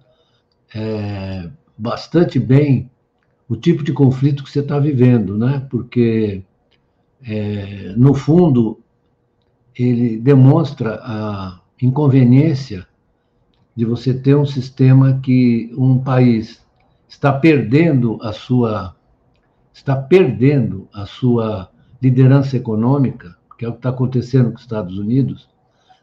é, 0.74 1.51
bastante 1.82 2.39
bem 2.39 2.91
o 3.49 3.55
tipo 3.55 3.84
de 3.84 3.91
conflito 3.91 4.43
que 4.43 4.51
você 4.51 4.59
está 4.59 4.77
vivendo, 4.77 5.36
né? 5.36 5.65
Porque, 5.67 6.43
é, 7.23 7.93
no 7.97 8.13
fundo, 8.13 8.79
ele 9.75 10.17
demonstra 10.17 11.01
a 11.03 11.59
inconveniência 11.82 12.86
de 13.75 13.84
você 13.84 14.13
ter 14.13 14.36
um 14.36 14.45
sistema 14.45 15.19
que 15.23 15.73
um 15.75 15.97
país 15.97 16.63
está 17.09 17.34
perdendo 17.34 18.19
a 18.21 18.32
sua 18.32 18.95
está 19.73 19.95
perdendo 19.95 20.88
a 20.93 21.05
sua 21.05 21.71
liderança 22.01 22.57
econômica, 22.57 23.36
que 23.57 23.65
é 23.65 23.69
o 23.69 23.71
que 23.71 23.79
está 23.79 23.89
acontecendo 23.89 24.49
com 24.49 24.57
os 24.57 24.61
Estados 24.61 24.97
Unidos, 24.99 25.49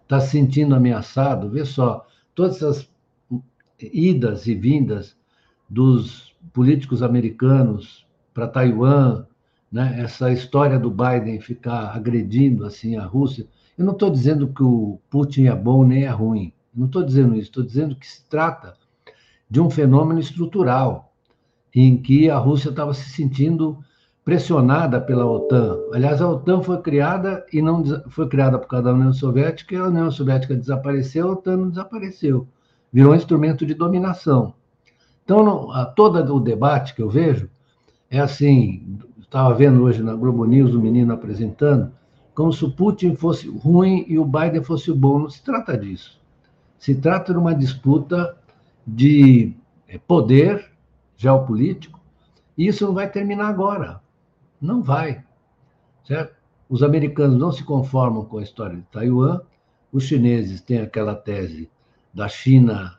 está 0.03 0.19
se 0.19 0.31
sentindo 0.31 0.75
ameaçado. 0.75 1.51
Vê 1.51 1.65
só, 1.65 2.07
todas 2.35 2.57
essas 2.57 2.91
idas 3.79 4.47
e 4.47 4.55
vindas 4.55 5.18
dos 5.69 6.35
políticos 6.53 7.03
americanos 7.03 8.07
para 8.33 8.49
Taiwan, 8.49 9.27
né? 9.71 9.97
essa 10.01 10.33
história 10.33 10.79
do 10.79 10.91
Biden 10.91 11.41
ficar 11.41 11.95
agredindo 11.95 12.65
assim 12.65 12.97
a 12.97 13.05
Rússia. 13.05 13.47
Eu 13.77 13.85
não 13.85 13.93
estou 13.93 14.11
dizendo 14.11 14.49
que 14.49 14.63
o 14.63 14.99
Putin 15.11 15.47
é 15.47 15.55
bom 15.55 15.85
nem 15.85 16.05
é 16.05 16.11
ruim. 16.11 16.53
Não 16.75 16.87
estou 16.87 17.03
dizendo 17.03 17.35
isso. 17.35 17.49
Estou 17.49 17.65
dizendo 17.65 17.95
que 17.97 18.07
se 18.07 18.25
trata 18.29 18.75
de 19.51 19.61
um 19.61 19.71
fenômeno 19.71 20.21
estrutural 20.21 21.13
em 21.75 21.97
que 21.97 22.31
a 22.31 22.39
Rússia 22.39 22.71
estava 22.71 22.95
se 22.95 23.11
sentindo 23.11 23.79
pressionada 24.25 25.01
pela 25.01 25.25
OTAN. 25.25 25.79
Aliás, 25.93 26.21
a 26.21 26.29
OTAN 26.29 26.63
foi 26.63 26.83
criada 26.83 27.47
e 27.53 27.63
não 27.63 27.83
foi 28.11 28.29
criada 28.29 28.59
por 28.59 28.69
causa 28.69 28.85
da 28.85 28.93
União 28.93 29.13
Soviética, 29.13 29.75
e 29.75 29.79
a 29.79 29.87
União 29.87 30.11
Soviética 30.11 30.55
desapareceu, 30.55 31.29
a 31.29 31.33
OTAN 31.33 31.57
não 31.57 31.71
desapareceu. 31.71 32.47
Virou 32.93 33.13
um 33.13 33.17
instrumento 33.17 33.65
de 33.65 33.73
dominação. 33.73 34.53
Então, 35.29 35.71
a, 35.73 35.85
todo 35.85 36.35
o 36.35 36.41
debate 36.41 36.95
que 36.95 37.03
eu 37.03 37.11
vejo 37.11 37.51
é 38.11 38.19
assim, 38.19 38.99
estava 39.21 39.53
vendo 39.53 39.83
hoje 39.83 40.03
na 40.03 40.15
Globo 40.15 40.47
News 40.47 40.73
o 40.73 40.81
menino 40.81 41.13
apresentando, 41.13 41.93
como 42.35 42.51
se 42.51 42.65
o 42.65 42.71
Putin 42.71 43.15
fosse 43.15 43.47
ruim 43.47 44.07
e 44.09 44.19
o 44.19 44.25
Biden 44.25 44.63
fosse 44.63 44.91
bom. 44.91 45.19
Não 45.19 45.29
se 45.29 45.43
trata 45.43 45.77
disso. 45.77 46.19
Se 46.79 46.95
trata 46.95 47.35
de 47.35 47.39
uma 47.39 47.55
disputa 47.55 48.39
de 48.87 49.53
é, 49.87 49.99
poder 49.99 50.71
geopolítico, 51.15 52.01
e 52.57 52.67
isso 52.67 52.87
não 52.87 52.95
vai 52.95 53.11
terminar 53.11 53.49
agora. 53.49 54.01
Não 54.59 54.83
vai. 54.83 55.23
Certo? 56.05 56.35
Os 56.71 56.83
americanos 56.83 57.39
não 57.39 57.53
se 57.53 57.63
conformam 57.65 58.25
com 58.25 58.39
a 58.39 58.43
história 58.43 58.77
de 58.77 58.83
Taiwan, 58.85 59.43
os 59.93 60.05
chineses 60.05 60.63
têm 60.63 60.79
aquela 60.79 61.15
tese 61.15 61.69
da 62.15 62.29
China 62.29 62.99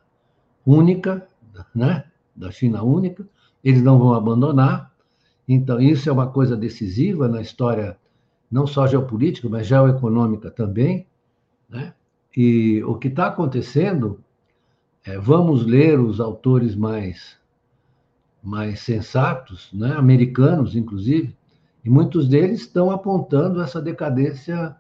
única, 0.64 1.28
né? 1.74 2.04
Da 2.40 2.50
China 2.50 2.82
única, 2.82 3.28
eles 3.64 3.84
não 3.84 4.00
vão 4.00 4.14
abandonar. 4.14 4.92
Então, 5.48 5.80
isso 5.82 6.10
é 6.10 6.12
uma 6.12 6.28
coisa 6.28 6.56
decisiva 6.56 7.28
na 7.28 7.42
história, 7.42 7.98
não 8.50 8.66
só 8.66 8.88
geopolítica, 8.88 9.50
mas 9.50 9.68
geoeconômica 9.68 10.50
também. 10.50 11.06
Né? 11.70 11.94
E 12.36 12.82
o 12.84 12.96
que 12.96 13.10
está 13.10 13.28
acontecendo, 13.28 14.24
é, 15.06 15.20
vamos 15.20 15.66
ler 15.66 16.00
os 16.00 16.22
autores 16.22 16.76
mais, 16.76 17.38
mais 18.42 18.80
sensatos, 18.80 19.70
né? 19.74 19.94
americanos, 19.94 20.76
inclusive, 20.76 21.36
e 21.84 21.90
muitos 21.90 22.28
deles 22.28 22.62
estão 22.62 22.92
apontando 22.92 23.62
essa 23.62 23.82
decadência 23.82 24.76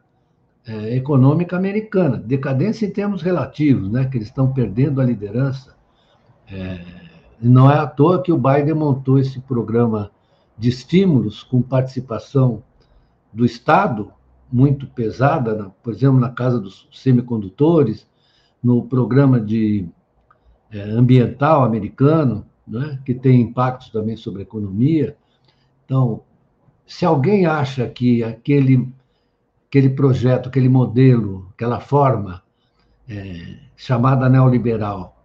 é, 0.65 0.95
econômica 0.95 1.57
americana. 1.57 2.17
Decadência 2.17 2.85
em 2.85 2.91
termos 2.91 3.21
relativos, 3.21 3.89
né? 3.91 4.05
que 4.05 4.17
eles 4.17 4.27
estão 4.29 4.53
perdendo 4.53 5.01
a 5.01 5.05
liderança. 5.05 5.75
É, 6.47 7.08
não 7.41 7.71
é 7.71 7.77
à 7.77 7.87
toa 7.87 8.21
que 8.21 8.31
o 8.31 8.37
Biden 8.37 8.73
montou 8.73 9.17
esse 9.17 9.39
programa 9.39 10.11
de 10.57 10.69
estímulos 10.69 11.41
com 11.43 11.61
participação 11.61 12.61
do 13.31 13.45
Estado, 13.45 14.11
muito 14.51 14.87
pesada, 14.87 15.71
por 15.81 15.93
exemplo, 15.93 16.19
na 16.19 16.29
casa 16.29 16.59
dos 16.59 16.87
semicondutores, 16.91 18.07
no 18.61 18.83
programa 18.83 19.39
de 19.39 19.87
é, 20.71 20.81
ambiental 20.81 21.63
americano, 21.63 22.45
né, 22.67 22.99
que 23.05 23.13
tem 23.13 23.41
impactos 23.41 23.89
também 23.89 24.17
sobre 24.17 24.41
a 24.41 24.43
economia. 24.43 25.15
Então, 25.85 26.21
se 26.85 27.05
alguém 27.05 27.45
acha 27.45 27.87
que 27.87 28.23
aquele, 28.23 28.91
aquele 29.67 29.89
projeto, 29.89 30.49
aquele 30.49 30.67
modelo, 30.67 31.47
aquela 31.53 31.79
forma 31.79 32.43
é, 33.07 33.55
chamada 33.77 34.27
neoliberal 34.27 35.18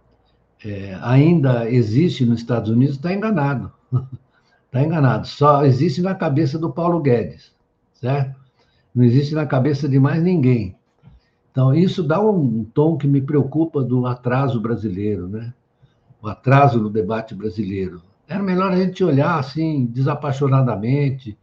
é, 0.63 0.97
ainda 1.01 1.69
existe 1.69 2.25
nos 2.25 2.39
Estados 2.39 2.69
Unidos, 2.69 2.95
está 2.95 3.13
enganado. 3.13 3.71
Está 4.65 4.81
enganado. 4.83 5.27
Só 5.27 5.65
existe 5.65 6.01
na 6.01 6.15
cabeça 6.15 6.57
do 6.57 6.71
Paulo 6.71 7.01
Guedes, 7.01 7.53
certo? 7.93 8.39
Não 8.93 9.03
existe 9.03 9.35
na 9.35 9.45
cabeça 9.45 9.89
de 9.89 9.99
mais 9.99 10.23
ninguém. 10.23 10.75
Então, 11.51 11.73
isso 11.73 12.03
dá 12.03 12.19
um 12.19 12.63
tom 12.63 12.97
que 12.97 13.07
me 13.07 13.21
preocupa 13.21 13.81
do 13.81 14.05
atraso 14.05 14.59
brasileiro, 14.59 15.27
né? 15.27 15.53
O 16.21 16.27
atraso 16.27 16.79
no 16.79 16.89
debate 16.89 17.33
brasileiro. 17.33 18.01
Era 18.27 18.41
melhor 18.41 18.71
a 18.71 18.75
gente 18.75 19.03
olhar 19.03 19.39
assim, 19.39 19.85
desapaixonadamente, 19.85 21.37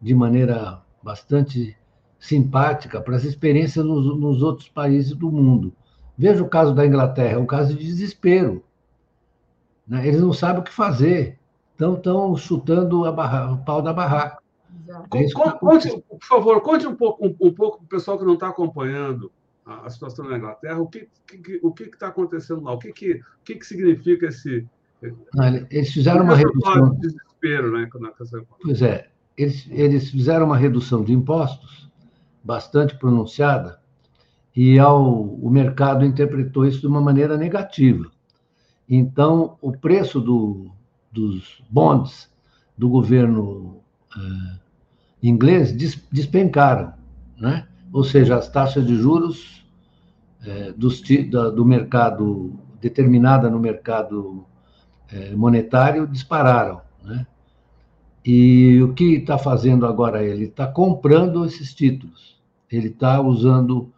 de 0.00 0.14
maneira 0.14 0.80
bastante 1.02 1.76
simpática 2.18 3.00
para 3.00 3.16
as 3.16 3.24
experiências 3.24 3.84
nos, 3.84 4.18
nos, 4.18 4.42
outros 4.42 4.68
países 4.68 5.12
do 5.12 5.30
mundo. 5.30 5.72
Veja 6.18 6.42
o 6.42 6.48
caso 6.48 6.74
da 6.74 6.84
Inglaterra, 6.84 7.34
é 7.34 7.38
um 7.38 7.46
caso 7.46 7.72
de 7.72 7.84
desespero. 7.84 8.64
Né? 9.86 10.04
Eles 10.06 10.20
não 10.20 10.32
sabem 10.32 10.60
o 10.60 10.64
que 10.64 10.72
fazer, 10.72 11.38
então 11.76 11.94
estão 11.94 12.36
chutando 12.36 13.10
barra, 13.12 13.52
o 13.52 13.64
pau 13.64 13.80
da 13.80 13.92
barraca. 13.92 14.42
É 15.14 15.32
conte, 15.32 16.02
por 16.08 16.18
favor, 16.22 16.60
conte 16.60 16.86
um 16.86 16.96
pouco, 16.96 17.24
um, 17.24 17.36
um 17.40 17.52
pouco 17.52 17.78
para 17.78 17.84
o 17.84 17.88
pessoal 17.88 18.18
que 18.18 18.24
não 18.24 18.34
está 18.34 18.48
acompanhando 18.48 19.30
a, 19.64 19.86
a, 19.86 19.90
situação 19.90 20.28
na 20.28 20.36
Inglaterra, 20.36 20.80
o 20.80 20.88
que 20.88 21.08
que, 21.26 21.60
o 21.62 21.72
que 21.72 21.84
está 21.84 22.08
acontecendo 22.08 22.62
lá, 22.64 22.72
o 22.72 22.78
que, 22.78 22.92
que, 22.92 23.12
o 23.12 23.44
que, 23.44 23.54
que 23.54 23.66
significa 23.66 24.26
esse. 24.26 24.66
Eles 25.70 25.92
fizeram 25.92 26.24
uma 26.24 26.34
redução. 26.34 26.94
De 26.94 27.00
desespero, 27.00 27.72
né? 27.72 27.88
Pois 28.62 28.82
é, 28.82 29.08
eles, 29.36 29.68
eles 29.70 30.10
fizeram 30.10 30.46
uma 30.46 30.56
redução 30.56 31.04
de 31.04 31.12
impostos 31.12 31.88
bastante 32.42 32.96
pronunciada 32.98 33.77
e 34.60 34.76
ao, 34.76 35.22
o 35.22 35.48
mercado 35.48 36.04
interpretou 36.04 36.66
isso 36.66 36.80
de 36.80 36.88
uma 36.88 37.00
maneira 37.00 37.36
negativa. 37.36 38.10
Então, 38.88 39.56
o 39.62 39.70
preço 39.70 40.20
do, 40.20 40.72
dos 41.12 41.62
bonds 41.70 42.28
do 42.76 42.88
governo 42.88 43.76
uh, 44.16 44.58
inglês 45.22 45.70
despencaram, 46.10 46.92
né? 47.38 47.68
ou 47.92 48.02
seja, 48.02 48.34
as 48.34 48.50
taxas 48.50 48.84
de 48.84 48.96
juros 48.96 49.64
uh, 50.42 50.72
dos, 50.76 51.04
da, 51.30 51.50
do 51.50 51.64
mercado, 51.64 52.58
determinada 52.80 53.48
no 53.48 53.60
mercado 53.60 54.44
uh, 55.12 55.36
monetário, 55.36 56.04
dispararam. 56.04 56.80
Né? 57.04 57.24
E 58.24 58.82
o 58.82 58.92
que 58.92 59.18
está 59.18 59.38
fazendo 59.38 59.86
agora 59.86 60.24
ele? 60.24 60.46
Está 60.46 60.66
comprando 60.66 61.44
esses 61.44 61.72
títulos, 61.72 62.36
ele 62.68 62.88
está 62.88 63.20
usando 63.20 63.92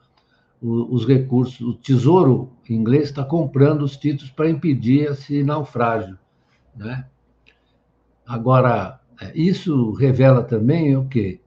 os 0.63 1.07
recursos, 1.07 1.61
o 1.61 1.75
Tesouro 1.75 2.53
inglês 2.69 3.05
está 3.05 3.25
comprando 3.25 3.83
os 3.83 3.97
títulos 3.97 4.31
para 4.31 4.51
impedir 4.51 5.11
esse 5.11 5.43
naufrágio. 5.43 6.19
Né? 6.77 7.07
Agora, 8.27 9.01
é, 9.21 9.33
isso 9.35 9.93
revela 9.93 10.43
também 10.43 10.97
o 10.97 11.07
quê? 11.09 11.41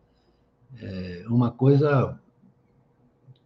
É 0.82 1.26
uma 1.30 1.52
coisa 1.52 2.20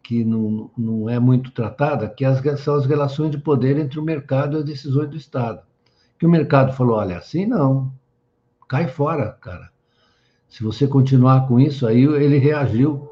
que 0.02 0.24
não, 0.24 0.72
não 0.78 1.10
é 1.10 1.20
muito 1.20 1.52
tratada, 1.52 2.10
que 2.10 2.24
são 2.58 2.76
as 2.76 2.86
relações 2.86 3.30
de 3.30 3.38
poder 3.38 3.78
entre 3.78 4.00
o 4.00 4.04
mercado 4.04 4.56
e 4.56 4.60
as 4.60 4.66
decisões 4.66 5.10
do 5.10 5.18
Estado. 5.18 5.62
Que 6.18 6.26
o 6.26 6.30
mercado 6.30 6.74
falou, 6.74 6.96
olha, 6.96 7.18
assim 7.18 7.46
não, 7.46 7.94
cai 8.68 8.88
fora, 8.88 9.34
cara. 9.34 9.70
Se 10.48 10.64
você 10.64 10.88
continuar 10.88 11.46
com 11.48 11.60
isso, 11.60 11.86
aí 11.86 12.04
ele 12.04 12.38
reagiu 12.38 13.12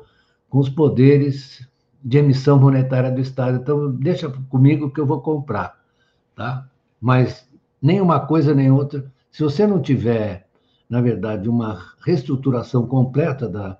com 0.49 0.57
os 0.57 0.69
poderes 0.69 1.67
de 2.05 2.19
emissão 2.19 2.59
monetária 2.59 3.11
do 3.11 3.19
Estado. 3.19 3.57
Então, 3.57 3.91
deixa 3.91 4.29
comigo 4.47 4.91
que 4.91 5.01
eu 5.01 5.07
vou 5.07 5.21
comprar, 5.21 5.75
tá? 6.35 6.69
Mas 7.01 7.49
nem 7.81 7.99
uma 7.99 8.19
coisa 8.19 8.53
nem 8.53 8.69
outra. 8.69 9.11
Se 9.31 9.41
você 9.41 9.65
não 9.65 9.81
tiver, 9.81 10.47
na 10.87 11.01
verdade, 11.01 11.49
uma 11.49 11.81
reestruturação 12.05 12.85
completa 12.85 13.49
da, 13.49 13.77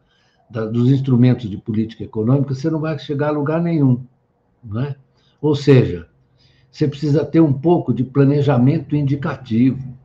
da, 0.49 0.65
dos 0.65 0.89
instrumentos 0.89 1.47
de 1.47 1.57
política 1.57 2.03
econômica, 2.03 2.55
você 2.55 2.67
não 2.67 2.79
vai 2.79 2.97
chegar 2.97 3.27
a 3.27 3.31
lugar 3.31 3.61
nenhum, 3.61 4.03
não 4.63 4.81
é? 4.81 4.95
Ou 5.39 5.55
seja, 5.55 6.07
você 6.71 6.87
precisa 6.87 7.23
ter 7.23 7.39
um 7.39 7.53
pouco 7.53 7.93
de 7.93 8.03
planejamento 8.03 8.95
indicativo, 8.95 9.95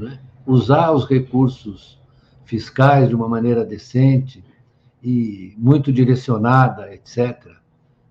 é? 0.00 0.18
usar 0.44 0.90
os 0.90 1.06
recursos 1.06 2.00
fiscais 2.44 3.08
de 3.08 3.14
uma 3.14 3.28
maneira 3.28 3.64
decente, 3.64 4.44
e 5.02 5.54
muito 5.58 5.92
direcionada, 5.92 6.92
etc. 6.94 7.48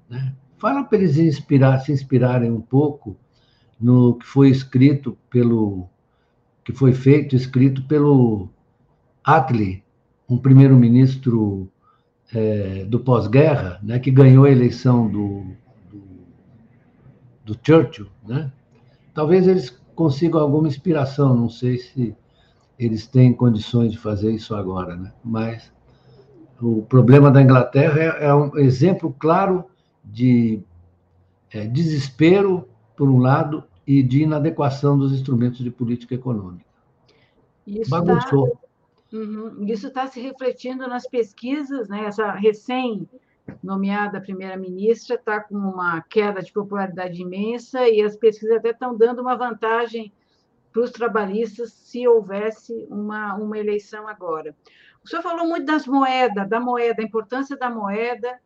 Né? 0.10 0.34
Fala 0.58 0.84
para 0.84 0.98
eles 0.98 1.18
inspirar, 1.18 1.80
se 1.80 1.92
inspirarem 1.92 2.52
um 2.52 2.62
pouco 2.62 3.16
no 3.80 4.16
que 4.16 4.26
foi 4.26 4.50
escrito 4.50 5.18
pelo 5.30 5.88
que 6.64 6.74
foi 6.74 6.94
feito, 6.94 7.36
escrito 7.36 7.84
pelo 7.88 8.50
Attlee, 9.24 9.84
um 10.30 10.38
primeiro-ministro 10.38 11.72
é, 12.34 12.86
do 12.86 13.00
pós-guerra, 13.00 13.80
né, 13.82 13.98
que 14.00 14.12
ganhou 14.12 14.46
a 14.46 14.52
eleição 14.52 15.08
do, 15.08 15.44
do, 15.90 16.04
do 17.44 17.60
Churchill, 17.62 18.08
né? 18.26 18.52
Talvez 19.14 19.48
eles 19.48 19.70
consigam 19.96 20.40
alguma 20.40 20.68
inspiração, 20.68 21.36
não 21.36 21.50
sei 21.50 21.78
se 21.78 22.16
eles 22.80 23.08
têm 23.08 23.34
condições 23.34 23.92
de 23.92 23.98
fazer 23.98 24.32
isso 24.32 24.56
agora, 24.56 24.96
né? 24.96 25.12
Mas 25.24 25.72
o 26.62 26.84
problema 26.84 27.32
da 27.32 27.42
Inglaterra 27.42 28.00
é, 28.00 28.26
é 28.28 28.36
um 28.36 28.58
exemplo 28.58 29.16
claro 29.20 29.66
de 30.04 30.62
é, 31.52 31.66
desespero, 31.66 32.68
por 32.96 33.10
um 33.10 33.18
lado, 33.18 33.64
e 33.86 34.04
de 34.04 34.24
inadequação 34.24 34.98
dos 34.98 35.12
instrumentos 35.12 35.60
de 35.60 35.72
política 35.72 36.16
econômica. 36.16 36.66
Isso 37.66 37.90
Bagunçou. 37.90 38.50
Tá, 38.50 39.18
uhum, 39.18 39.66
isso 39.66 39.88
está 39.88 40.08
se 40.08 40.22
refletindo 40.22 40.88
nas 40.88 41.08
pesquisas, 41.08 41.90
né? 41.90 42.06
essa 42.06 42.32
recém 42.32 43.10
nomeada 43.62 44.22
primeira-ministra 44.22 45.16
está 45.16 45.42
com 45.42 45.56
uma 45.56 46.02
queda 46.02 46.42
de 46.42 46.54
popularidade 46.54 47.22
imensa 47.22 47.88
e 47.90 48.02
as 48.02 48.16
pesquisas 48.16 48.58
até 48.58 48.70
estão 48.70 48.96
dando 48.96 49.22
uma 49.22 49.36
vantagem 49.36 50.14
para 50.72 50.84
os 50.84 50.92
trabalhistas 50.92 51.74
se 51.74 52.08
houvesse 52.08 52.88
uma, 52.90 53.36
uma 53.36 53.58
eleição 53.58 54.08
agora. 54.08 54.56
O 55.04 55.08
senhor 55.08 55.22
falou 55.22 55.48
muito 55.48 55.66
das 55.66 55.88
moedas, 55.88 56.48
da 56.48 56.60
moeda, 56.60 57.02
a 57.02 57.06
importância 57.06 57.58
da 57.58 57.70
moeda, 57.70 58.40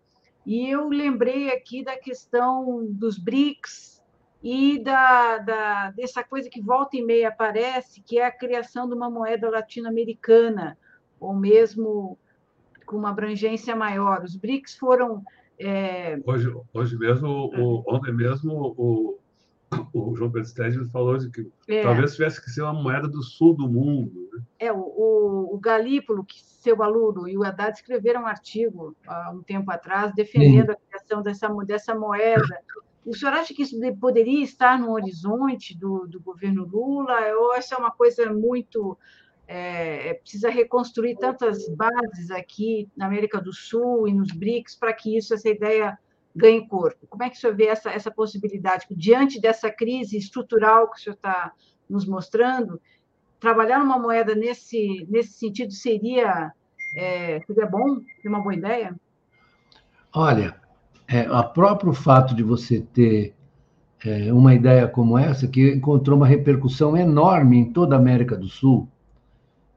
e 0.45 0.69
eu 0.69 0.87
lembrei 0.89 1.49
aqui 1.49 1.83
da 1.83 1.97
questão 1.97 2.85
dos 2.89 3.17
BRICS 3.17 4.01
e 4.43 4.81
da, 4.83 5.39
da, 5.39 5.91
dessa 5.91 6.23
coisa 6.23 6.49
que 6.49 6.61
volta 6.61 6.95
e 6.95 7.01
meia 7.01 7.29
aparece, 7.29 8.01
que 8.01 8.19
é 8.19 8.25
a 8.25 8.31
criação 8.31 8.87
de 8.87 8.93
uma 8.93 9.09
moeda 9.09 9.49
latino-americana, 9.49 10.77
ou 11.19 11.33
mesmo 11.33 12.17
com 12.85 12.95
uma 12.97 13.09
abrangência 13.09 13.75
maior. 13.75 14.23
Os 14.23 14.35
BRICS 14.35 14.77
foram. 14.77 15.23
É... 15.59 16.19
Hoje, 16.25 16.53
hoje 16.73 16.97
mesmo, 16.97 17.27
o, 17.27 17.83
ontem 17.87 18.13
mesmo, 18.13 18.75
o, 18.77 19.19
o 19.93 20.15
João 20.15 20.31
Pedro 20.31 20.47
Stedley 20.47 20.89
falou 20.89 21.17
de 21.17 21.29
que 21.29 21.49
é. 21.67 21.81
talvez 21.81 22.13
tivesse 22.13 22.43
que 22.43 22.49
ser 22.49 22.61
uma 22.61 22.73
moeda 22.73 23.07
do 23.07 23.21
sul 23.21 23.53
do 23.53 23.67
mundo. 23.67 24.29
Né? 24.33 24.43
É, 24.59 24.71
o, 24.71 24.77
o, 24.77 25.55
o 25.55 25.59
Galípolo, 25.59 26.23
que 26.23 26.39
seu 26.41 26.81
aluno, 26.81 27.27
e 27.27 27.37
o 27.37 27.43
Haddad 27.43 27.77
escreveram 27.77 28.23
um 28.23 28.27
artigo 28.27 28.95
há 29.07 29.31
um 29.31 29.41
tempo 29.41 29.69
atrás 29.71 30.13
defendendo 30.13 30.67
Sim. 30.67 30.71
a 30.71 30.75
criação 30.75 31.21
dessa, 31.21 31.47
dessa 31.65 31.95
moeda. 31.95 32.59
O 33.05 33.15
senhor 33.15 33.33
acha 33.33 33.53
que 33.53 33.61
isso 33.61 33.77
poderia 33.99 34.43
estar 34.43 34.79
no 34.79 34.91
horizonte 34.91 35.77
do, 35.77 36.07
do 36.07 36.19
governo 36.19 36.65
Lula? 36.65 37.15
Ou 37.37 37.53
essa 37.53 37.75
é 37.75 37.77
uma 37.77 37.91
coisa 37.91 38.33
muito. 38.33 38.97
É, 39.47 40.09
é 40.09 40.13
precisa 40.15 40.49
reconstruir 40.49 41.17
tantas 41.17 41.69
bases 41.69 42.31
aqui 42.31 42.89
na 42.97 43.05
América 43.05 43.39
do 43.39 43.53
Sul 43.53 44.07
e 44.07 44.13
nos 44.13 44.31
BRICS 44.31 44.75
para 44.75 44.91
que 44.91 45.15
isso, 45.15 45.35
essa 45.35 45.47
ideia 45.47 45.99
ganhe 46.35 46.67
corpo. 46.67 47.07
Como 47.07 47.23
é 47.23 47.29
que 47.29 47.37
o 47.37 47.39
senhor 47.39 47.55
vê 47.55 47.67
essa, 47.67 47.89
essa 47.89 48.11
possibilidade? 48.11 48.85
Diante 48.91 49.39
dessa 49.39 49.71
crise 49.71 50.17
estrutural 50.17 50.91
que 50.91 50.99
o 50.99 51.01
senhor 51.01 51.15
está 51.15 51.53
nos 51.89 52.05
mostrando, 52.05 52.81
trabalhar 53.39 53.79
numa 53.79 53.97
moeda 53.97 54.35
nesse, 54.35 55.07
nesse 55.09 55.33
sentido 55.33 55.71
seria, 55.71 56.51
é, 56.97 57.39
seria 57.45 57.65
bom? 57.65 58.01
Seria 58.15 58.29
uma 58.29 58.41
boa 58.41 58.55
ideia? 58.55 58.95
Olha, 60.13 60.59
é, 61.07 61.29
o 61.29 61.43
próprio 61.49 61.93
fato 61.93 62.35
de 62.35 62.43
você 62.43 62.81
ter 62.81 63.35
é, 64.03 64.33
uma 64.33 64.53
ideia 64.53 64.87
como 64.87 65.17
essa, 65.17 65.47
que 65.47 65.73
encontrou 65.73 66.17
uma 66.17 66.27
repercussão 66.27 66.97
enorme 66.97 67.57
em 67.57 67.71
toda 67.71 67.95
a 67.95 67.99
América 67.99 68.35
do 68.35 68.47
Sul, 68.47 68.89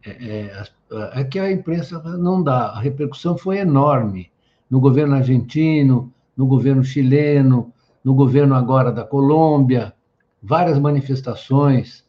é, 0.05 0.11
é, 0.11 1.21
é 1.21 1.25
que 1.25 1.39
a 1.39 1.51
imprensa 1.51 1.99
não 2.17 2.43
dá. 2.43 2.69
A 2.69 2.81
repercussão 2.81 3.37
foi 3.37 3.59
enorme 3.59 4.31
no 4.71 4.81
governo 4.81 5.15
argentino, 5.15 6.13
no 6.39 6.47
governo 6.47 6.85
chileno, 6.85 7.73
no 8.05 8.15
governo 8.15 8.55
agora 8.55 8.93
da 8.93 9.03
Colômbia, 9.03 9.93
várias 10.41 10.79
manifestações 10.79 12.07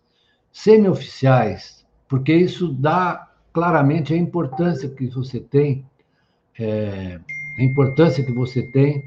semi-oficiais, 0.52 1.84
porque 2.08 2.32
isso 2.34 2.72
dá 2.72 3.28
claramente 3.52 4.14
a 4.14 4.18
importância 4.18 4.88
que 4.88 5.08
você 5.08 5.40
tem, 5.40 5.84
é, 6.60 7.20
a 7.58 7.64
importância 7.64 8.24
que 8.24 8.32
você 8.32 8.62
tem 8.72 9.04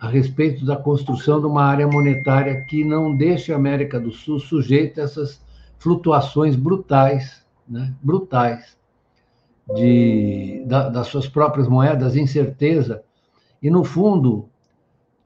a 0.00 0.08
respeito 0.08 0.66
da 0.66 0.76
construção 0.76 1.40
de 1.40 1.46
uma 1.46 1.62
área 1.62 1.86
monetária 1.86 2.64
que 2.64 2.84
não 2.84 3.16
deixe 3.16 3.52
a 3.52 3.56
América 3.56 4.00
do 4.00 4.10
Sul 4.10 4.40
sujeita 4.40 5.02
a 5.02 5.04
essas 5.04 5.40
flutuações 5.78 6.56
brutais, 6.56 7.46
né, 7.68 7.94
brutais, 8.02 8.76
de, 9.76 10.64
da, 10.66 10.88
das 10.88 11.06
suas 11.06 11.28
próprias 11.28 11.68
moedas, 11.68 12.16
incerteza. 12.16 13.02
E, 13.62 13.70
no 13.70 13.84
fundo, 13.84 14.48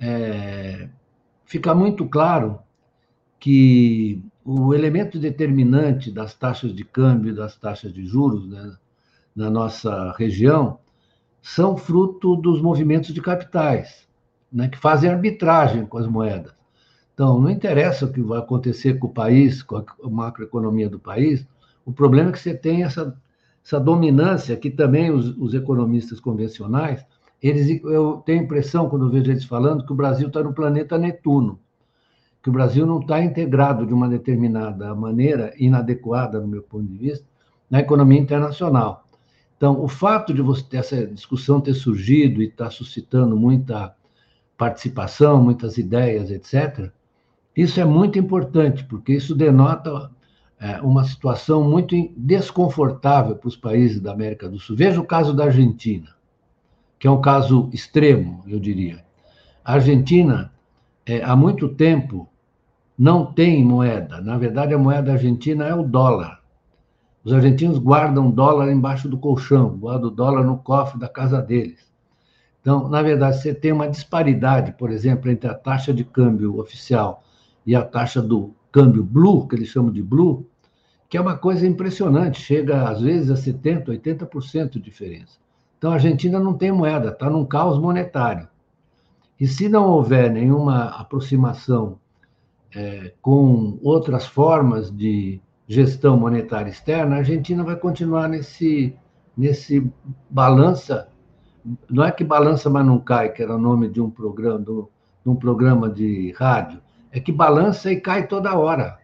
é, 0.01 0.89
fica 1.45 1.75
muito 1.75 2.07
claro 2.07 2.61
que 3.39 4.23
o 4.45 4.75
elemento 4.75 5.19
determinante 5.19 6.11
das 6.11 6.35
taxas 6.35 6.75
de 6.75 6.85
câmbio 6.85 7.33
e 7.33 7.35
das 7.35 7.57
taxas 7.57 7.93
de 7.93 8.07
juros 8.07 8.49
né, 8.49 8.77
na 9.35 9.51
nossa 9.51 10.13
região 10.13 10.79
são 11.41 11.77
fruto 11.77 12.37
dos 12.37 12.61
movimentos 12.61 13.15
de 13.15 13.21
capitais, 13.21 14.09
né, 14.53 14.69
que 14.69 14.79
fazem 14.79 15.11
arbitragem 15.11 15.87
com 15.87 15.99
as 15.99 16.07
moedas. 16.07 16.53
Então, 17.15 17.41
não 17.41 17.51
interessa 17.51 18.07
o 18.07 18.13
que 18.13 18.21
vai 18.21 18.39
acontecer 18.39 18.99
com 18.99 19.09
o 19.09 19.13
país, 19.13 19.63
com 19.63 19.77
a 19.77 19.85
macroeconomia 20.09 20.89
do 20.89 20.99
país, 20.99 21.47
o 21.85 21.93
problema 21.93 22.31
é 22.31 22.33
que 22.33 22.39
você 22.39 22.55
tem 22.55 22.85
essa, 22.85 23.17
essa 23.65 23.81
dominância 23.81 24.57
que 24.57 24.71
também 24.71 25.11
os, 25.11 25.37
os 25.39 25.55
economistas 25.55 26.21
convencionais 26.21 27.05
eles, 27.43 27.81
eu 27.85 28.23
tenho 28.27 28.41
a 28.41 28.45
impressão, 28.45 28.89
quando 28.89 29.07
eu 29.07 29.11
vejo 29.11 29.31
eles 29.31 29.45
falando, 29.45 29.87
que 29.87 29.93
o 29.93 29.97
Brasil 29.97 30.29
está 30.29 30.43
no 30.43 30.53
planeta 30.53 30.99
Netuno, 30.99 31.59
que 32.43 32.49
o 32.49 32.53
Brasil 32.53 32.85
não 32.85 33.01
está 33.01 33.23
integrado 33.23 33.87
de 33.87 33.95
uma 33.95 34.09
determinada 34.09 34.95
maneira, 34.95 35.53
inadequada, 35.57 36.41
no 36.41 36.49
meu 36.49 36.63
ponto 36.63 36.87
de 36.87 36.97
vista, 36.97 37.27
na 37.71 37.81
economia 37.81 38.19
internacional. 38.19 39.05
Então, 39.57 39.83
o 39.83 39.89
fato 39.89 40.33
de 40.33 40.43
você 40.43 40.63
ter 40.63 40.79
essa 40.79 41.07
discussão 41.07 41.61
ter 41.61 41.75
surgido 41.75 42.43
e 42.43 42.47
estar 42.47 42.67
tá 42.67 42.71
suscitando 42.71 43.37
muita 43.37 43.95
participação, 44.57 45.43
muitas 45.43 45.79
ideias, 45.79 46.31
etc., 46.31 46.91
isso 47.57 47.81
é 47.81 47.85
muito 47.85 48.19
importante, 48.19 48.85
porque 48.85 49.13
isso 49.13 49.35
denota 49.35 50.11
é, 50.61 50.81
uma 50.81 51.05
situação 51.05 51.65
muito 51.65 51.97
desconfortável 52.17 53.35
para 53.35 53.49
os 53.49 53.57
países 53.57 54.01
da 54.01 54.13
América 54.13 54.49
do 54.49 54.61
Sul. 54.61 54.77
Veja 54.77 55.01
o 55.01 55.05
caso 55.05 55.35
da 55.35 55.45
Argentina 55.47 56.18
que 56.99 57.07
é 57.07 57.11
um 57.11 57.21
caso 57.21 57.69
extremo, 57.73 58.43
eu 58.47 58.59
diria. 58.59 59.05
A 59.65 59.75
Argentina, 59.75 60.53
é, 61.07 61.23
há 61.23 61.37
muito 61.37 61.69
tempo, 61.69 62.29
não 62.99 63.25
tem 63.25 63.65
moeda. 63.65 64.21
Na 64.21 64.37
verdade, 64.37 64.75
a 64.75 64.79
moeda 64.79 65.13
argentina 65.13 65.65
é 65.65 65.75
o 65.75 65.85
dólar. 65.85 66.43
Os 67.23 67.33
argentinos 67.33 67.79
guardam 67.79 68.31
dólar 68.31 68.73
embaixo 68.73 69.09
do 69.09 69.19
colchão, 69.19 69.77
guardam 69.77 70.13
dólar 70.13 70.45
no 70.45 70.59
cofre 70.59 70.99
da 70.99 71.09
casa 71.09 71.41
deles. 71.41 71.87
Então, 72.61 72.89
na 72.89 73.03
verdade, 73.03 73.41
você 73.41 73.55
tem 73.55 73.73
uma 73.73 73.89
disparidade, 73.89 74.73
por 74.73 74.91
exemplo, 74.91 75.31
entre 75.31 75.49
a 75.49 75.55
taxa 75.55 75.93
de 75.93 76.05
câmbio 76.05 76.59
oficial 76.59 77.23
e 77.65 77.77
a 77.77 77.85
taxa 77.85 78.21
do 78.21 78.55
câmbio 78.73 79.05
blue, 79.05 79.47
que 79.47 79.55
eles 79.55 79.69
chamam 79.69 79.93
de 79.93 80.03
blue, 80.03 80.47
que 81.09 81.17
é 81.17 81.21
uma 81.21 81.37
coisa 81.37 81.67
impressionante, 81.67 82.41
chega 82.41 82.89
às 82.89 83.01
vezes 83.01 83.31
a 83.31 83.35
70%, 83.35 83.87
80% 83.87 84.71
de 84.73 84.81
diferença. 84.81 85.39
Então, 85.79 85.93
a 85.93 85.95
Argentina 85.95 86.41
não 86.41 86.55
tem 86.55 86.73
moeda, 86.73 87.11
está 87.11 87.31
num 87.31 87.45
caos 87.45 87.79
monetário. 87.79 88.49
E 89.39 89.47
se 89.47 89.69
não 89.69 89.89
houver 89.89 90.29
nenhuma 90.29 90.87
aproximação 90.87 92.01
é, 92.75 93.13
com 93.23 93.79
outras 93.81 94.27
formas 94.27 94.91
de 94.91 95.41
gestão 95.69 96.19
monetária 96.19 96.69
externa, 96.69 97.15
a 97.15 97.19
Argentina 97.19 97.63
vai 97.63 97.77
continuar 97.77 98.29
nesse, 98.29 98.97
nesse 99.37 99.89
balança. 100.29 101.09
Não 101.89 102.05
é 102.05 102.11
que 102.11 102.25
balança, 102.25 102.69
mas 102.69 102.85
não 102.85 102.99
cai, 102.99 103.31
que 103.31 103.41
era 103.41 103.55
o 103.55 103.61
nome 103.61 103.89
de 103.89 104.01
um 104.01 104.11
programa, 104.11 104.59
de 104.59 105.31
um 105.31 105.37
programa 105.37 105.89
de 105.89 106.33
rádio. 106.37 106.81
É 107.13 107.21
que 107.21 107.31
balança 107.31 107.93
e 107.93 108.01
cai 108.01 108.27
toda 108.27 108.59
hora. 108.59 108.99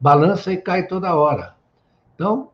Balança 0.00 0.50
e 0.50 0.56
cai 0.56 0.86
toda 0.86 1.14
hora. 1.14 1.54
Então, 2.14 2.48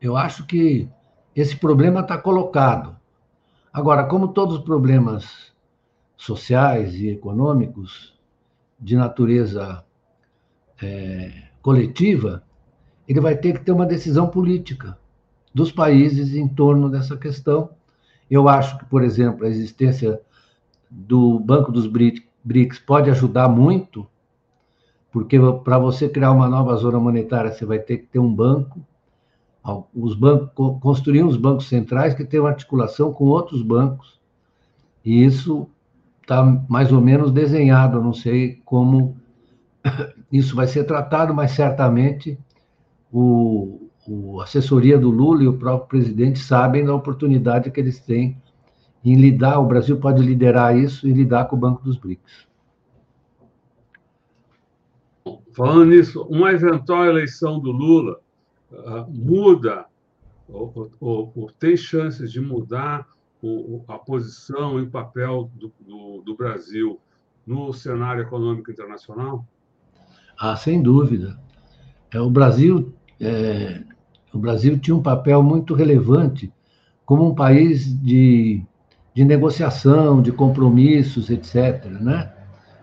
eu 0.00 0.16
acho 0.16 0.46
que 0.46 0.88
esse 1.34 1.56
problema 1.56 2.00
está 2.00 2.18
colocado. 2.18 2.96
Agora, 3.72 4.04
como 4.04 4.28
todos 4.28 4.58
os 4.58 4.64
problemas 4.64 5.52
sociais 6.16 6.94
e 6.94 7.08
econômicos 7.08 8.14
de 8.78 8.96
natureza 8.96 9.84
é, 10.80 11.32
coletiva, 11.62 12.42
ele 13.08 13.20
vai 13.20 13.36
ter 13.36 13.54
que 13.54 13.64
ter 13.64 13.72
uma 13.72 13.86
decisão 13.86 14.28
política 14.28 14.98
dos 15.54 15.72
países 15.72 16.34
em 16.34 16.46
torno 16.46 16.90
dessa 16.90 17.16
questão. 17.16 17.70
Eu 18.30 18.48
acho 18.48 18.78
que, 18.78 18.84
por 18.84 19.02
exemplo, 19.02 19.46
a 19.46 19.48
existência 19.48 20.20
do 20.90 21.38
Banco 21.38 21.72
dos 21.72 21.86
BRICS 21.86 22.78
pode 22.80 23.10
ajudar 23.10 23.48
muito, 23.48 24.06
porque 25.10 25.38
para 25.64 25.78
você 25.78 26.08
criar 26.08 26.32
uma 26.32 26.48
nova 26.48 26.76
zona 26.76 26.98
monetária, 26.98 27.52
você 27.52 27.64
vai 27.64 27.78
ter 27.78 27.98
que 27.98 28.06
ter 28.06 28.18
um 28.18 28.32
banco 28.32 28.80
os 29.94 30.14
bancos 30.14 30.50
construíam 30.80 31.28
os 31.28 31.36
bancos 31.36 31.68
centrais 31.68 32.14
que 32.14 32.24
têm 32.24 32.40
uma 32.40 32.48
articulação 32.48 33.12
com 33.12 33.26
outros 33.26 33.62
bancos. 33.62 34.20
E 35.04 35.24
isso 35.24 35.68
está 36.20 36.42
mais 36.68 36.92
ou 36.92 37.00
menos 37.00 37.30
desenhado, 37.30 38.00
não 38.00 38.12
sei 38.12 38.60
como 38.64 39.16
isso 40.32 40.56
vai 40.56 40.66
ser 40.66 40.84
tratado, 40.84 41.32
mas 41.32 41.52
certamente 41.52 42.38
o, 43.12 43.88
o 44.06 44.40
assessoria 44.40 44.98
do 44.98 45.10
Lula 45.10 45.44
e 45.44 45.48
o 45.48 45.58
próprio 45.58 45.88
presidente 45.88 46.38
sabem 46.38 46.84
da 46.84 46.94
oportunidade 46.94 47.70
que 47.70 47.80
eles 47.80 48.00
têm 48.00 48.36
em 49.04 49.16
lidar, 49.16 49.58
o 49.58 49.66
Brasil 49.66 49.98
pode 49.98 50.22
liderar 50.22 50.76
isso 50.76 51.08
e 51.08 51.12
lidar 51.12 51.46
com 51.46 51.56
o 51.56 51.58
Banco 51.58 51.82
dos 51.82 51.96
BRICS. 51.96 52.46
Falando 55.54 55.86
nisso, 55.86 56.22
uma 56.30 56.52
eventual 56.52 57.04
eleição 57.04 57.58
do 57.58 57.72
Lula 57.72 58.21
uh, 58.72 59.10
muda 59.10 59.86
ou, 60.48 60.90
ou, 61.00 61.32
ou, 61.34 61.50
tem 61.58 61.76
chances 61.76 62.32
de 62.32 62.40
mudar 62.40 63.06
o, 63.42 63.84
a 63.88 63.98
posição 63.98 64.78
e 64.78 64.82
o 64.82 64.90
papel 64.90 65.50
do, 65.54 65.72
do, 65.80 66.22
do, 66.22 66.36
Brasil 66.36 67.00
no 67.46 67.72
cenário 67.72 68.22
econômico 68.22 68.70
internacional? 68.70 69.46
Ah, 70.38 70.56
sem 70.56 70.82
dúvida. 70.82 71.38
É, 72.12 72.20
o 72.20 72.30
Brasil 72.30 72.92
é, 73.20 73.82
o 74.32 74.38
Brasil 74.38 74.78
tinha 74.78 74.96
um 74.96 75.02
papel 75.02 75.42
muito 75.42 75.74
relevante 75.74 76.52
como 77.04 77.28
um 77.28 77.34
país 77.34 77.92
de, 78.00 78.62
de 79.14 79.24
negociação, 79.24 80.22
de 80.22 80.32
compromissos, 80.32 81.28
etc. 81.28 81.84
Né? 81.84 82.32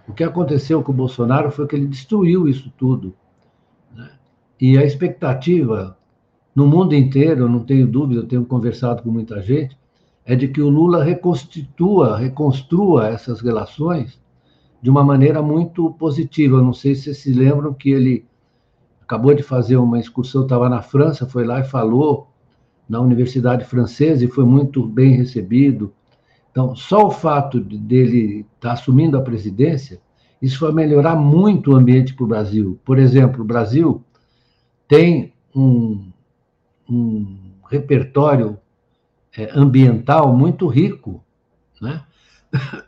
O 0.08 0.14
que 0.14 0.24
aconteceu 0.24 0.84
com 0.84 0.92
o 0.92 0.96
Bolsonaro 0.96 1.50
foi 1.52 1.66
que 1.68 1.76
ele 1.76 1.88
destruiu 1.88 2.48
isso 2.48 2.72
tudo. 2.78 3.16
E 4.60 4.78
a 4.78 4.84
expectativa 4.84 5.98
no 6.56 6.68
mundo 6.68 6.94
inteiro, 6.94 7.42
eu 7.42 7.50
não 7.50 7.62
tenho 7.62 7.88
dúvida, 7.88 8.22
eu 8.22 8.28
tenho 8.28 8.46
conversado 8.46 9.02
com 9.02 9.10
muita 9.10 9.42
gente, 9.42 9.78
é 10.26 10.36
de 10.36 10.48
que 10.48 10.62
o 10.62 10.70
Lula 10.70 11.04
reconstitua, 11.04 12.18
reconstrua 12.18 13.08
essas 13.08 13.40
relações 13.40 14.20
de 14.82 14.90
uma 14.90 15.04
maneira 15.04 15.42
muito 15.42 15.92
positiva. 15.92 16.62
Não 16.62 16.74
sei 16.74 16.96
se 16.96 17.04
vocês 17.04 17.18
se 17.20 17.32
lembram 17.32 17.74
que 17.74 17.90
ele 17.90 18.26
acabou 19.02 19.34
de 19.34 19.42
fazer 19.42 19.78
uma 19.78 20.00
excursão, 20.00 20.44
estava 20.44 20.68
na 20.70 20.82
França, 20.82 21.26
foi 21.26 21.46
lá 21.46 21.62
e 21.62 21.64
falou 21.64 22.28
na 22.88 23.00
Universidade 23.00 23.64
Francesa 23.66 24.26
e 24.26 24.28
foi 24.28 24.44
muito 24.44 24.86
bem 24.86 25.14
recebido. 25.14 25.94
Então, 26.52 26.76
só 26.76 27.08
o 27.08 27.12
fato 27.12 27.62
de, 27.62 27.78
dele 27.78 28.46
estar 28.56 28.70
tá 28.70 28.74
assumindo 28.74 29.18
a 29.18 29.22
presidência, 29.22 30.02
isso 30.42 30.60
vai 30.60 30.74
melhorar 30.74 31.16
muito 31.16 31.72
o 31.72 31.76
ambiente 31.76 32.14
para 32.14 32.24
o 32.26 32.28
Brasil. 32.28 32.80
Por 32.84 33.00
exemplo, 33.00 33.42
o 33.42 33.48
Brasil 33.48 34.04
tem 34.90 35.32
um, 35.56 36.12
um 36.90 37.38
repertório 37.70 38.58
é, 39.38 39.50
ambiental 39.54 40.36
muito 40.36 40.68
rico, 40.68 41.24
né? 41.80 42.04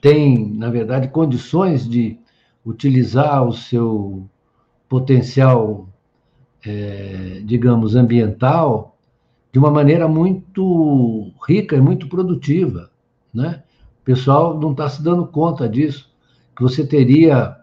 tem, 0.00 0.54
na 0.54 0.70
verdade, 0.70 1.08
condições 1.08 1.86
de 1.86 2.18
utilizar 2.64 3.44
o 3.46 3.52
seu 3.52 4.28
potencial, 4.88 5.88
é, 6.64 7.42
digamos, 7.44 7.96
ambiental 7.96 8.96
de 9.52 9.58
uma 9.58 9.70
maneira 9.70 10.06
muito 10.06 11.32
rica 11.46 11.76
e 11.76 11.80
muito 11.80 12.08
produtiva, 12.08 12.88
né? 13.34 13.64
O 14.00 14.04
pessoal 14.04 14.58
não 14.58 14.70
está 14.70 14.88
se 14.88 15.02
dando 15.02 15.26
conta 15.26 15.68
disso, 15.68 16.08
que 16.56 16.62
você 16.62 16.86
teria, 16.86 17.56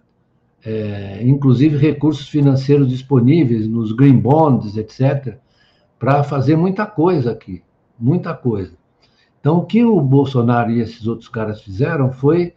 é, 0.63 1.21
inclusive, 1.23 1.77
recursos 1.77 2.27
financeiros 2.27 2.89
disponíveis 2.89 3.67
nos 3.67 3.91
green 3.91 4.19
bonds, 4.19 4.75
etc., 4.75 5.37
para 5.97 6.23
fazer 6.23 6.55
muita 6.55 6.85
coisa 6.85 7.31
aqui, 7.31 7.61
muita 7.99 8.33
coisa. 8.33 8.73
Então, 9.39 9.57
o 9.57 9.65
que 9.65 9.83
o 9.83 9.99
Bolsonaro 10.01 10.71
e 10.71 10.81
esses 10.81 11.07
outros 11.07 11.29
caras 11.29 11.61
fizeram 11.61 12.11
foi 12.11 12.53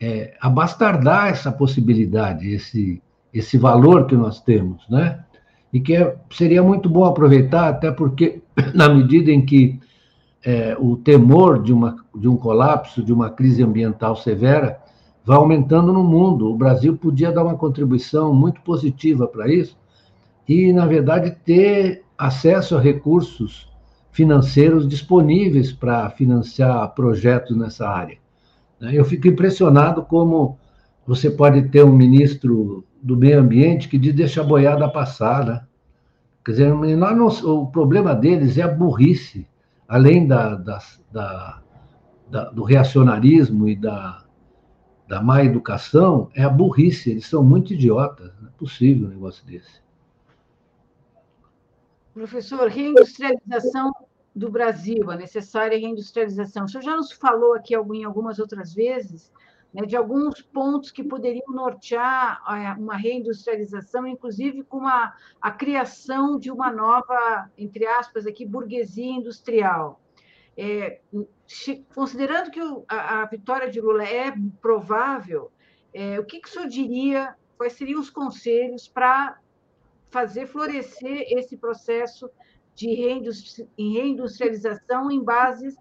é, 0.00 0.34
abastardar 0.40 1.28
essa 1.28 1.50
possibilidade, 1.52 2.50
esse, 2.50 3.02
esse 3.32 3.58
valor 3.58 4.06
que 4.06 4.16
nós 4.16 4.40
temos, 4.40 4.86
né? 4.88 5.24
E 5.72 5.80
que 5.80 5.94
é, 5.94 6.16
seria 6.30 6.62
muito 6.62 6.88
bom 6.88 7.04
aproveitar, 7.04 7.68
até 7.68 7.90
porque, 7.90 8.42
na 8.74 8.88
medida 8.88 9.30
em 9.30 9.44
que 9.44 9.78
é, 10.44 10.76
o 10.78 10.96
temor 10.96 11.62
de, 11.62 11.72
uma, 11.72 11.96
de 12.14 12.28
um 12.28 12.36
colapso, 12.36 13.02
de 13.02 13.12
uma 13.12 13.30
crise 13.30 13.62
ambiental 13.62 14.16
severa, 14.16 14.80
vai 15.30 15.38
aumentando 15.38 15.92
no 15.92 16.02
mundo. 16.02 16.50
O 16.50 16.56
Brasil 16.56 16.96
podia 16.96 17.30
dar 17.30 17.44
uma 17.44 17.56
contribuição 17.56 18.34
muito 18.34 18.60
positiva 18.62 19.28
para 19.28 19.48
isso 19.48 19.78
e, 20.48 20.72
na 20.72 20.88
verdade, 20.88 21.30
ter 21.44 22.02
acesso 22.18 22.76
a 22.76 22.80
recursos 22.80 23.70
financeiros 24.10 24.88
disponíveis 24.88 25.70
para 25.70 26.10
financiar 26.10 26.92
projetos 26.96 27.56
nessa 27.56 27.88
área. 27.88 28.18
Né? 28.80 28.90
Eu 28.92 29.04
fico 29.04 29.28
impressionado 29.28 30.02
como 30.02 30.58
você 31.06 31.30
pode 31.30 31.62
ter 31.68 31.84
um 31.84 31.94
ministro 31.94 32.84
do 33.00 33.16
meio 33.16 33.38
ambiente 33.38 33.88
que 33.88 33.98
diz 33.98 34.12
deixa 34.12 34.40
a 34.40 34.44
boiada 34.44 34.88
passar. 34.88 35.46
Né? 35.46 35.62
Quer 36.44 36.50
dizer, 36.50 36.74
o 37.44 37.66
problema 37.66 38.16
deles 38.16 38.58
é 38.58 38.62
a 38.62 38.68
burrice, 38.68 39.46
além 39.86 40.26
da, 40.26 40.56
da, 40.56 40.80
da 41.12 41.60
do 42.52 42.64
reacionarismo 42.64 43.68
e 43.68 43.76
da, 43.76 44.24
da 45.10 45.20
má 45.20 45.42
educação, 45.42 46.30
é 46.36 46.44
a 46.44 46.48
burrice. 46.48 47.10
Eles 47.10 47.26
são 47.26 47.42
muito 47.42 47.72
idiotas. 47.72 48.32
Não 48.40 48.48
é 48.48 48.52
possível 48.52 49.08
um 49.08 49.10
negócio 49.10 49.44
desse. 49.44 49.82
Professor, 52.14 52.68
reindustrialização 52.68 53.92
do 54.32 54.48
Brasil, 54.48 55.10
a 55.10 55.16
necessária 55.16 55.76
reindustrialização. 55.76 56.64
O 56.64 56.68
senhor 56.68 56.84
já 56.84 56.94
nos 56.94 57.10
falou 57.10 57.54
aqui 57.54 57.74
em 57.74 58.04
algumas 58.04 58.38
outras 58.38 58.72
vezes 58.72 59.32
né, 59.74 59.84
de 59.84 59.96
alguns 59.96 60.40
pontos 60.42 60.92
que 60.92 61.02
poderiam 61.02 61.46
nortear 61.48 62.40
é, 62.46 62.80
uma 62.80 62.96
reindustrialização, 62.96 64.06
inclusive 64.06 64.62
com 64.62 64.86
a, 64.86 65.12
a 65.40 65.50
criação 65.50 66.38
de 66.38 66.52
uma 66.52 66.70
nova, 66.70 67.50
entre 67.58 67.84
aspas, 67.84 68.28
aqui, 68.28 68.46
burguesia 68.46 69.10
industrial. 69.10 70.00
É, 70.56 71.00
considerando 71.94 72.50
que 72.50 72.60
a, 72.88 73.22
a, 73.22 73.24
vitória 73.26 73.70
de 73.70 73.80
Lula 73.80 74.04
é 74.04 74.32
provável, 74.60 75.50
é, 75.92 76.18
o 76.18 76.24
que, 76.24 76.40
que 76.40 76.48
o 76.48 76.50
senhor 76.50 76.68
diria, 76.68 77.34
quais 77.58 77.72
seriam 77.72 78.00
os 78.00 78.10
conselhos 78.10 78.88
para 78.88 79.38
fazer 80.10 80.46
florescer 80.46 81.26
esse 81.28 81.56
processo 81.56 82.30
de 82.74 82.94
reindustrialização 83.78 85.10
em 85.10 85.22
bases, 85.22 85.76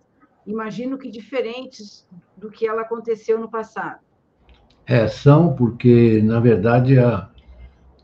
imagino 0.45 0.97
que 0.97 1.09
diferentes 1.09 2.07
do 2.36 2.49
que 2.49 2.67
ela 2.67 2.82
aconteceu 2.82 3.39
no 3.39 3.49
passado. 3.49 3.99
É, 4.86 5.07
são 5.07 5.55
porque, 5.55 6.22
na 6.24 6.39
verdade, 6.39 6.97
a, 6.97 7.29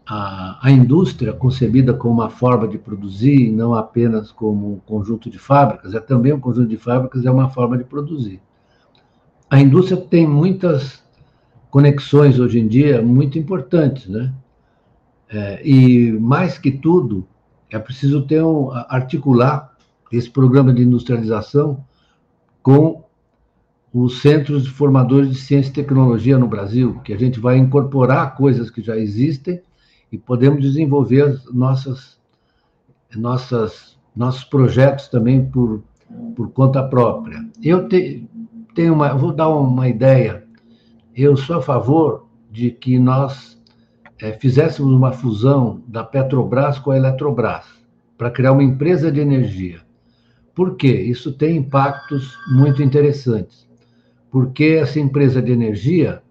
a, 0.07 0.59
a 0.61 0.71
indústria, 0.71 1.33
concebida 1.33 1.93
como 1.93 2.13
uma 2.15 2.29
forma 2.29 2.67
de 2.67 2.77
produzir, 2.77 3.51
não 3.51 3.73
apenas 3.73 4.31
como 4.31 4.73
um 4.73 4.79
conjunto 4.79 5.29
de 5.29 5.39
fábricas, 5.39 5.95
é 5.95 5.99
também 5.99 6.31
um 6.31 6.39
conjunto 6.39 6.69
de 6.69 6.77
fábricas, 6.77 7.25
é 7.25 7.31
uma 7.31 7.49
forma 7.49 7.77
de 7.77 7.83
produzir. 7.83 8.39
A 9.49 9.59
indústria 9.59 9.99
tem 9.99 10.27
muitas 10.27 11.03
conexões 11.71 12.39
hoje 12.39 12.59
em 12.59 12.67
dia 12.67 13.01
muito 13.01 13.39
importantes, 13.39 14.07
né? 14.07 14.31
É, 15.27 15.67
e 15.67 16.11
mais 16.11 16.57
que 16.57 16.71
tudo, 16.71 17.27
é 17.69 17.79
preciso 17.79 18.21
ter 18.27 18.43
um, 18.43 18.71
articular 18.87 19.75
esse 20.11 20.29
programa 20.29 20.71
de 20.71 20.83
industrialização 20.83 21.83
com 22.61 23.03
os 23.91 24.21
centros 24.21 24.67
formadores 24.67 25.29
de 25.29 25.35
ciência 25.35 25.69
e 25.71 25.73
tecnologia 25.73 26.37
no 26.37 26.47
Brasil, 26.47 26.99
que 27.03 27.11
a 27.11 27.17
gente 27.17 27.39
vai 27.39 27.57
incorporar 27.57 28.35
coisas 28.35 28.69
que 28.69 28.81
já 28.81 28.95
existem 28.95 29.61
e 30.15 30.17
podemos 30.17 30.61
desenvolver 30.61 31.23
as 31.23 31.53
nossas, 31.53 32.17
nossas, 33.13 33.97
nossos 34.15 34.45
projetos 34.45 35.09
também 35.09 35.45
por, 35.45 35.83
por 36.35 36.51
conta 36.51 36.81
própria. 36.81 37.45
Eu 37.61 37.89
te, 37.89 38.25
tenho 38.73 38.93
uma, 38.93 39.13
vou 39.13 39.33
dar 39.33 39.49
uma 39.49 39.89
ideia. 39.89 40.45
Eu 41.13 41.35
sou 41.35 41.57
a 41.57 41.61
favor 41.61 42.27
de 42.49 42.71
que 42.71 42.97
nós 42.97 43.61
é, 44.21 44.31
fizéssemos 44.31 44.93
uma 44.93 45.11
fusão 45.11 45.83
da 45.85 46.01
Petrobras 46.01 46.79
com 46.79 46.91
a 46.91 46.97
Eletrobras 46.97 47.65
para 48.17 48.31
criar 48.31 48.53
uma 48.53 48.63
empresa 48.63 49.11
de 49.11 49.19
energia. 49.19 49.81
Por 50.53 50.77
quê? 50.77 50.93
Isso 50.93 51.33
tem 51.33 51.57
impactos 51.57 52.37
muito 52.47 52.81
interessantes. 52.81 53.67
Porque 54.31 54.79
essa 54.81 54.97
empresa 54.97 55.41
de 55.41 55.51
energia, 55.51 56.21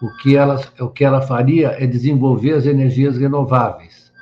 o 0.00 0.10
que 0.18 0.36
ela, 0.36 0.60
o 0.80 0.88
que 0.88 1.04
ela 1.04 1.22
faria 1.22 1.76
é 1.82 1.86
desenvolver 1.86 2.52
as 2.52 2.66
energias 2.66 3.16
renováveis. 3.16 4.12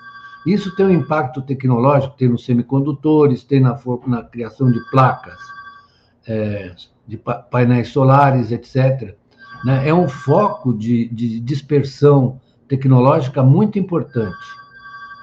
Isso 0.47 0.75
tem 0.77 0.87
um 0.87 0.91
impacto 0.91 1.41
tecnológico, 1.41 2.17
tem 2.17 2.29
nos 2.29 2.45
semicondutores, 2.45 3.45
tem 3.45 3.61
na, 3.61 3.79
na 4.07 4.23
criação 4.23 4.71
de 4.71 4.79
placas, 4.91 5.39
é, 6.27 6.75
de 7.07 7.17
painéis 7.51 7.89
solares, 7.89 8.53
etc. 8.53 9.17
Né? 9.65 9.89
É 9.89 9.95
um 9.95 10.07
foco 10.07 10.75
de, 10.75 11.09
de 11.09 11.41
dispersão 11.41 12.41
tecnológica 12.69 13.43
muito 13.43 13.79
importante, 13.79 14.37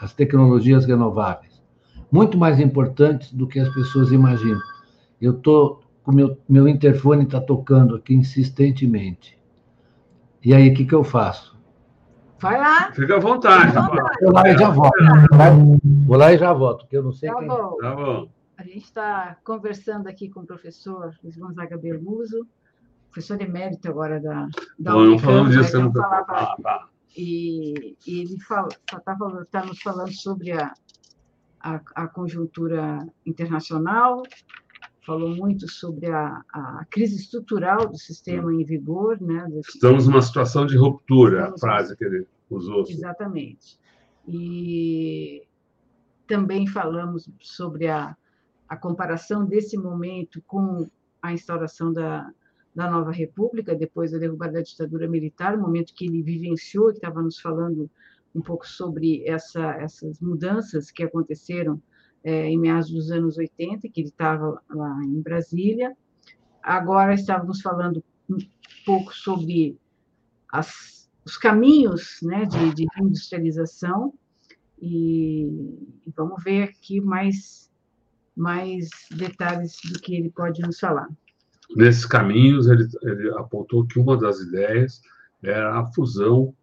as 0.01 0.13
tecnologias 0.13 0.85
renováveis, 0.85 1.61
muito 2.11 2.37
mais 2.37 2.59
importantes 2.59 3.31
do 3.31 3.47
que 3.47 3.59
as 3.59 3.69
pessoas 3.69 4.11
imaginam. 4.11 4.61
Eu 5.21 5.33
estou 5.33 5.81
com 6.03 6.11
meu 6.11 6.35
meu 6.49 6.67
interfone 6.67 7.23
está 7.23 7.39
tocando 7.39 7.95
aqui 7.95 8.15
insistentemente. 8.15 9.40
E 10.43 10.53
aí 10.53 10.69
o 10.69 10.73
que 10.73 10.85
que 10.85 10.95
eu 10.95 11.03
faço? 11.03 11.59
Vai 12.39 12.57
lá. 12.57 12.91
Fica 12.91 13.17
à 13.17 13.19
vontade. 13.19 13.73
Vou 14.21 14.33
lá 14.33 14.49
e 14.49 14.57
já 14.57 14.69
volto. 14.69 14.99
Vou 16.07 16.17
lá 16.17 16.33
e 16.33 16.37
já 16.37 16.53
volto, 16.53 16.79
porque 16.79 16.97
eu 16.97 17.03
não 17.03 17.11
sei 17.11 17.29
tá 17.29 17.37
quem. 17.37 17.47
Bom. 17.47 17.77
Tá 17.79 17.95
bom. 17.95 18.29
A 18.57 18.63
gente 18.63 18.83
está 18.83 19.37
conversando 19.43 20.07
aqui 20.07 20.29
com 20.29 20.41
o 20.41 20.45
professor 20.45 21.13
Luiz 21.23 21.37
Gonzaga 21.37 21.77
Berluso, 21.77 22.47
professor 23.11 23.41
emérito 23.41 23.89
agora 23.89 24.19
da, 24.19 24.47
da 24.77 24.93
Bom, 24.93 25.03
não 25.03 25.19
falamos 25.19 25.55
disso, 25.55 25.77
né? 25.77 25.83
não. 25.83 25.93
Falar 25.93 26.23
pra 26.23 26.87
e, 27.15 27.97
e 28.07 28.21
ele 28.21 28.35
está 28.35 28.67
tá 29.51 29.65
nos 29.65 29.81
falando 29.81 30.13
sobre 30.13 30.51
a, 30.51 30.73
a, 31.59 31.81
a, 31.95 32.07
conjuntura 32.07 33.05
internacional, 33.25 34.23
falou 35.05 35.35
muito 35.35 35.69
sobre 35.69 36.07
a, 36.07 36.43
a, 36.53 36.85
crise 36.89 37.15
estrutural 37.15 37.87
do 37.87 37.97
sistema 37.97 38.53
em 38.53 38.63
vigor. 38.63 39.19
Né, 39.21 39.47
Estamos 39.67 40.07
numa 40.07 40.21
situação 40.21 40.65
de 40.65 40.77
ruptura, 40.77 41.49
a 41.49 41.57
frase 41.57 41.95
que 41.95 42.05
ele 42.05 42.27
usou. 42.49 42.85
Exatamente. 42.87 43.79
E 44.27 45.43
também 46.27 46.67
falamos 46.67 47.29
sobre 47.41 47.87
a, 47.87 48.15
a 48.69 48.77
comparação 48.77 49.45
desse 49.45 49.77
momento 49.77 50.41
com 50.45 50.87
a 51.21 51.33
instauração 51.33 51.91
da, 51.91 52.31
da 52.73 52.89
nova 52.89 53.11
república, 53.11 53.75
depois 53.75 54.11
da 54.11 54.17
derrubada 54.17 54.53
da 54.53 54.61
ditadura 54.61 55.07
militar, 55.07 55.55
o 55.55 55.61
momento 55.61 55.93
que 55.93 56.05
ele 56.05 56.21
vivenciou, 56.21 56.87
que 56.87 56.97
estava 56.97 57.21
nos 57.21 57.39
falando 57.39 57.89
um 58.33 58.41
pouco 58.41 58.65
sobre 58.67 59.27
essa, 59.27 59.73
essas 59.73 60.19
mudanças 60.19 60.89
que 60.89 61.03
aconteceram 61.03 61.81
é, 62.23 62.47
em 62.47 62.57
meados 62.57 62.89
dos 62.89 63.11
anos 63.11 63.37
80, 63.37 63.87
que 63.89 64.01
ele 64.01 64.09
estava 64.09 64.61
lá 64.69 65.03
em 65.03 65.21
Brasília. 65.21 65.95
Agora 66.61 67.13
estávamos 67.13 67.61
falando 67.61 68.03
um 68.29 68.37
pouco 68.85 69.13
sobre 69.13 69.77
as, 70.51 71.09
os 71.25 71.37
caminhos 71.37 72.19
né, 72.21 72.45
de, 72.45 72.73
de 72.75 72.87
industrialização 72.99 74.13
e, 74.81 75.45
e 76.05 76.11
vamos 76.15 76.43
ver 76.43 76.63
aqui 76.63 76.99
mais, 77.01 77.71
mais 78.35 78.89
detalhes 79.15 79.77
do 79.91 79.99
que 79.99 80.15
ele 80.15 80.29
pode 80.29 80.61
nos 80.61 80.79
falar. 80.79 81.09
Nesses 81.75 82.05
caminhos, 82.05 82.67
ele, 82.67 82.87
ele 83.03 83.29
apontou 83.37 83.85
que 83.85 83.99
uma 83.99 84.17
das 84.17 84.39
ideias 84.39 85.01
era 85.41 85.79
a 85.79 85.85
fusão 85.93 86.53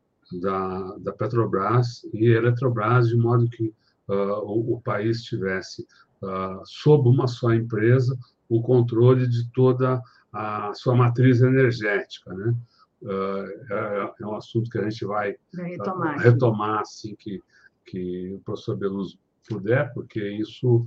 da, 0.40 0.96
da 0.98 1.12
Petrobras 1.12 2.02
e 2.12 2.26
Eletrobras, 2.26 3.08
de 3.08 3.16
modo 3.16 3.48
que 3.48 3.72
uh, 4.08 4.40
o, 4.44 4.74
o, 4.74 4.80
país 4.80 5.22
tivesse, 5.22 5.86
uh, 6.22 6.60
sob 6.64 7.08
uma 7.08 7.26
só 7.26 7.52
empresa, 7.52 8.18
o 8.48 8.62
controle 8.62 9.26
de 9.26 9.50
toda 9.52 10.00
a 10.32 10.72
sua 10.74 10.94
matriz 10.96 11.40
energética. 11.42 12.32
Né? 12.32 12.54
Uh, 13.02 13.72
é, 13.72 14.26
um 14.26 14.34
assunto 14.34 14.70
que 14.70 14.78
a 14.78 14.88
gente 14.88 15.04
vai 15.04 15.36
retomar, 15.54 16.18
retomar 16.18 16.80
assim 16.80 17.14
que, 17.16 17.40
que 17.86 18.32
o 18.34 18.40
professor 18.40 18.76
Beluso 18.76 19.18
puder, 19.48 19.92
porque 19.94 20.20
isso 20.20 20.84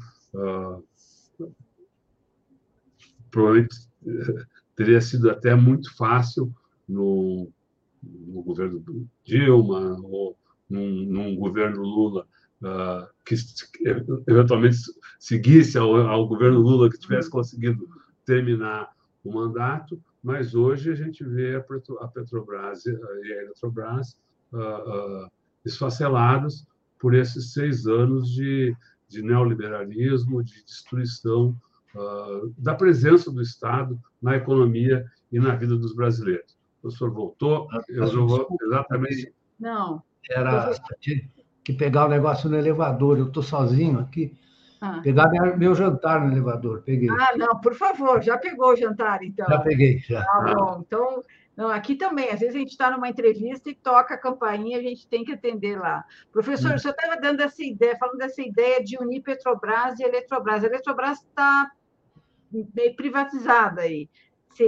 provavelmente 3.29 3.75
teria 4.75 5.01
sido 5.01 5.29
até 5.29 5.55
muito 5.55 5.95
fácil 5.95 6.53
no, 6.87 7.49
no 8.03 8.43
governo 8.43 8.83
Dilma 9.23 9.97
ou 10.03 10.37
num, 10.69 11.05
num 11.05 11.35
governo 11.35 11.81
Lula 11.81 12.27
uh, 12.61 13.07
que 13.25 13.35
eventualmente 14.27 14.77
seguisse 15.19 15.77
ao, 15.77 15.95
ao, 15.95 16.27
governo 16.27 16.59
Lula 16.59 16.89
que 16.89 16.99
tivesse 16.99 17.29
conseguido 17.29 17.87
terminar 18.25 18.89
o 19.23 19.33
mandato, 19.33 20.01
mas 20.23 20.55
hoje 20.55 20.91
a 20.91 20.95
gente 20.95 21.23
vê 21.23 21.55
a 21.55 22.07
Petrobras 22.07 22.85
e 22.85 22.91
a 22.91 23.41
Eletrobras 23.43 24.17
uh, 24.51 25.25
uh, 25.25 25.31
esfacelados 25.65 26.65
por 26.99 27.15
esses 27.15 27.53
seis 27.53 27.87
anos 27.87 28.29
de, 28.29 28.75
de 29.07 29.21
neoliberalismo, 29.21 30.43
de 30.43 30.63
destruição 30.63 31.55
uh, 31.95 32.53
da 32.57 32.75
presença 32.75 33.31
do 33.31 33.41
Estado 33.41 33.99
na 34.21 34.35
economia 34.35 35.05
e 35.31 35.39
na 35.39 35.55
vida 35.55 35.75
dos 35.75 35.95
brasileiros. 35.95 36.53
O 36.79 36.81
professor 36.83 37.11
voltou, 37.11 37.67
ah, 37.71 37.81
eu 37.89 38.11
não 38.13 38.27
vou 38.27 38.47
exatamente. 38.61 39.33
Não. 39.59 40.01
Era 40.29 40.71
que 41.71 41.77
pegar 41.77 42.05
o 42.05 42.09
negócio 42.09 42.49
no 42.49 42.57
elevador, 42.57 43.17
eu 43.17 43.27
estou 43.27 43.43
sozinho 43.43 43.99
aqui. 43.99 44.37
Ah. 44.79 44.99
Pegar 45.03 45.29
meu 45.57 45.75
jantar 45.75 46.21
no 46.21 46.31
elevador, 46.31 46.81
peguei. 46.83 47.09
Ah, 47.09 47.37
não, 47.37 47.59
por 47.59 47.75
favor, 47.75 48.21
já 48.21 48.37
pegou 48.37 48.73
o 48.73 48.75
jantar, 48.75 49.23
então. 49.23 49.45
Já 49.47 49.59
peguei, 49.59 49.99
já. 49.99 50.23
Tá 50.25 50.53
bom, 50.55 50.83
então 50.85 51.23
não, 51.55 51.69
aqui 51.69 51.95
também, 51.95 52.29
às 52.31 52.39
vezes 52.39 52.55
a 52.55 52.59
gente 52.59 52.71
está 52.71 52.89
numa 52.89 53.09
entrevista 53.09 53.69
e 53.69 53.75
toca 53.75 54.15
a 54.15 54.17
campainha, 54.17 54.79
a 54.79 54.81
gente 54.81 55.07
tem 55.07 55.23
que 55.23 55.33
atender 55.33 55.77
lá. 55.77 56.03
Professor, 56.31 56.71
hum. 56.71 56.75
o 56.75 56.79
senhor 56.79 56.95
estava 56.97 57.21
dando 57.21 57.41
essa 57.41 57.63
ideia, 57.63 57.97
falando 57.97 58.17
dessa 58.17 58.41
ideia 58.41 58.83
de 58.83 58.97
unir 58.97 59.21
Petrobras 59.21 59.99
e 59.99 60.03
Eletrobras. 60.03 60.63
A 60.63 60.67
Eletrobras 60.67 61.19
está 61.19 61.71
meio 62.51 62.95
privatizada 62.95 63.81
aí. 63.81 64.09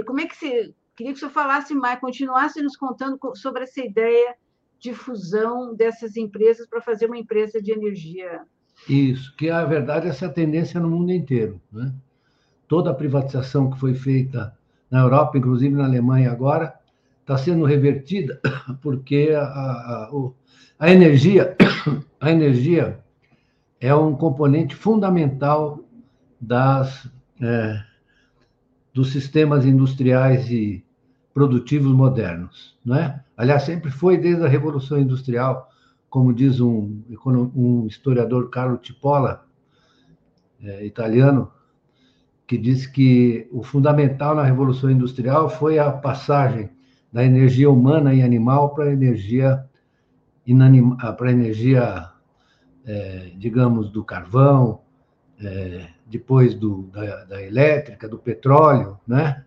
Como 0.06 0.20
é 0.20 0.26
que 0.26 0.36
você. 0.36 0.74
Queria 0.96 1.12
que 1.12 1.16
o 1.16 1.20
senhor 1.20 1.32
falasse 1.32 1.74
mais, 1.74 1.98
continuasse 1.98 2.62
nos 2.62 2.76
contando 2.76 3.18
sobre 3.34 3.64
essa 3.64 3.80
ideia 3.80 4.36
de 4.84 4.92
fusão 4.92 5.74
dessas 5.74 6.14
empresas 6.14 6.68
para 6.68 6.82
fazer 6.82 7.06
uma 7.06 7.16
empresa 7.16 7.60
de 7.60 7.72
energia. 7.72 8.42
Isso, 8.86 9.34
que 9.34 9.48
a 9.48 9.64
verdade 9.64 10.08
essa 10.08 10.26
é 10.26 10.28
tendência 10.28 10.78
no 10.78 10.90
mundo 10.90 11.10
inteiro. 11.10 11.58
Né? 11.72 11.90
Toda 12.68 12.90
a 12.90 12.94
privatização 12.94 13.70
que 13.70 13.80
foi 13.80 13.94
feita 13.94 14.54
na 14.90 15.00
Europa, 15.00 15.38
inclusive 15.38 15.74
na 15.74 15.86
Alemanha 15.86 16.30
agora, 16.30 16.74
está 17.22 17.38
sendo 17.38 17.64
revertida 17.64 18.38
porque 18.82 19.32
a, 19.34 19.42
a, 19.42 20.10
a, 20.78 20.90
energia, 20.90 21.56
a 22.20 22.30
energia 22.30 23.00
é 23.80 23.94
um 23.94 24.14
componente 24.14 24.74
fundamental 24.74 25.80
das, 26.38 27.08
é, 27.40 27.82
dos 28.92 29.12
sistemas 29.12 29.64
industriais 29.64 30.50
e 30.50 30.84
produtivos 31.32 31.90
modernos, 31.90 32.76
não 32.84 32.96
é? 32.96 33.23
Aliás, 33.36 33.62
sempre 33.64 33.90
foi 33.90 34.16
desde 34.16 34.44
a 34.44 34.48
Revolução 34.48 34.98
Industrial, 34.98 35.68
como 36.08 36.32
diz 36.32 36.60
um, 36.60 37.02
um 37.54 37.86
historiador 37.86 38.48
Carlo 38.50 38.78
Tipola, 38.78 39.46
é, 40.62 40.86
italiano, 40.86 41.50
que 42.46 42.56
diz 42.56 42.86
que 42.86 43.48
o 43.50 43.62
fundamental 43.62 44.34
na 44.34 44.44
Revolução 44.44 44.90
Industrial 44.90 45.48
foi 45.48 45.78
a 45.78 45.90
passagem 45.90 46.70
da 47.12 47.24
energia 47.24 47.70
humana 47.70 48.14
e 48.14 48.22
animal 48.22 48.74
para 48.74 48.84
a 48.84 48.92
energia 48.92 49.64
inanim... 50.46 50.96
para 50.96 51.28
a 51.28 51.32
energia, 51.32 52.10
é, 52.84 53.32
digamos, 53.36 53.90
do 53.90 54.04
carvão, 54.04 54.80
é, 55.40 55.88
depois 56.06 56.54
do, 56.54 56.84
da, 56.92 57.24
da, 57.24 57.42
elétrica, 57.42 58.08
do 58.08 58.18
petróleo, 58.18 58.98
né? 59.06 59.44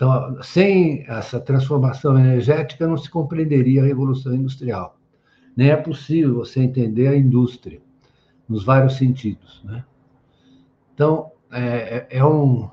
Então, 0.00 0.42
sem 0.42 1.04
essa 1.06 1.38
transformação 1.38 2.18
energética, 2.18 2.86
não 2.86 2.96
se 2.96 3.10
compreenderia 3.10 3.82
a 3.82 3.86
Revolução 3.86 4.34
Industrial. 4.34 4.96
Nem 5.54 5.68
é 5.68 5.76
possível 5.76 6.36
você 6.36 6.62
entender 6.62 7.08
a 7.08 7.14
indústria, 7.14 7.82
nos 8.48 8.64
vários 8.64 8.96
sentidos, 8.96 9.60
né? 9.62 9.84
Então, 10.94 11.32
é, 11.52 12.06
é, 12.08 12.18
é 12.18 12.24
um 12.24 12.70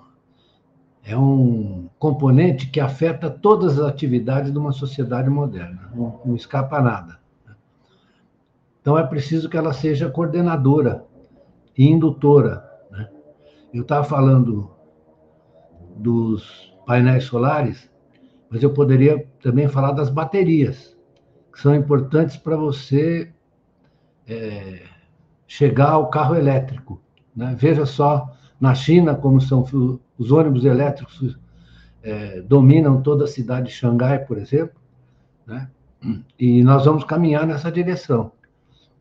é 1.03 1.17
um 1.17 1.89
componente 1.99 2.69
que 2.69 2.79
afeta 2.79 3.29
todas 3.29 3.77
as 3.77 3.85
atividades 3.85 4.49
de 4.49 4.57
uma 4.57 4.71
sociedade 4.71 5.29
moderna, 5.29 5.91
não, 5.93 6.21
não 6.23 6.35
escapa 6.35 6.79
nada. 6.79 7.19
Então, 8.79 8.97
é 8.97 9.05
preciso 9.05 9.49
que 9.49 9.57
ela 9.57 9.73
seja 9.73 10.09
coordenadora 10.09 11.03
e 11.77 11.89
indutora. 11.89 12.65
Né? 12.89 13.09
Eu 13.73 13.81
estava 13.81 14.05
falando 14.05 14.71
dos 15.97 16.66
painéis 16.87 17.25
solares, 17.25 17.91
mas 18.49 18.63
eu 18.63 18.73
poderia 18.73 19.27
também 19.43 19.67
falar 19.67 19.91
das 19.91 20.09
baterias, 20.09 20.97
que 21.51 21.59
são 21.59 21.75
importantes 21.75 22.37
para 22.37 22.55
você 22.55 23.29
é, 24.25 24.83
chegar 25.45 25.89
ao 25.91 26.09
carro 26.09 26.33
elétrico. 26.35 27.01
Né? 27.35 27.57
Veja 27.59 27.85
só 27.85 28.33
na 28.59 28.73
China, 28.73 29.13
como 29.13 29.41
são 29.41 29.65
os 30.17 30.31
ônibus 30.31 30.63
elétricos 30.63 31.37
é, 32.01 32.39
dominam 32.41 33.01
toda 33.01 33.25
a 33.25 33.27
cidade 33.27 33.67
de 33.67 33.73
Xangai, 33.73 34.19
por 34.19 34.37
exemplo, 34.37 34.79
né? 35.45 35.69
e 36.39 36.63
nós 36.63 36.85
vamos 36.85 37.03
caminhar 37.03 37.45
nessa 37.45 37.69
direção. 37.69 38.31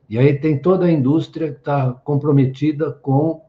E 0.09 0.19
aí 0.19 0.35
tem 0.35 0.59
toda 0.59 0.87
a 0.87 0.91
indústria 0.91 1.53
que 1.53 1.59
está 1.59 1.93
comprometida 1.93 2.91
com 2.91 3.46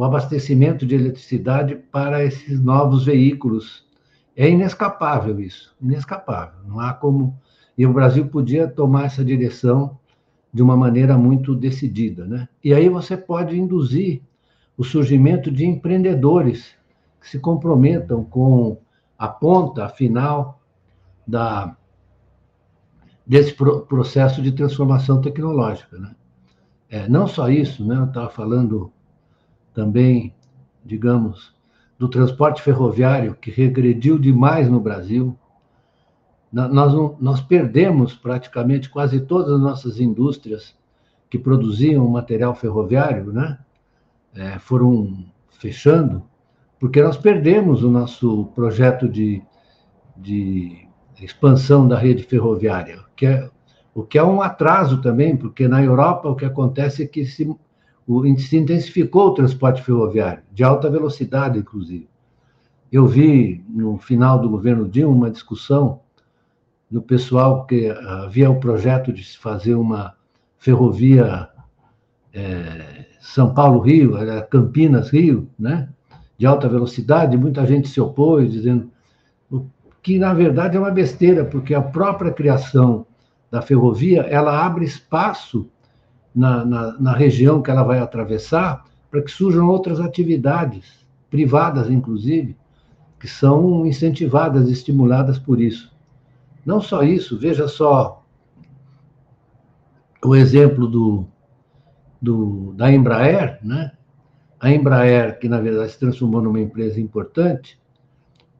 o 0.00 0.04
abastecimento 0.04 0.86
de 0.86 0.94
eletricidade 0.94 1.76
para 1.76 2.24
esses 2.24 2.58
novos 2.58 3.04
veículos. 3.04 3.84
É 4.34 4.48
inescapável 4.48 5.38
isso, 5.38 5.76
inescapável. 5.78 6.58
Não 6.66 6.80
há 6.80 6.94
como. 6.94 7.38
E 7.76 7.84
o 7.84 7.92
Brasil 7.92 8.26
podia 8.26 8.66
tomar 8.66 9.04
essa 9.04 9.22
direção 9.22 9.98
de 10.54 10.62
uma 10.62 10.74
maneira 10.74 11.18
muito 11.18 11.54
decidida, 11.54 12.24
né? 12.24 12.48
E 12.64 12.72
aí 12.72 12.88
você 12.88 13.14
pode 13.14 13.58
induzir 13.58 14.22
o 14.74 14.82
surgimento 14.82 15.50
de 15.50 15.66
empreendedores 15.66 16.74
que 17.20 17.28
se 17.28 17.38
comprometam 17.38 18.24
com 18.24 18.78
a 19.18 19.28
ponta 19.28 19.86
final 19.90 20.62
da, 21.26 21.76
desse 23.26 23.52
pro, 23.52 23.82
processo 23.82 24.40
de 24.40 24.52
transformação 24.52 25.20
tecnológica. 25.20 25.98
Né? 25.98 26.16
É, 26.88 27.06
não 27.06 27.26
só 27.26 27.50
isso, 27.50 27.84
né? 27.84 27.96
eu 27.96 28.04
estava 28.04 28.30
falando 28.30 28.90
também, 29.80 30.34
digamos, 30.84 31.54
do 31.98 32.06
transporte 32.06 32.60
ferroviário, 32.60 33.34
que 33.34 33.50
regrediu 33.50 34.18
demais 34.18 34.68
no 34.68 34.78
Brasil. 34.78 35.34
Nós, 36.52 36.92
nós 37.18 37.40
perdemos 37.40 38.14
praticamente 38.14 38.90
quase 38.90 39.20
todas 39.20 39.54
as 39.54 39.60
nossas 39.60 39.98
indústrias 39.98 40.76
que 41.30 41.38
produziam 41.38 42.06
material 42.08 42.54
ferroviário, 42.54 43.32
né? 43.32 43.58
é, 44.34 44.58
foram 44.58 45.24
fechando, 45.58 46.22
porque 46.78 47.02
nós 47.02 47.16
perdemos 47.16 47.82
o 47.82 47.90
nosso 47.90 48.50
projeto 48.54 49.08
de, 49.08 49.42
de 50.14 50.86
expansão 51.22 51.88
da 51.88 51.96
rede 51.96 52.22
ferroviária, 52.24 53.00
que 53.16 53.24
é, 53.24 53.48
o 53.94 54.02
que 54.02 54.18
é 54.18 54.22
um 54.22 54.42
atraso 54.42 55.00
também, 55.00 55.36
porque 55.36 55.66
na 55.66 55.82
Europa 55.82 56.28
o 56.28 56.36
que 56.36 56.44
acontece 56.44 57.02
é 57.02 57.06
que 57.06 57.24
se, 57.24 57.50
o, 58.10 58.38
se 58.38 58.56
intensificou 58.56 59.28
o 59.28 59.34
transporte 59.34 59.82
ferroviário, 59.82 60.42
de 60.52 60.64
alta 60.64 60.90
velocidade, 60.90 61.60
inclusive. 61.60 62.08
Eu 62.90 63.06
vi, 63.06 63.64
no 63.68 63.98
final 63.98 64.40
do 64.40 64.50
governo 64.50 64.88
Dilma, 64.88 65.14
uma 65.14 65.30
discussão 65.30 66.00
do 66.90 67.00
pessoal 67.00 67.66
que 67.66 67.88
havia 67.88 68.50
o 68.50 68.58
projeto 68.58 69.12
de 69.12 69.22
se 69.22 69.38
fazer 69.38 69.76
uma 69.76 70.14
ferrovia 70.58 71.48
é, 72.34 73.06
São 73.20 73.54
Paulo-Rio, 73.54 74.14
Campinas-Rio, 74.50 75.48
né? 75.56 75.88
de 76.36 76.46
alta 76.46 76.68
velocidade, 76.68 77.36
muita 77.36 77.64
gente 77.64 77.86
se 77.86 78.00
opôs, 78.00 78.50
dizendo 78.50 78.90
que, 80.02 80.18
na 80.18 80.34
verdade, 80.34 80.76
é 80.76 80.80
uma 80.80 80.90
besteira, 80.90 81.44
porque 81.44 81.74
a 81.74 81.82
própria 81.82 82.32
criação 82.32 83.06
da 83.50 83.62
ferrovia, 83.62 84.22
ela 84.22 84.66
abre 84.66 84.84
espaço 84.84 85.70
na, 86.34 86.64
na, 86.64 86.92
na 87.00 87.12
região 87.12 87.62
que 87.62 87.70
ela 87.70 87.82
vai 87.82 87.98
atravessar 87.98 88.84
para 89.10 89.22
que 89.22 89.30
surjam 89.30 89.68
outras 89.68 90.00
atividades, 90.00 91.04
privadas, 91.28 91.90
inclusive, 91.90 92.56
que 93.18 93.28
são 93.28 93.84
incentivadas, 93.84 94.68
estimuladas 94.68 95.38
por 95.38 95.60
isso. 95.60 95.92
Não 96.64 96.80
só 96.80 97.02
isso, 97.02 97.38
veja 97.38 97.66
só 97.66 98.22
o 100.24 100.36
exemplo 100.36 100.86
do, 100.86 101.26
do, 102.20 102.72
da 102.74 102.92
Embraer, 102.92 103.58
né? 103.62 103.92
a 104.60 104.70
Embraer, 104.70 105.38
que 105.38 105.48
na 105.48 105.58
verdade 105.60 105.92
se 105.92 105.98
transformou 105.98 106.42
numa 106.42 106.60
empresa 106.60 107.00
importante, 107.00 107.80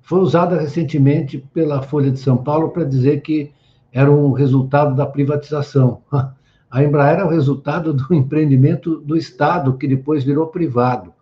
foi 0.01 0.21
usada 0.21 0.59
recentemente 0.59 1.39
pela 1.39 1.83
Folha 1.83 2.11
de 2.11 2.19
São 2.19 2.39
Paulo 2.39 2.71
para 2.71 2.85
dizer 2.85 3.21
que 3.21 3.53
era 3.93 4.11
um 4.11 4.33
resultado 4.33 4.95
da 4.95 5.05
privatização. 5.05 6.03
A 6.71 6.85
Embraer 6.85 7.19
é 7.19 7.25
o 7.25 7.29
resultado 7.29 7.93
do 7.93 8.07
empreendimento 8.15 9.01
do 9.01 9.17
Estado, 9.17 9.77
que 9.77 9.89
depois 9.89 10.23
virou 10.23 10.47
privado. 10.47 11.13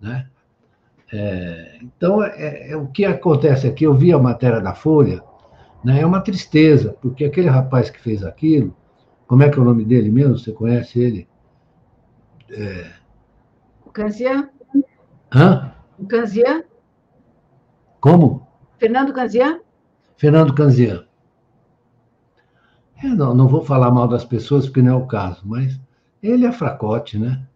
Né? 0.00 0.26
É, 1.12 1.78
então, 1.82 2.22
é, 2.22 2.70
é, 2.70 2.76
o 2.76 2.86
que 2.86 3.04
acontece 3.04 3.66
aqui, 3.66 3.84
eu 3.84 3.94
vi 3.94 4.12
a 4.12 4.18
matéria 4.18 4.60
da 4.60 4.74
Folha, 4.74 5.22
né, 5.84 6.00
é 6.00 6.06
uma 6.06 6.20
tristeza, 6.20 6.96
porque 7.00 7.24
aquele 7.24 7.48
rapaz 7.48 7.90
que 7.90 8.00
fez 8.00 8.24
aquilo, 8.24 8.74
como 9.26 9.42
é 9.42 9.48
que 9.48 9.58
é 9.58 9.62
o 9.62 9.64
nome 9.64 9.84
dele 9.84 10.10
mesmo? 10.10 10.38
Você 10.38 10.52
conhece 10.52 11.00
ele? 11.00 11.28
É... 12.50 12.90
O 13.84 13.90
Canzian? 13.90 14.48
Hã? 15.32 15.72
O 15.98 16.06
Canzian? 16.06 16.64
Como? 18.00 18.46
Fernando 18.78 19.12
Canzian? 19.12 19.60
Fernando 20.16 20.54
Canzian. 20.54 21.04
Eu 23.02 23.14
não, 23.14 23.34
não 23.34 23.48
vou 23.48 23.64
falar 23.64 23.90
mal 23.90 24.08
das 24.08 24.24
pessoas, 24.24 24.66
porque 24.66 24.82
não 24.82 24.92
é 24.92 24.96
o 24.96 25.06
caso, 25.06 25.42
mas 25.44 25.78
ele 26.22 26.46
é 26.46 26.52
fracote, 26.52 27.18
né? 27.18 27.46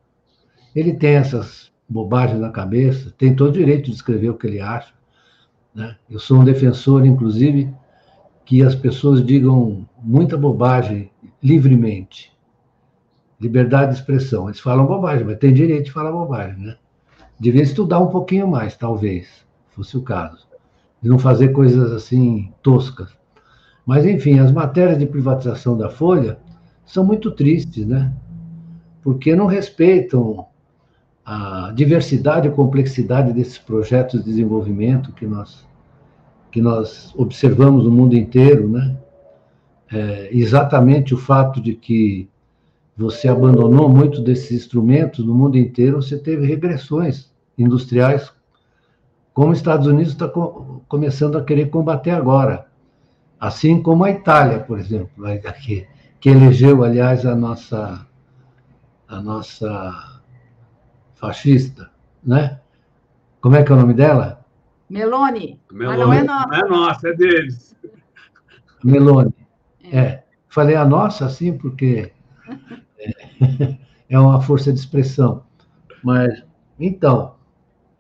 Ele 0.75 0.93
tem 0.93 1.15
essas 1.15 1.71
bobagens 1.89 2.41
na 2.41 2.51
cabeça, 2.51 3.13
tem 3.19 3.35
todo 3.35 3.51
o 3.51 3.59
direito 3.59 3.87
de 3.87 3.97
escrever 3.97 4.31
o 4.31 4.35
que 4.35 4.47
ele 4.47 4.61
acha. 4.61 4.93
Né? 5.75 5.97
Eu 6.09 6.19
sou 6.19 6.39
um 6.39 6.45
defensor, 6.45 7.05
inclusive, 7.05 7.73
que 8.45 8.63
as 8.63 8.75
pessoas 8.75 9.25
digam 9.25 9.89
muita 10.03 10.37
bobagem 10.37 11.11
livremente. 11.43 12.33
Liberdade 13.41 13.93
de 13.93 13.99
expressão. 13.99 14.49
Eles 14.49 14.61
falam 14.61 14.87
bobagem, 14.87 15.25
mas 15.25 15.39
tem 15.39 15.53
direito 15.53 15.87
de 15.87 15.93
falar 15.93 16.13
bobagem, 16.13 16.59
né? 16.59 16.77
Devia 17.39 17.63
estudar 17.63 17.99
um 17.99 18.09
pouquinho 18.09 18.47
mais, 18.47 18.77
talvez, 18.77 19.47
fosse 19.71 19.97
o 19.97 20.03
caso. 20.03 20.47
De 21.01 21.09
não 21.09 21.19
fazer 21.19 21.49
coisas 21.49 21.91
assim 21.91 22.53
toscas. 22.63 23.17
Mas, 23.87 24.05
enfim, 24.05 24.39
as 24.39 24.53
matérias 24.53 24.99
de 24.99 25.07
privatização 25.07 25.77
da 25.77 25.89
Folha 25.89 26.39
são 26.85 27.05
muito 27.05 27.31
tristes, 27.31 27.87
né? 27.87 28.13
Porque 29.03 29.35
não 29.35 29.47
respeitam 29.47 30.47
a 31.25 31.73
diversidade 31.75 32.49
e 32.49 32.51
complexidade 32.51 33.33
desses 33.33 33.59
projetos 33.59 34.21
de 34.21 34.27
desenvolvimento 34.27 35.13
que 35.13 35.27
nós, 35.27 35.67
que 36.51 36.61
nós 36.61 37.13
observamos 37.17 37.85
no 37.85 37.91
mundo 37.91 38.17
inteiro, 38.17 38.69
né? 38.69 38.97
É, 39.93 40.29
exatamente 40.33 41.15
o 41.15 41.19
fato 41.19 41.61
de 41.61 41.75
que 41.75 42.29
você 42.97 43.29
abandonou 43.29 43.89
muito 43.89 44.21
desses 44.21 44.53
instrumentos 44.53 45.25
no 45.25 45.35
mundo 45.35 45.57
inteiro, 45.57 46.03
você 46.03 46.19
teve 46.19 46.47
regressões 46.47 47.31
industriais, 47.57 48.31
como 49.33 49.53
os 49.53 49.59
Estados 49.59 49.87
Unidos 49.87 50.13
está 50.13 50.29
co 50.29 50.83
começando 50.87 51.39
a 51.39 51.43
querer 51.43 51.71
combater 51.71 52.11
agora. 52.11 52.67
Assim 53.41 53.83
como 53.83 54.05
a 54.05 54.11
Itália, 54.11 54.61
por 54.61 54.79
exemplo, 54.79 55.09
que, 55.63 55.89
que 56.21 56.29
elegeu, 56.29 56.85
aliás, 56.85 57.25
a 57.25 57.35
nossa, 57.35 58.07
a 59.09 59.23
nossa 59.23 60.21
fascista, 61.15 61.91
né? 62.23 62.61
Como 63.41 63.57
é 63.57 63.65
que 63.65 63.73
é 63.73 63.75
o 63.75 63.79
nome 63.79 63.95
dela? 63.95 64.45
Meloni. 64.91 65.59
Meloni. 65.73 65.97
Mas 65.97 65.99
não 65.99 66.13
é 66.13 66.23
nossa. 66.23 66.49
Não 66.49 66.59
é 66.59 66.69
nossa, 66.69 67.09
é 67.09 67.13
deles. 67.15 67.77
Meloni. 68.85 69.35
É. 69.85 69.99
é. 69.99 70.25
Falei 70.47 70.77
a 70.77 70.85
nossa, 70.85 71.25
assim, 71.25 71.57
porque 71.57 72.13
é, 72.99 73.79
é 74.11 74.19
uma 74.19 74.43
força 74.43 74.71
de 74.71 74.79
expressão. 74.79 75.45
Mas, 76.05 76.45
então, 76.79 77.37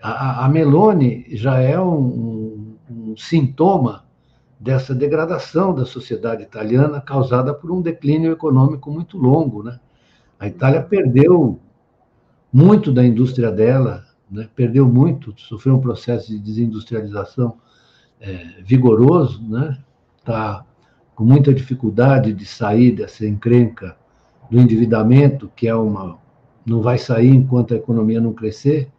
a, 0.02 0.44
a 0.44 0.48
Meloni 0.50 1.24
já 1.30 1.58
é 1.60 1.80
um, 1.80 1.96
um, 1.96 2.76
um 2.90 3.16
sintoma 3.16 4.09
dessa 4.60 4.94
degradação 4.94 5.74
da 5.74 5.86
sociedade 5.86 6.42
italiana 6.42 7.00
causada 7.00 7.54
por 7.54 7.70
um 7.70 7.80
declínio 7.80 8.30
econômico 8.30 8.90
muito 8.90 9.16
longo. 9.16 9.62
Né? 9.62 9.80
A 10.38 10.46
Itália 10.46 10.82
perdeu 10.82 11.58
muito 12.52 12.92
da 12.92 13.02
indústria 13.02 13.50
dela, 13.50 14.04
né? 14.30 14.46
perdeu 14.54 14.86
muito, 14.86 15.32
sofreu 15.40 15.76
um 15.76 15.80
processo 15.80 16.28
de 16.28 16.38
desindustrialização 16.38 17.56
é, 18.20 18.60
vigoroso, 18.62 19.40
está 19.40 19.48
né? 19.48 19.78
Tá 20.22 20.66
com 21.14 21.24
muita 21.24 21.52
dificuldade 21.52 22.32
de 22.32 22.44
sair 22.46 22.92
dessa 22.92 23.26
encrenca 23.26 23.96
do 24.50 24.58
endividamento, 24.58 25.50
que 25.54 25.68
é 25.68 25.74
uma 25.74 26.18
não 26.64 26.82
vai 26.82 26.98
sair 26.98 27.28
enquanto 27.28 27.72
a 27.72 27.76
economia 27.76 28.20
não 28.20 28.32
crescer. 28.32 28.90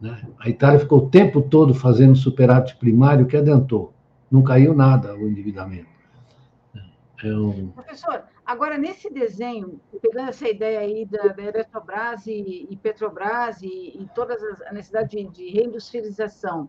Né? 0.00 0.26
A 0.38 0.48
Itália 0.48 0.78
ficou 0.80 0.98
o 0.98 1.08
tempo 1.08 1.40
todo 1.40 1.74
fazendo 1.74 2.16
superávit 2.16 2.76
primário 2.76 3.26
que 3.26 3.36
adentrou 3.36 3.93
não 4.34 4.42
caiu 4.42 4.74
nada 4.74 5.14
o 5.14 5.28
endividamento. 5.28 5.88
É 7.22 7.32
um... 7.32 7.68
Professor, 7.70 8.24
agora 8.44 8.76
nesse 8.76 9.08
desenho, 9.08 9.80
pegando 10.02 10.28
essa 10.28 10.48
ideia 10.48 10.80
aí 10.80 11.06
da, 11.06 11.28
da 11.28 11.42
Eletrobras 11.42 12.26
e, 12.26 12.66
e 12.68 12.76
Petrobras 12.76 13.62
e, 13.62 13.96
e 13.96 14.08
todas 14.12 14.42
as, 14.42 14.60
a 14.62 14.72
necessidade 14.72 15.10
de, 15.16 15.28
de 15.28 15.50
reindustrialização, 15.50 16.68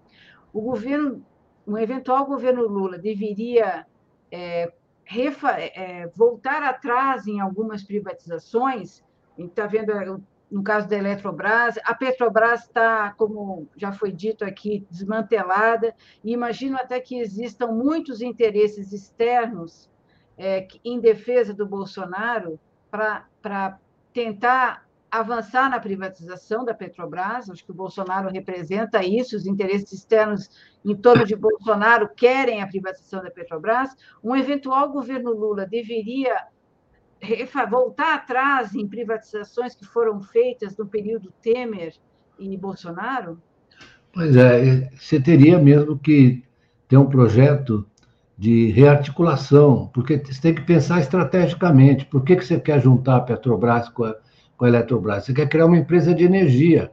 o 0.53 0.61
governo, 0.61 1.26
um 1.66 1.76
eventual 1.76 2.28
governo 2.28 2.68
Lula 2.68 2.99
deveria 2.99 3.86
é, 4.32 4.72
refa, 5.03 5.53
é, 5.59 6.07
voltar 6.16 6.61
atrás 6.61 7.26
em 7.26 7.39
algumas 7.39 7.84
privatizações. 7.84 9.03
A 9.36 9.41
gente 9.41 9.49
está 9.49 9.66
vendo 9.66 10.24
no 10.49 10.63
caso 10.63 10.87
da 10.87 10.95
Eletrobras, 10.95 11.75
a 11.83 11.93
Petrobras 11.93 12.61
está, 12.61 13.13
como 13.17 13.67
já 13.75 13.91
foi 13.91 14.11
dito 14.11 14.45
aqui, 14.45 14.85
desmantelada, 14.89 15.93
e 16.23 16.31
imagino 16.31 16.77
até 16.77 16.99
que 16.99 17.19
existam 17.19 17.67
muitos 17.67 18.21
interesses 18.21 18.91
externos 18.93 19.89
é, 20.37 20.67
em 20.83 20.99
defesa 20.99 21.53
do 21.53 21.65
Bolsonaro 21.65 22.59
para 22.91 23.79
tentar 24.13 24.85
avançar 25.09 25.69
na 25.69 25.79
privatização 25.79 26.63
da 26.63 26.73
Petrobras. 26.73 27.49
Acho 27.49 27.63
que 27.63 27.71
o 27.71 27.75
Bolsonaro 27.75 28.29
representa 28.29 29.03
isso, 29.03 29.35
os 29.35 29.45
interesses 29.45 29.91
externos 29.91 30.49
em 30.83 30.95
torno 30.95 31.25
de 31.25 31.35
Bolsonaro 31.35 32.09
querem 32.15 32.61
a 32.61 32.67
privatização 32.67 33.23
da 33.23 33.31
Petrobras. 33.31 33.95
Um 34.23 34.35
eventual 34.35 34.91
governo 34.91 35.31
Lula 35.31 35.65
deveria 35.65 36.35
voltar 37.70 38.16
atrás 38.16 38.76
em 38.76 38.88
privatizações 38.88 39.76
que 39.76 39.86
foram 39.86 40.22
feitas 40.22 40.78
no 40.78 40.86
período 40.86 41.32
Temer 41.41 41.93
e 42.38 42.55
Bolsonaro? 42.57 43.41
Pois 44.13 44.36
é, 44.36 44.89
você 44.95 45.20
teria 45.20 45.60
mesmo 45.60 45.98
que 45.98 46.44
ter 46.88 46.98
um 46.98 47.06
projeto 47.06 47.85
de 48.38 48.69
rearticulação, 48.72 49.89
porque 49.94 50.18
você 50.18 50.41
tem 50.41 50.56
que 50.56 50.61
pensar 50.61 50.99
estrategicamente. 50.99 52.06
Por 52.06 52.23
que, 52.23 52.35
que 52.35 52.45
você 52.45 52.60
quer 52.60 52.81
juntar 52.81 53.18
a 53.18 53.22
Petrobras 53.22 53.89
com 53.89 54.03
a, 54.03 54.15
com 54.57 54.65
a 54.65 54.68
Eletrobras? 54.68 55.26
Você 55.26 55.34
quer 55.34 55.48
criar 55.48 55.65
uma 55.65 55.77
empresa 55.77 56.14
de 56.14 56.23
energia, 56.23 56.91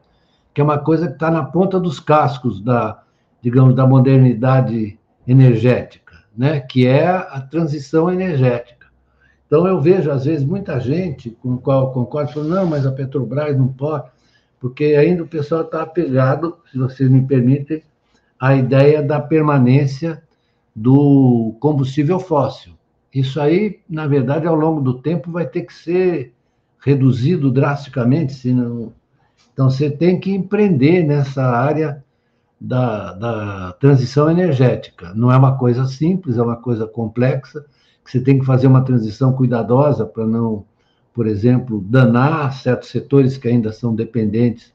que 0.54 0.60
é 0.60 0.64
uma 0.64 0.78
coisa 0.78 1.08
que 1.08 1.14
está 1.14 1.30
na 1.30 1.44
ponta 1.44 1.80
dos 1.80 1.98
cascos 1.98 2.60
da, 2.60 3.02
digamos, 3.40 3.74
da 3.74 3.86
modernidade 3.86 4.98
energética, 5.26 6.24
né? 6.36 6.60
que 6.60 6.86
é 6.86 7.06
a 7.08 7.40
transição 7.40 8.10
energética. 8.10 8.81
Então, 9.52 9.66
eu 9.66 9.78
vejo, 9.82 10.10
às 10.10 10.24
vezes, 10.24 10.42
muita 10.46 10.80
gente 10.80 11.28
com 11.32 11.58
qual 11.58 11.92
concordo, 11.92 12.32
falando, 12.32 12.54
não, 12.54 12.66
mas 12.66 12.86
a 12.86 12.90
Petrobras 12.90 13.54
não 13.54 13.68
pode, 13.68 14.08
porque 14.58 14.82
ainda 14.98 15.24
o 15.24 15.28
pessoal 15.28 15.60
está 15.60 15.82
apegado, 15.82 16.56
se 16.70 16.78
vocês 16.78 17.10
me 17.10 17.20
permitem, 17.20 17.82
à 18.40 18.56
ideia 18.56 19.02
da 19.02 19.20
permanência 19.20 20.22
do 20.74 21.54
combustível 21.60 22.18
fóssil. 22.18 22.72
Isso 23.14 23.38
aí, 23.38 23.80
na 23.86 24.06
verdade, 24.06 24.46
ao 24.46 24.54
longo 24.54 24.80
do 24.80 25.02
tempo, 25.02 25.30
vai 25.30 25.44
ter 25.44 25.64
que 25.64 25.74
ser 25.74 26.32
reduzido 26.78 27.50
drasticamente, 27.50 28.32
senão... 28.32 28.90
Então, 29.52 29.68
você 29.68 29.90
tem 29.90 30.18
que 30.18 30.30
empreender 30.34 31.04
nessa 31.04 31.44
área 31.44 32.02
da, 32.58 33.12
da 33.12 33.72
transição 33.72 34.30
energética. 34.30 35.12
Não 35.14 35.30
é 35.30 35.36
uma 35.36 35.58
coisa 35.58 35.84
simples, 35.84 36.38
é 36.38 36.42
uma 36.42 36.56
coisa 36.56 36.86
complexa, 36.86 37.66
que 38.04 38.10
você 38.10 38.20
tem 38.20 38.38
que 38.38 38.44
fazer 38.44 38.66
uma 38.66 38.84
transição 38.84 39.32
cuidadosa 39.32 40.04
para 40.04 40.26
não, 40.26 40.64
por 41.14 41.26
exemplo, 41.26 41.80
danar 41.80 42.52
certos 42.52 42.90
setores 42.90 43.36
que 43.36 43.48
ainda 43.48 43.72
são 43.72 43.94
dependentes 43.94 44.72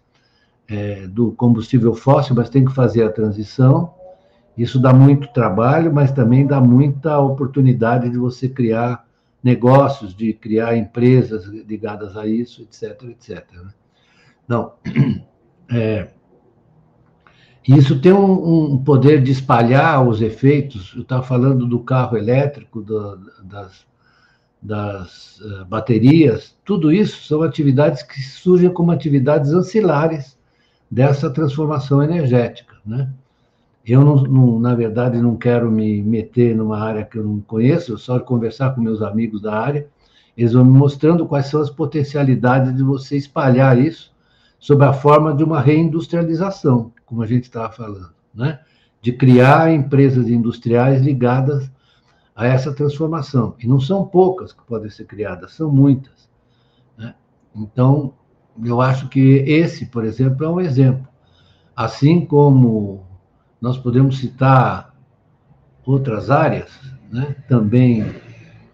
é, 0.67 1.07
do 1.07 1.31
combustível 1.31 1.93
fóssil, 1.93 2.35
mas 2.35 2.49
tem 2.49 2.65
que 2.65 2.73
fazer 2.73 3.03
a 3.03 3.11
transição. 3.11 3.93
Isso 4.57 4.79
dá 4.79 4.93
muito 4.93 5.27
trabalho, 5.33 5.93
mas 5.93 6.11
também 6.11 6.45
dá 6.45 6.59
muita 6.59 7.19
oportunidade 7.19 8.09
de 8.09 8.17
você 8.17 8.49
criar 8.49 9.05
negócios, 9.43 10.15
de 10.15 10.33
criar 10.33 10.75
empresas 10.75 11.45
ligadas 11.45 12.17
a 12.17 12.25
isso, 12.25 12.63
etc, 12.63 13.03
etc. 13.03 13.45
Não, 14.47 14.73
é, 15.69 16.09
isso 17.67 17.99
tem 17.99 18.13
um, 18.13 18.73
um, 18.73 18.77
poder 18.77 19.21
de 19.21 19.31
espalhar 19.31 20.07
os 20.07 20.21
efeitos. 20.21 20.93
Eu 20.95 21.01
estava 21.01 21.21
falando 21.21 21.65
do 21.65 21.79
carro 21.79 22.15
elétrico, 22.15 22.81
do, 22.81 23.19
das, 23.43 23.85
das 24.61 25.39
uh, 25.41 25.65
baterias, 25.65 26.55
tudo 26.63 26.93
isso 26.93 27.27
são 27.27 27.43
atividades 27.43 28.03
que 28.03 28.21
surgem 28.21 28.69
como 28.69 28.91
atividades 28.91 29.51
ancilares 29.51 30.37
dessa 30.89 31.29
transformação 31.29 32.01
energética. 32.01 32.75
Né? 32.85 33.09
Eu, 33.85 34.03
não, 34.03 34.15
não, 34.15 34.59
na 34.59 34.73
verdade, 34.73 35.21
não 35.21 35.35
quero 35.35 35.69
me 35.69 36.01
meter 36.01 36.55
numa 36.55 36.79
área 36.79 37.03
que 37.03 37.17
eu 37.17 37.23
não 37.23 37.41
conheço, 37.41 37.91
eu 37.91 37.97
só 37.97 38.17
conversar 38.17 38.75
com 38.75 38.81
meus 38.81 39.01
amigos 39.01 39.41
da 39.41 39.53
área, 39.53 39.87
eles 40.37 40.53
vão 40.53 40.63
me 40.63 40.71
mostrando 40.77 41.25
quais 41.25 41.47
são 41.47 41.59
as 41.59 41.69
potencialidades 41.69 42.73
de 42.73 42.83
você 42.83 43.17
espalhar 43.17 43.77
isso 43.77 44.15
sob 44.57 44.85
a 44.85 44.93
forma 44.93 45.33
de 45.33 45.43
uma 45.43 45.59
reindustrialização 45.59 46.93
como 47.07 47.23
a 47.23 47.25
gente 47.25 47.45
estava 47.45 47.71
falando, 47.71 48.13
né? 48.35 48.59
de 49.01 49.13
criar 49.13 49.71
empresas 49.71 50.27
industriais 50.27 51.01
ligadas 51.01 51.71
a 52.35 52.45
essa 52.45 52.73
transformação. 52.73 53.55
E 53.59 53.65
não 53.65 53.79
são 53.79 54.05
poucas 54.05 54.51
que 54.51 54.61
podem 54.63 54.89
ser 54.89 55.05
criadas, 55.05 55.53
são 55.53 55.71
muitas. 55.71 56.29
Né? 56.97 57.15
Então, 57.55 58.13
eu 58.63 58.81
acho 58.81 59.07
que 59.07 59.19
esse, 59.47 59.85
por 59.85 60.03
exemplo, 60.03 60.45
é 60.45 60.49
um 60.49 60.59
exemplo. 60.59 61.07
Assim 61.75 62.25
como 62.25 63.05
nós 63.61 63.77
podemos 63.77 64.19
citar 64.19 64.93
outras 65.85 66.29
áreas, 66.29 66.69
né? 67.09 67.35
também 67.47 68.13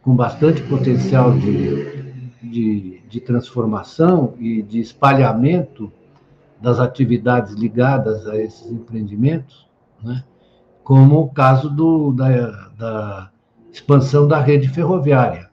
com 0.01 0.15
bastante 0.15 0.63
potencial 0.63 1.37
de, 1.37 2.41
de, 2.41 3.01
de 3.07 3.19
transformação 3.21 4.33
e 4.39 4.63
de 4.63 4.79
espalhamento 4.79 5.91
das 6.63 6.79
atividades 6.79 7.53
ligadas 7.53 8.25
a 8.25 8.37
esses 8.37 8.71
empreendimentos, 8.71 9.67
né? 10.01 10.23
como 10.81 11.19
o 11.19 11.29
caso 11.29 11.69
do, 11.69 12.13
da, 12.13 12.69
da 12.77 13.31
expansão 13.69 14.25
da 14.25 14.39
rede 14.39 14.69
ferroviária, 14.69 15.49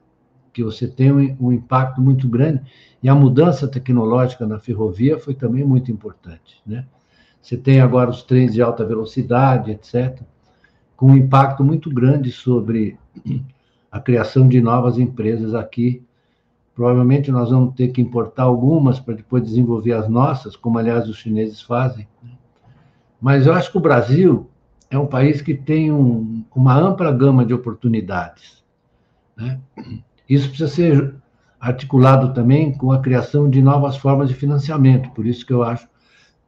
que 0.52 0.62
você 0.62 0.86
tem 0.86 1.10
um, 1.10 1.36
um, 1.40 1.52
impacto 1.52 2.00
muito 2.00 2.28
grande, 2.28 2.62
e 3.02 3.08
a 3.08 3.14
mudança 3.14 3.66
tecnológica 3.66 4.46
na 4.46 4.60
ferrovia 4.60 5.18
foi 5.18 5.34
também 5.34 5.64
muito 5.64 5.90
importante. 5.90 6.62
Né? 6.64 6.86
Você 7.42 7.56
tem 7.56 7.80
agora 7.80 8.10
os 8.10 8.22
trens 8.22 8.52
de 8.54 8.62
alta 8.62 8.84
velocidade, 8.84 9.72
etc., 9.72 10.22
com 10.96 11.06
um 11.06 11.16
impacto 11.16 11.64
muito 11.64 11.90
grande 11.90 12.30
sobre 12.30 12.96
a 13.90 13.98
criação 13.98 14.46
de 14.46 14.60
novas 14.60 14.96
empresas 14.96 15.54
aqui. 15.54 16.04
Provavelmente 16.80 17.30
nós 17.30 17.50
vamos 17.50 17.74
ter 17.74 17.88
que 17.88 18.00
importar 18.00 18.44
algumas 18.44 18.98
para 18.98 19.12
depois 19.12 19.44
desenvolver 19.44 19.92
as 19.92 20.08
nossas, 20.08 20.56
como 20.56 20.78
aliás 20.78 21.06
os 21.10 21.18
chineses 21.18 21.60
fazem. 21.60 22.08
Né? 22.22 22.30
Mas 23.20 23.46
eu 23.46 23.52
acho 23.52 23.70
que 23.70 23.76
o 23.76 23.82
Brasil 23.82 24.48
é 24.88 24.98
um 24.98 25.06
país 25.06 25.42
que 25.42 25.52
tem 25.52 25.92
um, 25.92 26.42
uma 26.56 26.74
ampla 26.74 27.12
gama 27.12 27.44
de 27.44 27.52
oportunidades. 27.52 28.64
Né? 29.36 29.60
Isso 30.26 30.48
precisa 30.48 30.70
ser 30.70 31.14
articulado 31.60 32.32
também 32.32 32.72
com 32.72 32.90
a 32.92 32.98
criação 33.02 33.50
de 33.50 33.60
novas 33.60 33.98
formas 33.98 34.30
de 34.30 34.34
financiamento. 34.34 35.10
Por 35.10 35.26
isso 35.26 35.44
que 35.44 35.52
eu 35.52 35.62
acho 35.62 35.86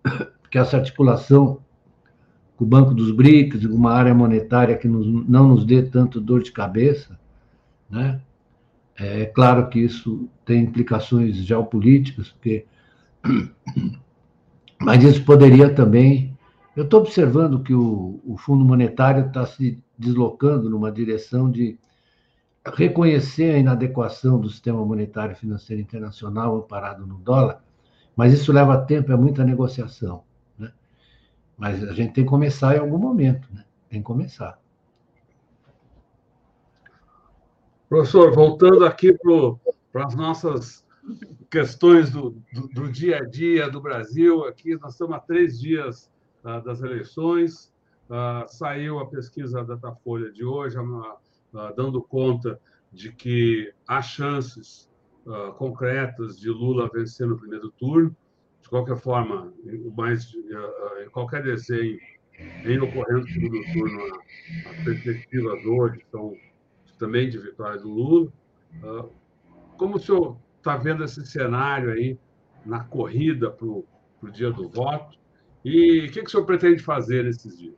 que 0.51 0.57
essa 0.57 0.79
articulação 0.79 1.59
com 2.57 2.65
o 2.65 2.67
Banco 2.67 2.95
dos 2.95 3.11
BRICS, 3.11 3.67
uma 3.67 3.93
área 3.93 4.15
monetária 4.15 4.79
que 4.79 4.89
nos, 4.89 5.07
não 5.29 5.47
nos 5.47 5.67
dê 5.67 5.83
tanto 5.83 6.23
dor 6.23 6.43
de 6.43 6.53
cabeça, 6.53 7.21
né? 7.91 8.19
É 8.97 9.27
claro 9.27 9.69
que 9.69 9.79
isso 9.79 10.29
tem 10.45 10.63
implicações 10.63 11.37
geopolíticas, 11.37 12.29
porque 12.31 12.67
mas 14.81 15.03
isso 15.03 15.25
poderia 15.25 15.73
também 15.75 16.33
eu 16.75 16.85
estou 16.85 17.01
observando 17.01 17.63
que 17.63 17.75
o, 17.75 18.21
o 18.25 18.37
Fundo 18.39 18.65
Monetário 18.65 19.27
está 19.27 19.45
se 19.45 19.79
deslocando 19.97 20.71
numa 20.71 20.91
direção 20.91 21.51
de 21.51 21.79
reconhecer 22.65 23.55
a 23.55 23.59
inadequação 23.59 24.41
do 24.41 24.49
sistema 24.49 24.85
monetário 24.85 25.37
financeiro 25.37 25.83
internacional 25.83 26.57
amparado 26.57 27.07
no 27.07 27.19
dólar, 27.19 27.63
mas 28.17 28.33
isso 28.33 28.53
leva 28.53 28.79
tempo, 28.79 29.13
é 29.13 29.17
muita 29.17 29.45
negociação. 29.45 30.23
Né? 30.59 30.73
Mas 31.59 31.83
a 31.83 31.93
gente 31.93 32.15
tem 32.15 32.25
que 32.25 32.31
começar 32.31 32.77
em 32.77 32.81
algum 32.81 32.99
momento, 32.99 33.47
né? 33.53 33.65
tem 33.91 34.01
que 34.01 34.07
começar. 34.07 34.59
Professor, 37.93 38.33
voltando 38.33 38.87
aqui 38.87 39.15
para 39.93 40.07
as 40.07 40.17
nossas 40.17 40.83
questões 41.51 42.11
do, 42.11 42.31
do, 42.51 42.67
do, 42.69 42.91
dia 42.91 43.19
a 43.19 43.21
dia 43.23 43.69
do 43.69 43.83
Brasil, 43.83 44.47
aqui 44.47 44.75
nós 44.77 44.95
estamos 44.95 45.15
há 45.15 45.21
três 45.21 45.61
dias 45.61 46.11
ah, 46.43 46.59
das 46.59 46.81
eleições. 46.81 47.71
Ah, 48.09 48.47
saiu 48.49 48.99
a 48.99 49.11
pesquisa 49.11 49.63
da 49.63 49.75
Datafolha 49.75 50.33
de 50.33 50.43
hoje, 50.43 50.79
ah, 50.79 51.75
dando 51.77 52.01
conta 52.03 52.59
de 52.91 53.13
que 53.13 53.71
há 53.87 54.01
chances 54.01 54.91
concretas 55.59 56.41
de 56.41 56.49
Lula 56.49 56.89
vencer 56.95 57.27
no 57.27 57.37
primeiro 57.37 57.71
turno. 57.73 58.17
De 58.63 58.71
qualquer 58.71 58.97
forma, 58.97 59.53
mais, 59.95 60.33
em 61.05 61.11
qualquer 61.11 61.43
desenho, 61.43 61.99
em 62.65 62.81
ocorrendo 62.81 63.21
no 63.21 63.29
segundo 63.29 63.63
turno, 63.75 64.01
as 64.65 64.83
perspectivas 64.83 65.63
hoje 65.67 66.01
são 66.11 66.35
também 67.03 67.29
de 67.29 67.37
vitória 67.37 67.81
do 67.81 67.89
Lula. 67.89 68.33
Como 69.77 69.97
o 69.97 69.99
senhor 69.99 70.37
está 70.59 70.77
vendo 70.77 71.03
esse 71.03 71.27
cenário 71.27 71.91
aí 71.91 72.17
na 72.65 72.85
corrida 72.85 73.51
para 73.51 73.67
o 73.67 73.85
dia 74.33 74.53
do 74.53 74.69
voto? 74.69 75.19
E 75.65 76.07
o 76.07 76.13
que, 76.13 76.21
que 76.21 76.29
o 76.29 76.31
senhor 76.31 76.47
pretende 76.47 76.81
fazer 76.81 77.25
nesses 77.25 77.59
dias? 77.59 77.75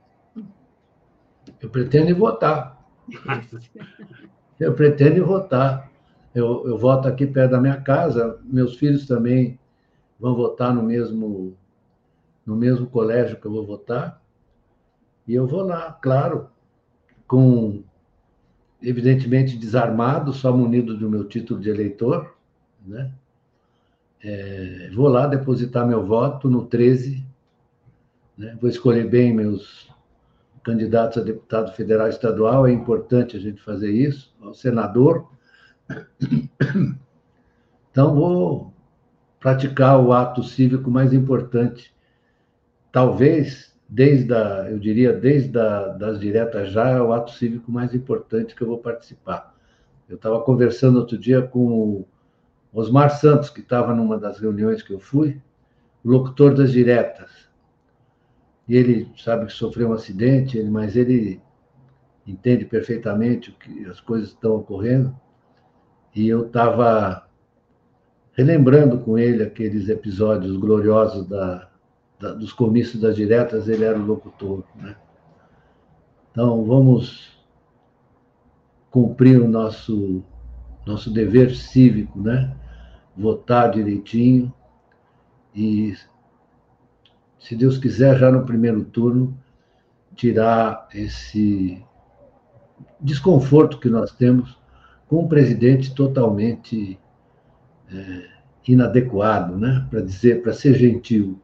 Eu 1.59 1.71
pretendo 1.71 2.15
votar. 2.15 2.79
eu 4.59 4.75
pretendo 4.75 5.25
votar. 5.25 5.91
Eu, 6.35 6.67
eu 6.67 6.77
voto 6.77 7.07
aqui 7.07 7.25
perto 7.25 7.51
da 7.51 7.59
minha 7.59 7.81
casa. 7.81 8.39
Meus 8.43 8.75
filhos 8.75 9.07
também 9.07 9.59
vão 10.19 10.35
votar 10.35 10.71
no 10.71 10.83
mesmo, 10.83 11.57
no 12.45 12.55
mesmo 12.55 12.85
colégio 12.85 13.39
que 13.41 13.47
eu 13.47 13.51
vou 13.51 13.65
votar. 13.65 14.21
E 15.27 15.33
eu 15.33 15.47
vou 15.47 15.63
lá, 15.63 15.93
claro, 15.93 16.47
com 17.27 17.83
evidentemente 18.87 19.57
desarmado, 19.57 20.33
só 20.33 20.55
munido 20.55 20.95
do 20.97 21.09
meu 21.09 21.25
título 21.25 21.59
de 21.59 21.69
eleitor, 21.69 22.35
né? 22.85 23.11
É, 24.23 24.89
vou 24.93 25.07
lá 25.07 25.27
depositar 25.27 25.85
meu 25.85 26.05
voto 26.05 26.49
no 26.49 26.65
13 26.65 27.25
né? 28.37 28.57
Vou 28.59 28.69
escolher 28.69 29.07
bem 29.09 29.33
meus 29.33 29.89
candidatos 30.63 31.17
a 31.17 31.21
deputado 31.21 31.71
federal 31.73 32.07
e 32.07 32.09
estadual, 32.09 32.67
é 32.67 32.71
importante 32.71 33.37
a 33.37 33.39
gente 33.39 33.61
fazer 33.61 33.91
isso, 33.91 34.33
ao 34.41 34.53
senador. 34.53 35.29
Então, 37.91 38.13
vou 38.13 38.73
praticar 39.39 39.97
o 40.01 40.11
ato 40.11 40.43
cívico 40.43 40.91
mais 40.91 41.13
importante, 41.13 41.95
talvez, 42.91 43.73
desde 43.95 44.33
a, 44.33 44.67
eu 44.69 44.77
diria, 44.77 45.13
desde 45.13 45.57
a, 45.57 45.87
das 45.87 46.19
diretas 46.19 46.69
já, 46.71 46.89
é 46.89 47.01
o 47.01 47.13
ato 47.13 47.31
cívico 47.31 47.71
mais 47.71 47.95
importante 47.95 48.53
que 48.53 48.61
eu 48.61 48.67
vou 48.67 48.77
participar. 48.77 49.55
Eu 50.09 50.17
estava 50.17 50.41
conversando 50.41 50.99
outro 50.99 51.17
dia 51.17 51.41
com 51.41 51.67
o 51.67 52.07
Osmar 52.73 53.09
Santos, 53.09 53.49
que 53.49 53.61
estava 53.61 53.95
numa 53.95 54.17
das 54.17 54.37
reuniões 54.37 54.83
que 54.83 54.93
eu 54.93 54.99
fui, 54.99 55.41
locutor 56.03 56.53
das 56.53 56.71
diretas 56.71 57.45
e 58.67 58.75
ele 58.75 59.11
sabe 59.17 59.45
que 59.45 59.53
sofreu 59.53 59.89
um 59.89 59.93
acidente, 59.93 60.61
mas 60.63 60.95
ele 60.95 61.39
entende 62.25 62.65
perfeitamente 62.65 63.51
o 63.51 63.53
que 63.53 63.85
as 63.85 63.99
coisas 64.01 64.29
estão 64.29 64.55
ocorrendo. 64.55 65.15
E 66.15 66.27
eu 66.27 66.47
estava 66.47 67.27
relembrando 68.33 68.99
com 68.99 69.17
ele 69.17 69.43
aqueles 69.43 69.87
episódios 69.87 70.57
gloriosos 70.57 71.27
da, 71.27 71.69
da, 72.19 72.33
dos 72.33 72.53
comícios 72.53 73.01
das 73.01 73.15
diretas, 73.15 73.67
ele 73.67 73.83
era 73.83 73.97
o 73.97 74.05
locutor. 74.05 74.63
Né? 74.75 74.95
Então, 76.31 76.63
vamos 76.65 77.35
cumprir 78.89 79.41
o 79.41 79.47
nosso, 79.47 80.23
nosso 80.85 81.11
dever 81.11 81.55
cívico, 81.55 82.21
né? 82.21 82.55
votar 83.15 83.71
direitinho 83.71 84.53
e 85.53 85.95
se 87.39 87.55
Deus 87.55 87.77
quiser, 87.77 88.17
já 88.17 88.31
no 88.31 88.43
primeiro 88.43 88.83
turno, 88.83 89.37
tirar 90.15 90.87
esse 90.93 91.83
desconforto 92.99 93.79
que 93.79 93.89
nós 93.89 94.11
temos 94.11 94.57
com 95.07 95.23
um 95.23 95.27
presidente 95.27 95.93
totalmente 95.93 96.99
é, 97.91 98.27
inadequado, 98.67 99.57
né? 99.57 99.85
para 99.89 100.01
dizer, 100.01 100.41
para 100.41 100.53
ser 100.53 100.73
gentil, 100.73 101.39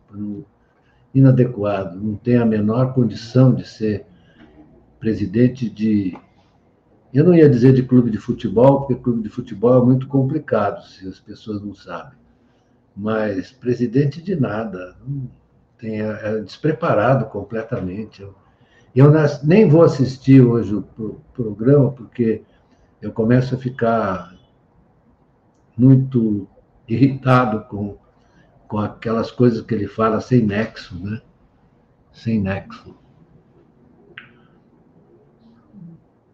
inadequado, 1.13 1.99
não 1.99 2.15
tem 2.15 2.37
a 2.37 2.45
menor 2.45 2.93
condição 2.93 3.53
de 3.53 3.67
ser 3.67 4.05
presidente 4.99 5.69
de. 5.69 6.17
Eu 7.13 7.25
não 7.25 7.35
ia 7.35 7.49
dizer 7.49 7.73
de 7.73 7.83
clube 7.83 8.09
de 8.09 8.17
futebol, 8.17 8.79
porque 8.79 9.01
clube 9.01 9.23
de 9.23 9.29
futebol 9.29 9.81
é 9.81 9.85
muito 9.85 10.07
complicado, 10.07 10.81
se 10.85 11.07
as 11.07 11.19
pessoas 11.19 11.61
não 11.61 11.73
sabem. 11.73 12.17
Mas 12.95 13.51
presidente 13.51 14.21
de 14.21 14.35
nada. 14.35 14.95
Tem, 15.77 16.01
é, 16.01 16.19
é 16.23 16.39
despreparado 16.39 17.25
completamente. 17.25 18.21
Eu, 18.21 18.35
eu 18.95 19.11
nem 19.43 19.67
vou 19.67 19.83
assistir 19.83 20.41
hoje 20.41 20.75
o 20.75 20.83
pro, 20.83 21.21
programa, 21.33 21.91
porque 21.91 22.43
eu 23.01 23.11
começo 23.11 23.55
a 23.55 23.57
ficar 23.57 24.33
muito 25.75 26.47
irritado 26.87 27.61
com, 27.67 27.97
com 28.71 28.77
aquelas 28.77 29.29
coisas 29.29 29.61
que 29.61 29.75
ele 29.75 29.85
fala 29.85 30.21
sem 30.21 30.45
nexo, 30.45 30.97
né? 30.97 31.21
Sem 32.13 32.39
nexo. 32.39 32.95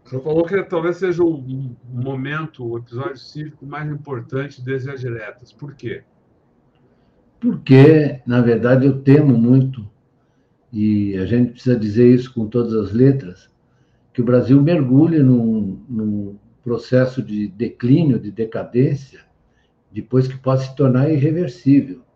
Você 0.03 0.21
falou 0.21 0.45
que 0.45 0.61
talvez 0.63 0.97
seja 0.97 1.23
o 1.23 1.75
momento, 1.91 2.63
o 2.63 2.77
episódio 2.77 3.17
cívico 3.17 3.65
mais 3.65 3.89
importante 3.89 4.61
desde 4.61 4.91
as 4.91 4.99
diretas. 4.99 5.51
Por 5.51 5.73
quê? 5.73 6.03
porque, 7.39 8.19
na 8.25 8.41
verdade, 8.41 8.85
eu 8.85 9.01
temo 9.01 9.37
muito 9.37 9.87
e 10.71 11.15
a 11.17 11.25
gente 11.25 11.53
precisa 11.53 11.79
dizer 11.79 12.13
isso 12.13 12.31
com 12.33 12.47
todas 12.47 12.73
as 12.73 12.91
letras, 12.91 13.49
que 14.13 14.21
o 14.21 14.25
Brasil 14.25 14.61
mergulhe 14.61 15.19
num, 15.19 15.83
num 15.89 16.37
processo 16.63 17.21
de 17.21 17.47
declínio, 17.47 18.19
de 18.19 18.31
decadência, 18.31 19.21
depois 19.91 20.27
que 20.27 20.37
pode 20.37 20.65
se 20.65 20.75
tornar 20.75 21.09
irreversível. 21.09 22.06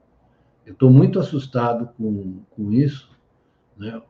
Estou 0.71 0.89
muito 0.89 1.19
assustado 1.19 1.89
com, 1.97 2.41
com 2.51 2.71
isso, 2.71 3.09
né? 3.77 4.01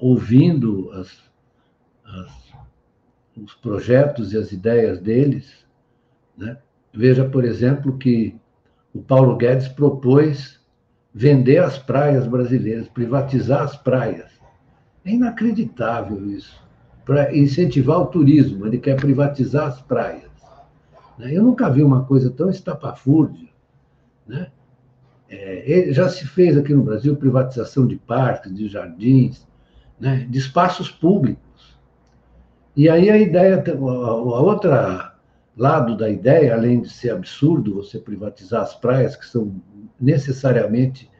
ouvindo 0.00 0.90
as, 0.92 1.22
as, 2.04 2.52
os 3.36 3.54
projetos 3.54 4.32
e 4.32 4.38
as 4.38 4.52
ideias 4.52 5.00
deles. 5.00 5.66
Né? 6.36 6.58
Veja, 6.92 7.28
por 7.28 7.44
exemplo, 7.44 7.96
que 7.98 8.36
o 8.94 9.00
Paulo 9.00 9.36
Guedes 9.36 9.68
propôs 9.68 10.58
vender 11.12 11.58
as 11.58 11.78
praias 11.78 12.26
brasileiras, 12.26 12.88
privatizar 12.88 13.62
as 13.62 13.76
praias. 13.76 14.30
É 15.04 15.10
inacreditável 15.10 16.24
isso. 16.30 16.62
Para 17.04 17.34
incentivar 17.36 17.98
o 18.00 18.06
turismo, 18.06 18.66
ele 18.66 18.78
quer 18.78 18.96
privatizar 18.96 19.66
as 19.66 19.80
praias. 19.80 20.30
Né? 21.18 21.36
Eu 21.36 21.42
nunca 21.42 21.70
vi 21.70 21.82
uma 21.82 22.04
coisa 22.04 22.30
tão 22.30 22.50
estapafúrdia. 22.50 23.48
Né? 24.26 24.50
É, 25.30 25.92
já 25.92 26.08
se 26.08 26.26
fez 26.26 26.56
aqui 26.56 26.72
no 26.72 26.82
Brasil 26.82 27.14
privatização 27.16 27.86
de 27.86 27.96
parques, 27.96 28.54
de 28.54 28.68
jardins, 28.68 29.46
né? 30.00 30.26
de 30.28 30.38
espaços 30.38 30.90
públicos. 30.90 31.78
E 32.74 32.88
aí 32.88 33.10
a 33.10 33.18
ideia, 33.18 33.62
a 33.66 34.40
outra 34.40 35.14
lado 35.56 35.96
da 35.96 36.08
ideia, 36.08 36.54
além 36.54 36.80
de 36.80 36.88
ser 36.88 37.10
absurdo 37.10 37.74
você 37.74 37.98
privatizar 37.98 38.62
as 38.62 38.74
praias, 38.76 39.16
que 39.16 39.26
são 39.26 39.60
necessariamente 40.00 41.10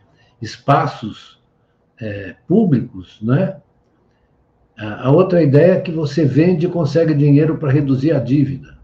espaços 0.40 1.42
é, 2.00 2.36
públicos, 2.46 3.18
né? 3.20 3.60
A 4.76 5.10
outra 5.10 5.42
ideia 5.42 5.72
é 5.72 5.80
que 5.80 5.90
você 5.90 6.24
vende 6.24 6.66
e 6.66 6.70
consegue 6.70 7.12
dinheiro 7.12 7.58
para 7.58 7.72
reduzir 7.72 8.12
a 8.12 8.20
dívida. 8.20 8.78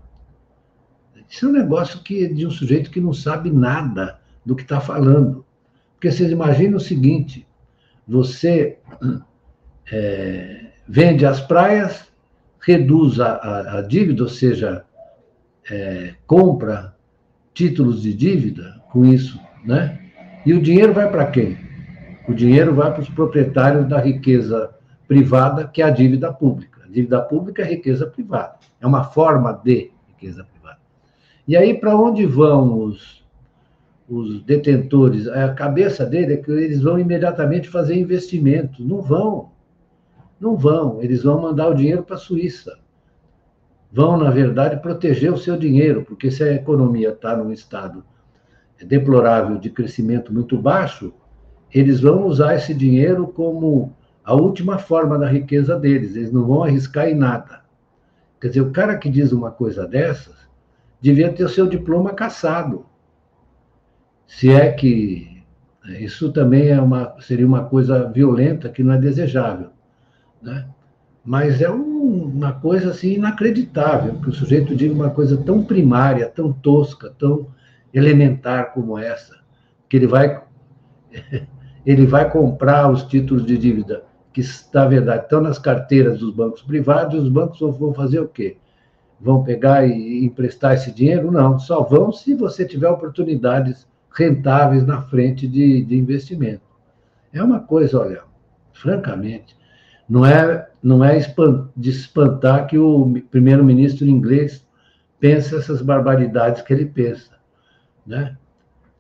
Isso 1.29 1.47
é 1.47 1.49
um 1.49 1.53
negócio 1.53 2.03
que 2.03 2.27
de 2.27 2.45
um 2.45 2.51
sujeito 2.51 2.91
que 2.91 3.01
não 3.01 3.13
sabe 3.13 3.49
nada 3.49 4.19
do 4.45 4.55
que 4.55 4.63
está 4.63 4.81
falando. 4.81 5.45
Porque 5.95 6.11
vocês 6.11 6.31
imaginam 6.31 6.77
o 6.77 6.81
seguinte: 6.81 7.47
você 8.07 8.79
é, 9.91 10.67
vende 10.87 11.25
as 11.25 11.41
praias, 11.41 12.09
reduz 12.61 13.21
a, 13.21 13.35
a, 13.35 13.79
a 13.79 13.83
dívida, 13.83 14.23
ou 14.23 14.29
seja, 14.29 14.85
é, 15.71 16.15
compra 16.27 16.95
títulos 17.53 18.03
de 18.03 18.13
dívida 18.13 18.83
com 18.91 19.05
isso, 19.05 19.41
né? 19.65 20.01
E 20.45 20.53
o 20.53 20.61
dinheiro 20.61 20.93
vai 20.93 21.11
para 21.11 21.27
quem? 21.27 21.57
O 22.29 22.35
dinheiro 22.35 22.75
vai 22.75 22.93
para 22.93 23.03
os 23.03 23.09
proprietários 23.09 23.89
da 23.89 24.01
riqueza 24.01 24.75
privada, 25.07 25.67
que 25.67 25.81
é 25.81 25.85
a 25.85 25.91
dívida 25.91 26.33
pública. 26.33 26.83
A 26.85 26.89
dívida 26.89 27.21
pública 27.23 27.63
é 27.63 27.67
riqueza 27.67 28.07
privada. 28.07 28.57
É 28.81 28.87
uma 28.87 29.05
forma 29.05 29.53
de 29.65 29.91
riqueza 30.09 30.45
privada. 30.45 30.79
E 31.47 31.57
aí, 31.57 31.75
para 31.75 31.97
onde 31.97 32.27
vão 32.27 32.83
os, 32.83 33.24
os 34.09 34.43
detentores? 34.43 35.27
A 35.29 35.53
cabeça 35.53 36.05
dele 36.05 36.35
é 36.35 36.37
que 36.37 36.51
eles 36.51 36.83
vão 36.83 36.99
imediatamente 36.99 37.69
fazer 37.69 37.97
investimentos. 37.97 38.85
Não 38.85 39.01
vão. 39.01 39.53
Não 40.41 40.57
vão. 40.57 41.03
Eles 41.03 41.23
vão 41.23 41.41
mandar 41.41 41.69
o 41.69 41.75
dinheiro 41.75 42.03
para 42.03 42.17
a 42.17 42.19
Suíça 42.19 42.79
vão, 43.95 44.17
na 44.17 44.29
verdade, 44.29 44.83
proteger 44.83 45.33
o 45.33 45.39
seu 45.39 45.57
dinheiro, 45.57 46.05
porque 46.05 46.29
se 46.29 46.43
a 46.43 46.53
economia 46.53 47.11
está 47.11 47.37
num 47.37 47.53
estado 47.53 48.03
deplorável 48.85 49.57
de 49.57 49.71
crescimento 49.71 50.35
muito 50.35 50.59
baixo, 50.59 51.15
eles 51.73 52.01
vão 52.01 52.27
usar 52.27 52.57
esse 52.57 52.75
dinheiro 52.75 53.29
como 53.29 53.95
a 54.25 54.35
última 54.35 54.79
forma 54.79 55.17
da 55.17 55.29
riqueza 55.29 55.79
deles, 55.79 56.17
eles 56.17 56.33
não 56.33 56.45
vão 56.45 56.65
arriscar 56.65 57.09
em 57.09 57.15
nada. 57.15 57.63
Quer 58.41 58.49
dizer, 58.49 58.63
o 58.63 58.73
cara 58.73 58.99
que 58.99 59.09
diz 59.09 59.31
uma 59.31 59.53
coisa 59.53 59.87
dessas 59.87 60.35
devia 61.01 61.33
ter 61.33 61.45
o 61.45 61.49
seu 61.49 61.69
diploma 61.69 62.13
caçado. 62.13 62.85
Se 64.27 64.51
é 64.51 64.71
que 64.73 65.43
isso 66.01 66.33
também 66.33 66.69
é 66.69 66.81
uma, 66.81 67.15
seria 67.21 67.47
uma 67.47 67.65
coisa 67.65 68.11
violenta 68.11 68.69
que 68.69 68.83
não 68.83 68.95
é 68.95 68.99
desejável. 68.99 69.71
Né? 70.43 70.67
mas 71.25 71.63
é 71.63 71.71
um, 71.71 72.25
uma 72.25 72.53
coisa 72.53 72.91
assim 72.91 73.15
inacreditável 73.15 74.17
que 74.21 74.29
o 74.29 74.33
sujeito 74.33 74.77
diga 74.77 74.95
uma 74.95 75.11
coisa 75.11 75.37
tão 75.39 75.65
primária, 75.65 76.29
tão 76.29 76.53
tosca, 76.53 77.11
tão 77.19 77.47
elementar 77.93 78.75
como 78.75 78.99
essa, 78.99 79.39
que 79.89 79.97
ele 79.97 80.07
vai 80.07 80.43
ele 81.87 82.07
vai 82.07 82.31
comprar 82.31 82.91
os 82.91 83.05
títulos 83.05 83.47
de 83.47 83.57
dívida 83.57 84.05
que 84.33 84.43
na 84.73 84.87
verdade 84.87 85.25
estão 85.25 85.41
nas 85.41 85.59
carteiras 85.59 86.19
dos 86.19 86.35
bancos 86.35 86.61
privados, 86.61 87.15
e 87.15 87.19
os 87.19 87.29
bancos 87.29 87.61
vão 87.61 87.95
fazer 87.95 88.19
o 88.19 88.29
quê? 88.29 88.57
Vão 89.21 89.45
pegar 89.45 89.87
e 89.87 90.25
emprestar 90.25 90.75
esse 90.75 90.91
dinheiro? 90.91 91.31
Não, 91.31 91.57
só 91.57 91.85
vão 91.85 92.11
se 92.11 92.35
você 92.35 92.67
tiver 92.67 92.89
oportunidades 92.89 93.87
rentáveis 94.15 94.87
na 94.87 95.03
frente 95.03 95.47
de, 95.47 95.85
de 95.85 95.97
investimento. 95.97 96.63
É 97.33 97.43
uma 97.43 97.61
coisa, 97.61 98.01
olha, 98.01 98.23
francamente, 98.73 99.57
não 100.09 100.25
é, 100.25 100.69
não 100.83 101.05
é 101.05 101.19
de 101.77 101.91
espantar 101.91 102.67
que 102.67 102.79
o 102.79 103.13
primeiro-ministro 103.31 104.07
inglês 104.07 104.65
pensa 105.19 105.57
essas 105.57 105.83
barbaridades 105.83 106.63
que 106.63 106.73
ele 106.73 106.87
pensa. 106.87 107.33
Né? 108.07 108.37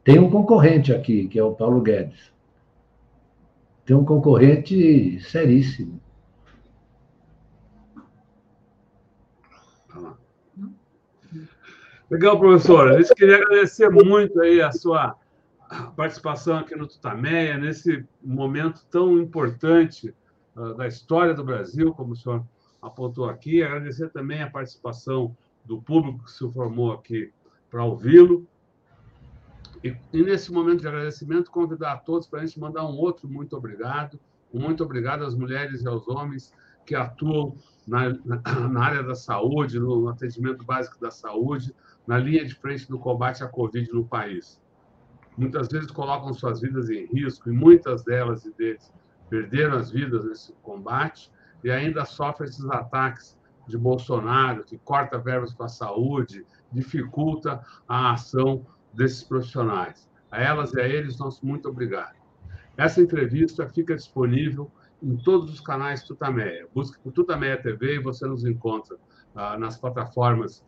Tem 0.03 0.19
um 0.19 0.31
concorrente 0.31 0.93
aqui, 0.93 1.29
que 1.29 1.39
é 1.39 1.45
o 1.45 1.53
Paulo 1.53 1.81
Guedes. 1.81 2.33
Tem 3.85 3.95
um 3.95 4.05
concorrente 4.05 5.21
seríssimo. 5.21 6.01
Legal, 12.15 12.39
professor. 12.39 12.93
A 12.93 13.03
gente 13.03 13.13
queria 13.13 13.39
agradecer 13.39 13.91
muito 13.91 14.41
aí 14.41 14.63
a 14.63 14.71
sua 14.71 15.17
participação 15.97 16.59
aqui 16.59 16.77
no 16.77 16.87
Tutameia, 16.87 17.59
nesse 17.59 18.07
momento 18.23 18.87
tão 18.89 19.19
importante 19.19 20.15
ah, 20.55 20.75
da 20.75 20.87
história 20.87 21.35
do 21.35 21.43
Brasil, 21.43 21.93
como 21.93 22.13
o 22.13 22.17
senhor 22.17 22.47
apontou 22.81 23.29
aqui. 23.29 23.65
Agradecer 23.65 24.11
também 24.11 24.41
a 24.41 24.49
participação 24.49 25.37
do 25.65 25.83
público 25.83 26.23
que 26.23 26.31
se 26.31 26.49
formou 26.53 26.93
aqui 26.93 27.33
para 27.69 27.83
ouvi-lo. 27.83 28.47
E, 29.83 29.97
e, 30.13 30.23
nesse 30.23 30.53
momento 30.53 30.83
de 30.83 30.87
agradecimento, 30.87 31.51
convidar 31.51 31.95
a 31.95 31.97
todos 31.97 32.29
para 32.29 32.43
a 32.43 32.47
gente 32.47 32.61
mandar 32.61 32.87
um 32.87 32.97
outro 32.97 33.29
muito 33.29 33.57
obrigado. 33.57 34.21
Muito 34.53 34.85
obrigado 34.85 35.25
às 35.25 35.35
mulheres 35.35 35.83
e 35.83 35.89
aos 35.89 36.07
homens 36.07 36.53
que 36.87 36.95
atuam 36.95 37.57
na, 37.89 38.11
na, 38.25 38.69
na 38.69 38.85
área 38.85 39.03
da 39.03 39.17
saúde, 39.17 39.81
no 39.81 40.09
atendimento 40.09 40.65
básico 40.65 41.01
da 41.01 41.11
saúde, 41.11 41.75
na 42.07 42.19
linha 42.19 42.45
de 42.45 42.55
frente 42.55 42.89
do 42.89 42.99
combate 42.99 43.43
à 43.43 43.49
Covid 43.49 43.93
no 43.93 44.05
país. 44.05 44.61
Muitas 45.37 45.69
vezes 45.69 45.91
colocam 45.91 46.33
suas 46.33 46.61
vidas 46.61 46.91
em 46.91 47.07
risco, 47.07 47.51
e 47.51 47.53
muitas 47.53 48.05
delas 48.05 48.45
e 48.45 48.53
deles 48.53 48.93
perderam 49.29 49.77
as 49.77 49.91
vidas 49.91 50.25
nesse 50.25 50.53
combate 50.63 51.31
e 51.63 51.71
ainda 51.71 52.05
sofrem 52.05 52.49
esses 52.49 52.65
ataques 52.67 53.37
de 53.67 53.79
Bolsonaro, 53.79 54.65
que 54.65 54.79
corta 54.79 55.19
verbas 55.19 55.55
para 55.55 55.67
a 55.67 55.71
saúde, 55.71 56.47
dificulta 56.71 57.65
a 57.89 58.13
ação 58.13 58.67
desses 58.93 59.23
profissionais. 59.23 60.09
A 60.31 60.41
elas 60.41 60.75
e 60.75 60.81
a 60.81 60.87
eles, 60.87 61.19
nosso 61.19 61.45
muito 61.45 61.69
obrigado. 61.69 62.17
Essa 62.77 63.01
entrevista 63.01 63.69
fica 63.69 63.95
disponível 63.95 64.71
em 65.03 65.17
todos 65.17 65.53
os 65.53 65.61
canais 65.61 66.03
Tutameia. 66.03 66.69
Busque 66.75 66.99
por 66.99 67.13
Tutameia 67.13 67.61
TV 67.61 67.97
e 67.97 68.03
você 68.03 68.27
nos 68.27 68.45
encontra 68.45 68.97
ah, 69.35 69.59
nas 69.59 69.79
plataformas 69.79 70.65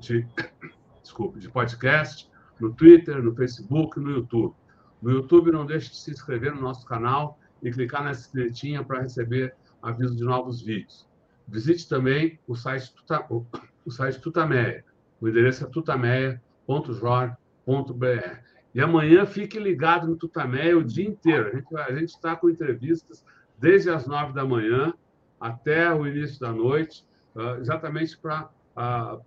de, 0.00 0.26
desculpe, 1.02 1.38
de 1.38 1.48
podcast, 1.48 2.28
no 2.58 2.72
Twitter, 2.72 3.22
no 3.22 3.34
Facebook, 3.34 4.00
no 4.00 4.10
YouTube. 4.10 4.54
No 5.00 5.10
YouTube, 5.10 5.50
não 5.50 5.64
deixe 5.64 5.90
de 5.90 5.96
se 5.96 6.10
inscrever 6.10 6.54
no 6.54 6.60
nosso 6.60 6.86
canal 6.86 7.38
e 7.62 7.70
clicar 7.70 8.04
nessa 8.04 8.28
sinetinha 8.28 8.84
para 8.84 9.02
receber 9.02 9.54
aviso 9.82 10.16
de 10.16 10.24
novos 10.24 10.60
vídeos. 10.60 11.08
Visite 11.48 11.88
também 11.88 12.38
o 12.46 12.54
site, 12.54 12.94
Tuta, 12.94 13.26
o 13.30 13.46
site 13.90 14.20
Tutameia. 14.20 14.84
O 15.20 15.28
endereço 15.28 15.64
é 15.64 15.68
tutameia.jor.br. 15.68 18.50
E 18.72 18.80
amanhã 18.80 19.26
fique 19.26 19.58
ligado 19.58 20.06
no 20.06 20.16
Tutameia 20.16 20.78
o 20.78 20.84
dia 20.84 21.06
inteiro. 21.06 21.64
A 21.76 21.92
gente 21.92 22.10
está 22.10 22.36
com 22.36 22.48
entrevistas 22.48 23.24
desde 23.58 23.90
as 23.90 24.06
nove 24.06 24.32
da 24.32 24.44
manhã 24.44 24.94
até 25.40 25.92
o 25.92 26.06
início 26.06 26.38
da 26.38 26.52
noite, 26.52 27.04
ah, 27.34 27.56
exatamente 27.58 28.16
para 28.18 28.48
ah, 28.76 29.18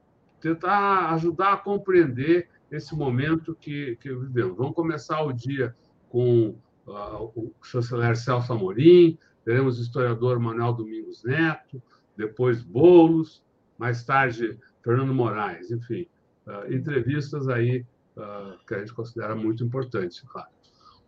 tentar 0.44 1.14
ajudar 1.14 1.54
a 1.54 1.58
compreender 1.58 2.50
esse 2.70 2.94
momento 2.94 3.56
que, 3.56 3.96
que 4.02 4.14
vivemos. 4.14 4.58
Vamos 4.58 4.76
começar 4.76 5.24
o 5.24 5.32
dia 5.32 5.74
com 6.10 6.54
o 6.86 7.50
chanceler 7.64 8.18
Celso 8.18 8.52
Amorim, 8.52 9.18
teremos 9.46 9.80
o 9.80 9.82
historiador 9.82 10.38
Manuel 10.38 10.74
Domingos 10.74 11.24
Neto, 11.24 11.82
depois 12.18 12.62
Bolos, 12.62 13.42
mais 13.78 14.04
tarde 14.04 14.60
Fernando 14.84 15.14
Moraes, 15.14 15.72
enfim, 15.72 16.08
uh, 16.46 16.74
entrevistas 16.74 17.48
aí 17.48 17.86
uh, 18.18 18.58
que 18.68 18.76
a 18.76 18.80
gente 18.80 18.94
considera 18.94 19.34
muito 19.34 19.64
importantes, 19.64 20.20
claro. 20.28 20.50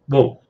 Bom, 0.07 0.41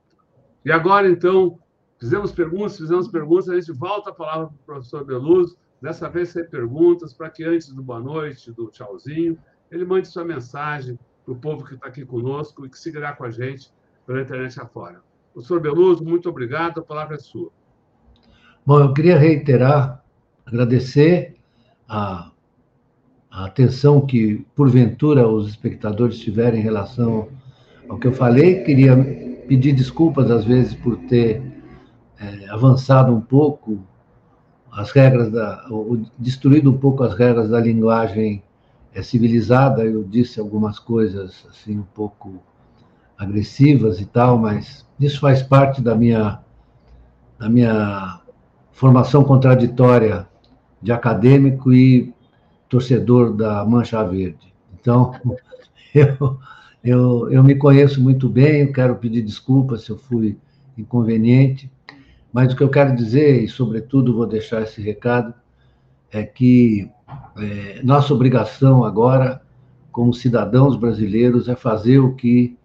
e 0.63 0.71
agora 0.71 1.09
então 1.09 1.59
Fizemos 1.97 2.31
perguntas, 2.31 2.77
fizemos 2.77 3.07
perguntas, 3.07 3.49
a 3.49 3.55
gente 3.55 3.71
volta 3.71 4.09
a 4.09 4.13
palavra 4.13 4.47
para 4.47 4.55
o 4.55 4.65
professor 4.65 5.05
Beluso, 5.05 5.57
dessa 5.85 6.09
vez 6.09 6.29
sem 6.29 6.43
perguntas, 6.43 7.13
para 7.13 7.29
que 7.29 7.43
antes 7.43 7.71
do 7.71 7.83
boa 7.83 7.99
noite, 7.99 8.51
do 8.51 8.71
tchauzinho, 8.71 9.37
ele 9.71 9.85
mande 9.85 10.07
sua 10.07 10.25
mensagem 10.25 10.97
para 11.23 11.31
o 11.31 11.37
povo 11.37 11.63
que 11.63 11.75
está 11.75 11.85
aqui 11.85 12.03
conosco 12.03 12.65
e 12.65 12.69
que 12.69 12.79
seguirá 12.79 13.13
com 13.13 13.23
a 13.23 13.29
gente 13.29 13.71
pela 14.03 14.19
internet 14.19 14.59
afora. 14.59 14.99
Professor 15.31 15.59
Beluso, 15.61 16.03
muito 16.03 16.27
obrigado, 16.27 16.79
a 16.79 16.83
palavra 16.83 17.17
é 17.17 17.19
sua. 17.19 17.51
Bom, 18.65 18.79
eu 18.79 18.93
queria 18.93 19.15
reiterar, 19.15 20.03
agradecer 20.43 21.35
a, 21.87 22.31
a 23.29 23.45
atenção 23.45 24.01
que, 24.01 24.43
porventura, 24.55 25.27
os 25.27 25.49
espectadores 25.49 26.17
tiverem 26.17 26.61
em 26.61 26.63
relação 26.63 27.29
ao 27.87 27.99
que 27.99 28.07
eu 28.07 28.13
falei. 28.13 28.63
Queria 28.63 28.95
pedir 29.47 29.73
desculpas, 29.73 30.31
às 30.31 30.45
vezes, 30.45 30.73
por 30.73 30.97
ter 31.05 31.43
é, 32.19 32.49
avançado 32.49 33.13
um 33.13 33.21
pouco 33.21 33.85
as 34.75 34.91
regras 34.91 35.31
da, 35.31 35.65
ou 35.69 36.01
destruído 36.19 36.69
um 36.69 36.77
pouco 36.77 37.03
as 37.03 37.13
regras 37.13 37.49
da 37.49 37.59
linguagem 37.59 38.43
é, 38.93 39.01
civilizada. 39.01 39.83
Eu 39.83 40.03
disse 40.03 40.39
algumas 40.39 40.77
coisas 40.77 41.45
assim 41.49 41.79
um 41.79 41.85
pouco 41.95 42.43
agressivas 43.17 44.01
e 44.01 44.05
tal, 44.05 44.37
mas 44.37 44.85
isso 44.99 45.21
faz 45.21 45.41
parte 45.41 45.81
da 45.81 45.95
minha 45.95 46.39
da 47.39 47.49
minha 47.49 48.21
formação 48.71 49.23
contraditória 49.23 50.27
de 50.81 50.91
acadêmico 50.91 51.73
e 51.73 52.13
torcedor 52.69 53.33
da 53.33 53.65
Mancha 53.65 54.03
Verde. 54.03 54.53
Então, 54.73 55.13
eu, 55.93 56.37
eu, 56.83 57.31
eu 57.31 57.43
me 57.43 57.55
conheço 57.55 58.01
muito 58.01 58.29
bem, 58.29 58.61
eu 58.61 58.71
quero 58.71 58.95
pedir 58.95 59.21
desculpas 59.21 59.83
se 59.83 59.89
eu 59.89 59.97
fui 59.97 60.37
inconveniente, 60.77 61.69
mas 62.35 62.51
o 62.51 62.55
que 62.57 62.63
eu 62.63 62.69
quero 62.69 62.93
dizer, 62.93 63.41
e 63.41 63.47
sobretudo 63.47 64.13
vou 64.13 64.27
deixar 64.27 64.61
esse 64.61 64.81
recado, 64.81 65.33
é 66.11 66.21
que 66.21 66.91
é, 67.37 67.79
nossa 67.81 68.13
obrigação 68.13 68.83
agora, 68.83 69.41
como 69.89 70.13
cidadãos 70.13 70.75
brasileiros, 70.75 71.47
é 71.47 71.55
fazer 71.55 71.99
o 71.99 72.13
que 72.13 72.57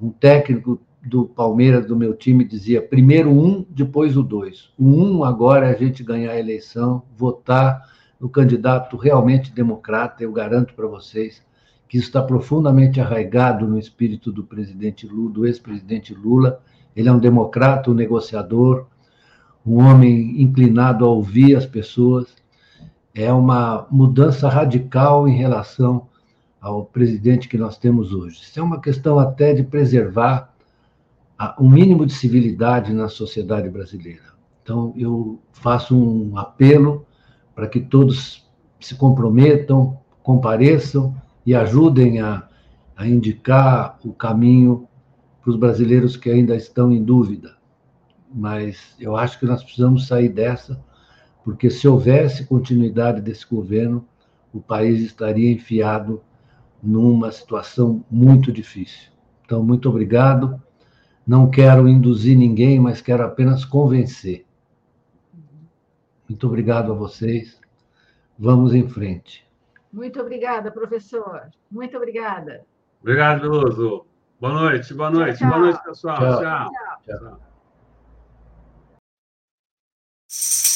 um 0.00 0.10
técnico 0.10 0.80
do 1.06 1.24
Palmeiras, 1.24 1.86
do 1.86 1.94
meu 1.94 2.14
time, 2.14 2.44
dizia: 2.44 2.82
primeiro 2.82 3.30
um, 3.30 3.64
depois 3.70 4.16
o 4.16 4.24
dois. 4.24 4.70
O 4.76 4.86
um 4.86 5.22
agora 5.22 5.68
é 5.68 5.72
a 5.72 5.78
gente 5.78 6.02
ganhar 6.02 6.32
a 6.32 6.40
eleição, 6.40 7.04
votar 7.16 7.80
no 8.18 8.28
candidato 8.28 8.96
realmente 8.96 9.52
democrata. 9.52 10.24
Eu 10.24 10.32
garanto 10.32 10.74
para 10.74 10.88
vocês 10.88 11.40
que 11.88 11.96
isso 11.96 12.08
está 12.08 12.20
profundamente 12.20 13.00
arraigado 13.00 13.68
no 13.68 13.78
espírito 13.78 14.32
do 14.32 14.42
presidente 14.42 15.06
Lula, 15.06 15.30
do 15.30 15.46
ex-presidente 15.46 16.12
Lula. 16.12 16.60
Ele 16.96 17.08
é 17.08 17.12
um 17.12 17.20
democrata, 17.20 17.88
um 17.88 17.94
negociador, 17.94 18.88
um 19.64 19.78
homem 19.78 20.40
inclinado 20.42 21.04
a 21.04 21.08
ouvir 21.08 21.56
as 21.56 21.66
pessoas. 21.66 22.26
É 23.14 23.32
uma 23.32 23.86
mudança 23.90 24.48
radical 24.48 25.28
em 25.28 25.36
relação 25.36 26.08
ao 26.60 26.84
presidente 26.84 27.48
que 27.48 27.58
nós 27.58 27.76
temos 27.76 28.12
hoje. 28.12 28.40
Isso 28.42 28.58
é 28.58 28.62
uma 28.62 28.80
questão 28.80 29.18
até 29.18 29.52
de 29.52 29.62
preservar 29.62 30.52
o 31.58 31.64
um 31.64 31.70
mínimo 31.70 32.06
de 32.06 32.12
civilidade 32.12 32.92
na 32.92 33.08
sociedade 33.08 33.68
brasileira. 33.68 34.32
Então, 34.62 34.94
eu 34.96 35.40
faço 35.52 35.96
um 35.96 36.38
apelo 36.38 37.04
para 37.54 37.66
que 37.66 37.80
todos 37.80 38.48
se 38.78 38.94
comprometam, 38.94 39.98
compareçam 40.22 41.14
e 41.44 41.54
ajudem 41.54 42.20
a, 42.20 42.48
a 42.96 43.06
indicar 43.06 43.98
o 44.04 44.12
caminho 44.12 44.86
para 45.42 45.50
os 45.50 45.56
brasileiros 45.56 46.16
que 46.16 46.30
ainda 46.30 46.54
estão 46.54 46.92
em 46.92 47.02
dúvida 47.02 47.56
mas 48.32 48.94
eu 48.98 49.16
acho 49.16 49.38
que 49.38 49.46
nós 49.46 49.62
precisamos 49.62 50.06
sair 50.06 50.28
dessa, 50.28 50.82
porque 51.44 51.70
se 51.70 51.86
houvesse 51.86 52.46
continuidade 52.46 53.20
desse 53.20 53.46
governo, 53.46 54.06
o 54.52 54.60
país 54.60 55.00
estaria 55.00 55.50
enfiado 55.52 56.22
numa 56.82 57.30
situação 57.30 58.04
muito 58.10 58.52
difícil. 58.52 59.10
Então, 59.44 59.62
muito 59.62 59.88
obrigado. 59.88 60.60
Não 61.26 61.48
quero 61.48 61.88
induzir 61.88 62.36
ninguém, 62.36 62.80
mas 62.80 63.00
quero 63.00 63.24
apenas 63.24 63.64
convencer. 63.64 64.44
Muito 66.28 66.46
obrigado 66.46 66.92
a 66.92 66.94
vocês. 66.94 67.60
Vamos 68.38 68.74
em 68.74 68.88
frente. 68.88 69.46
Muito 69.92 70.20
obrigada, 70.20 70.70
professor. 70.70 71.50
Muito 71.70 71.96
obrigada. 71.96 72.64
Obrigado, 73.00 73.48
Luso. 73.48 74.06
Boa 74.40 74.54
noite, 74.54 74.94
boa 74.94 75.10
noite. 75.10 75.38
Tchau, 75.38 75.50
tchau. 75.50 75.58
Boa 75.58 75.70
noite, 75.70 75.84
pessoal. 75.84 76.16
tchau. 76.16 76.40
tchau. 76.40 77.18
tchau. 77.18 77.51
you 80.32 80.71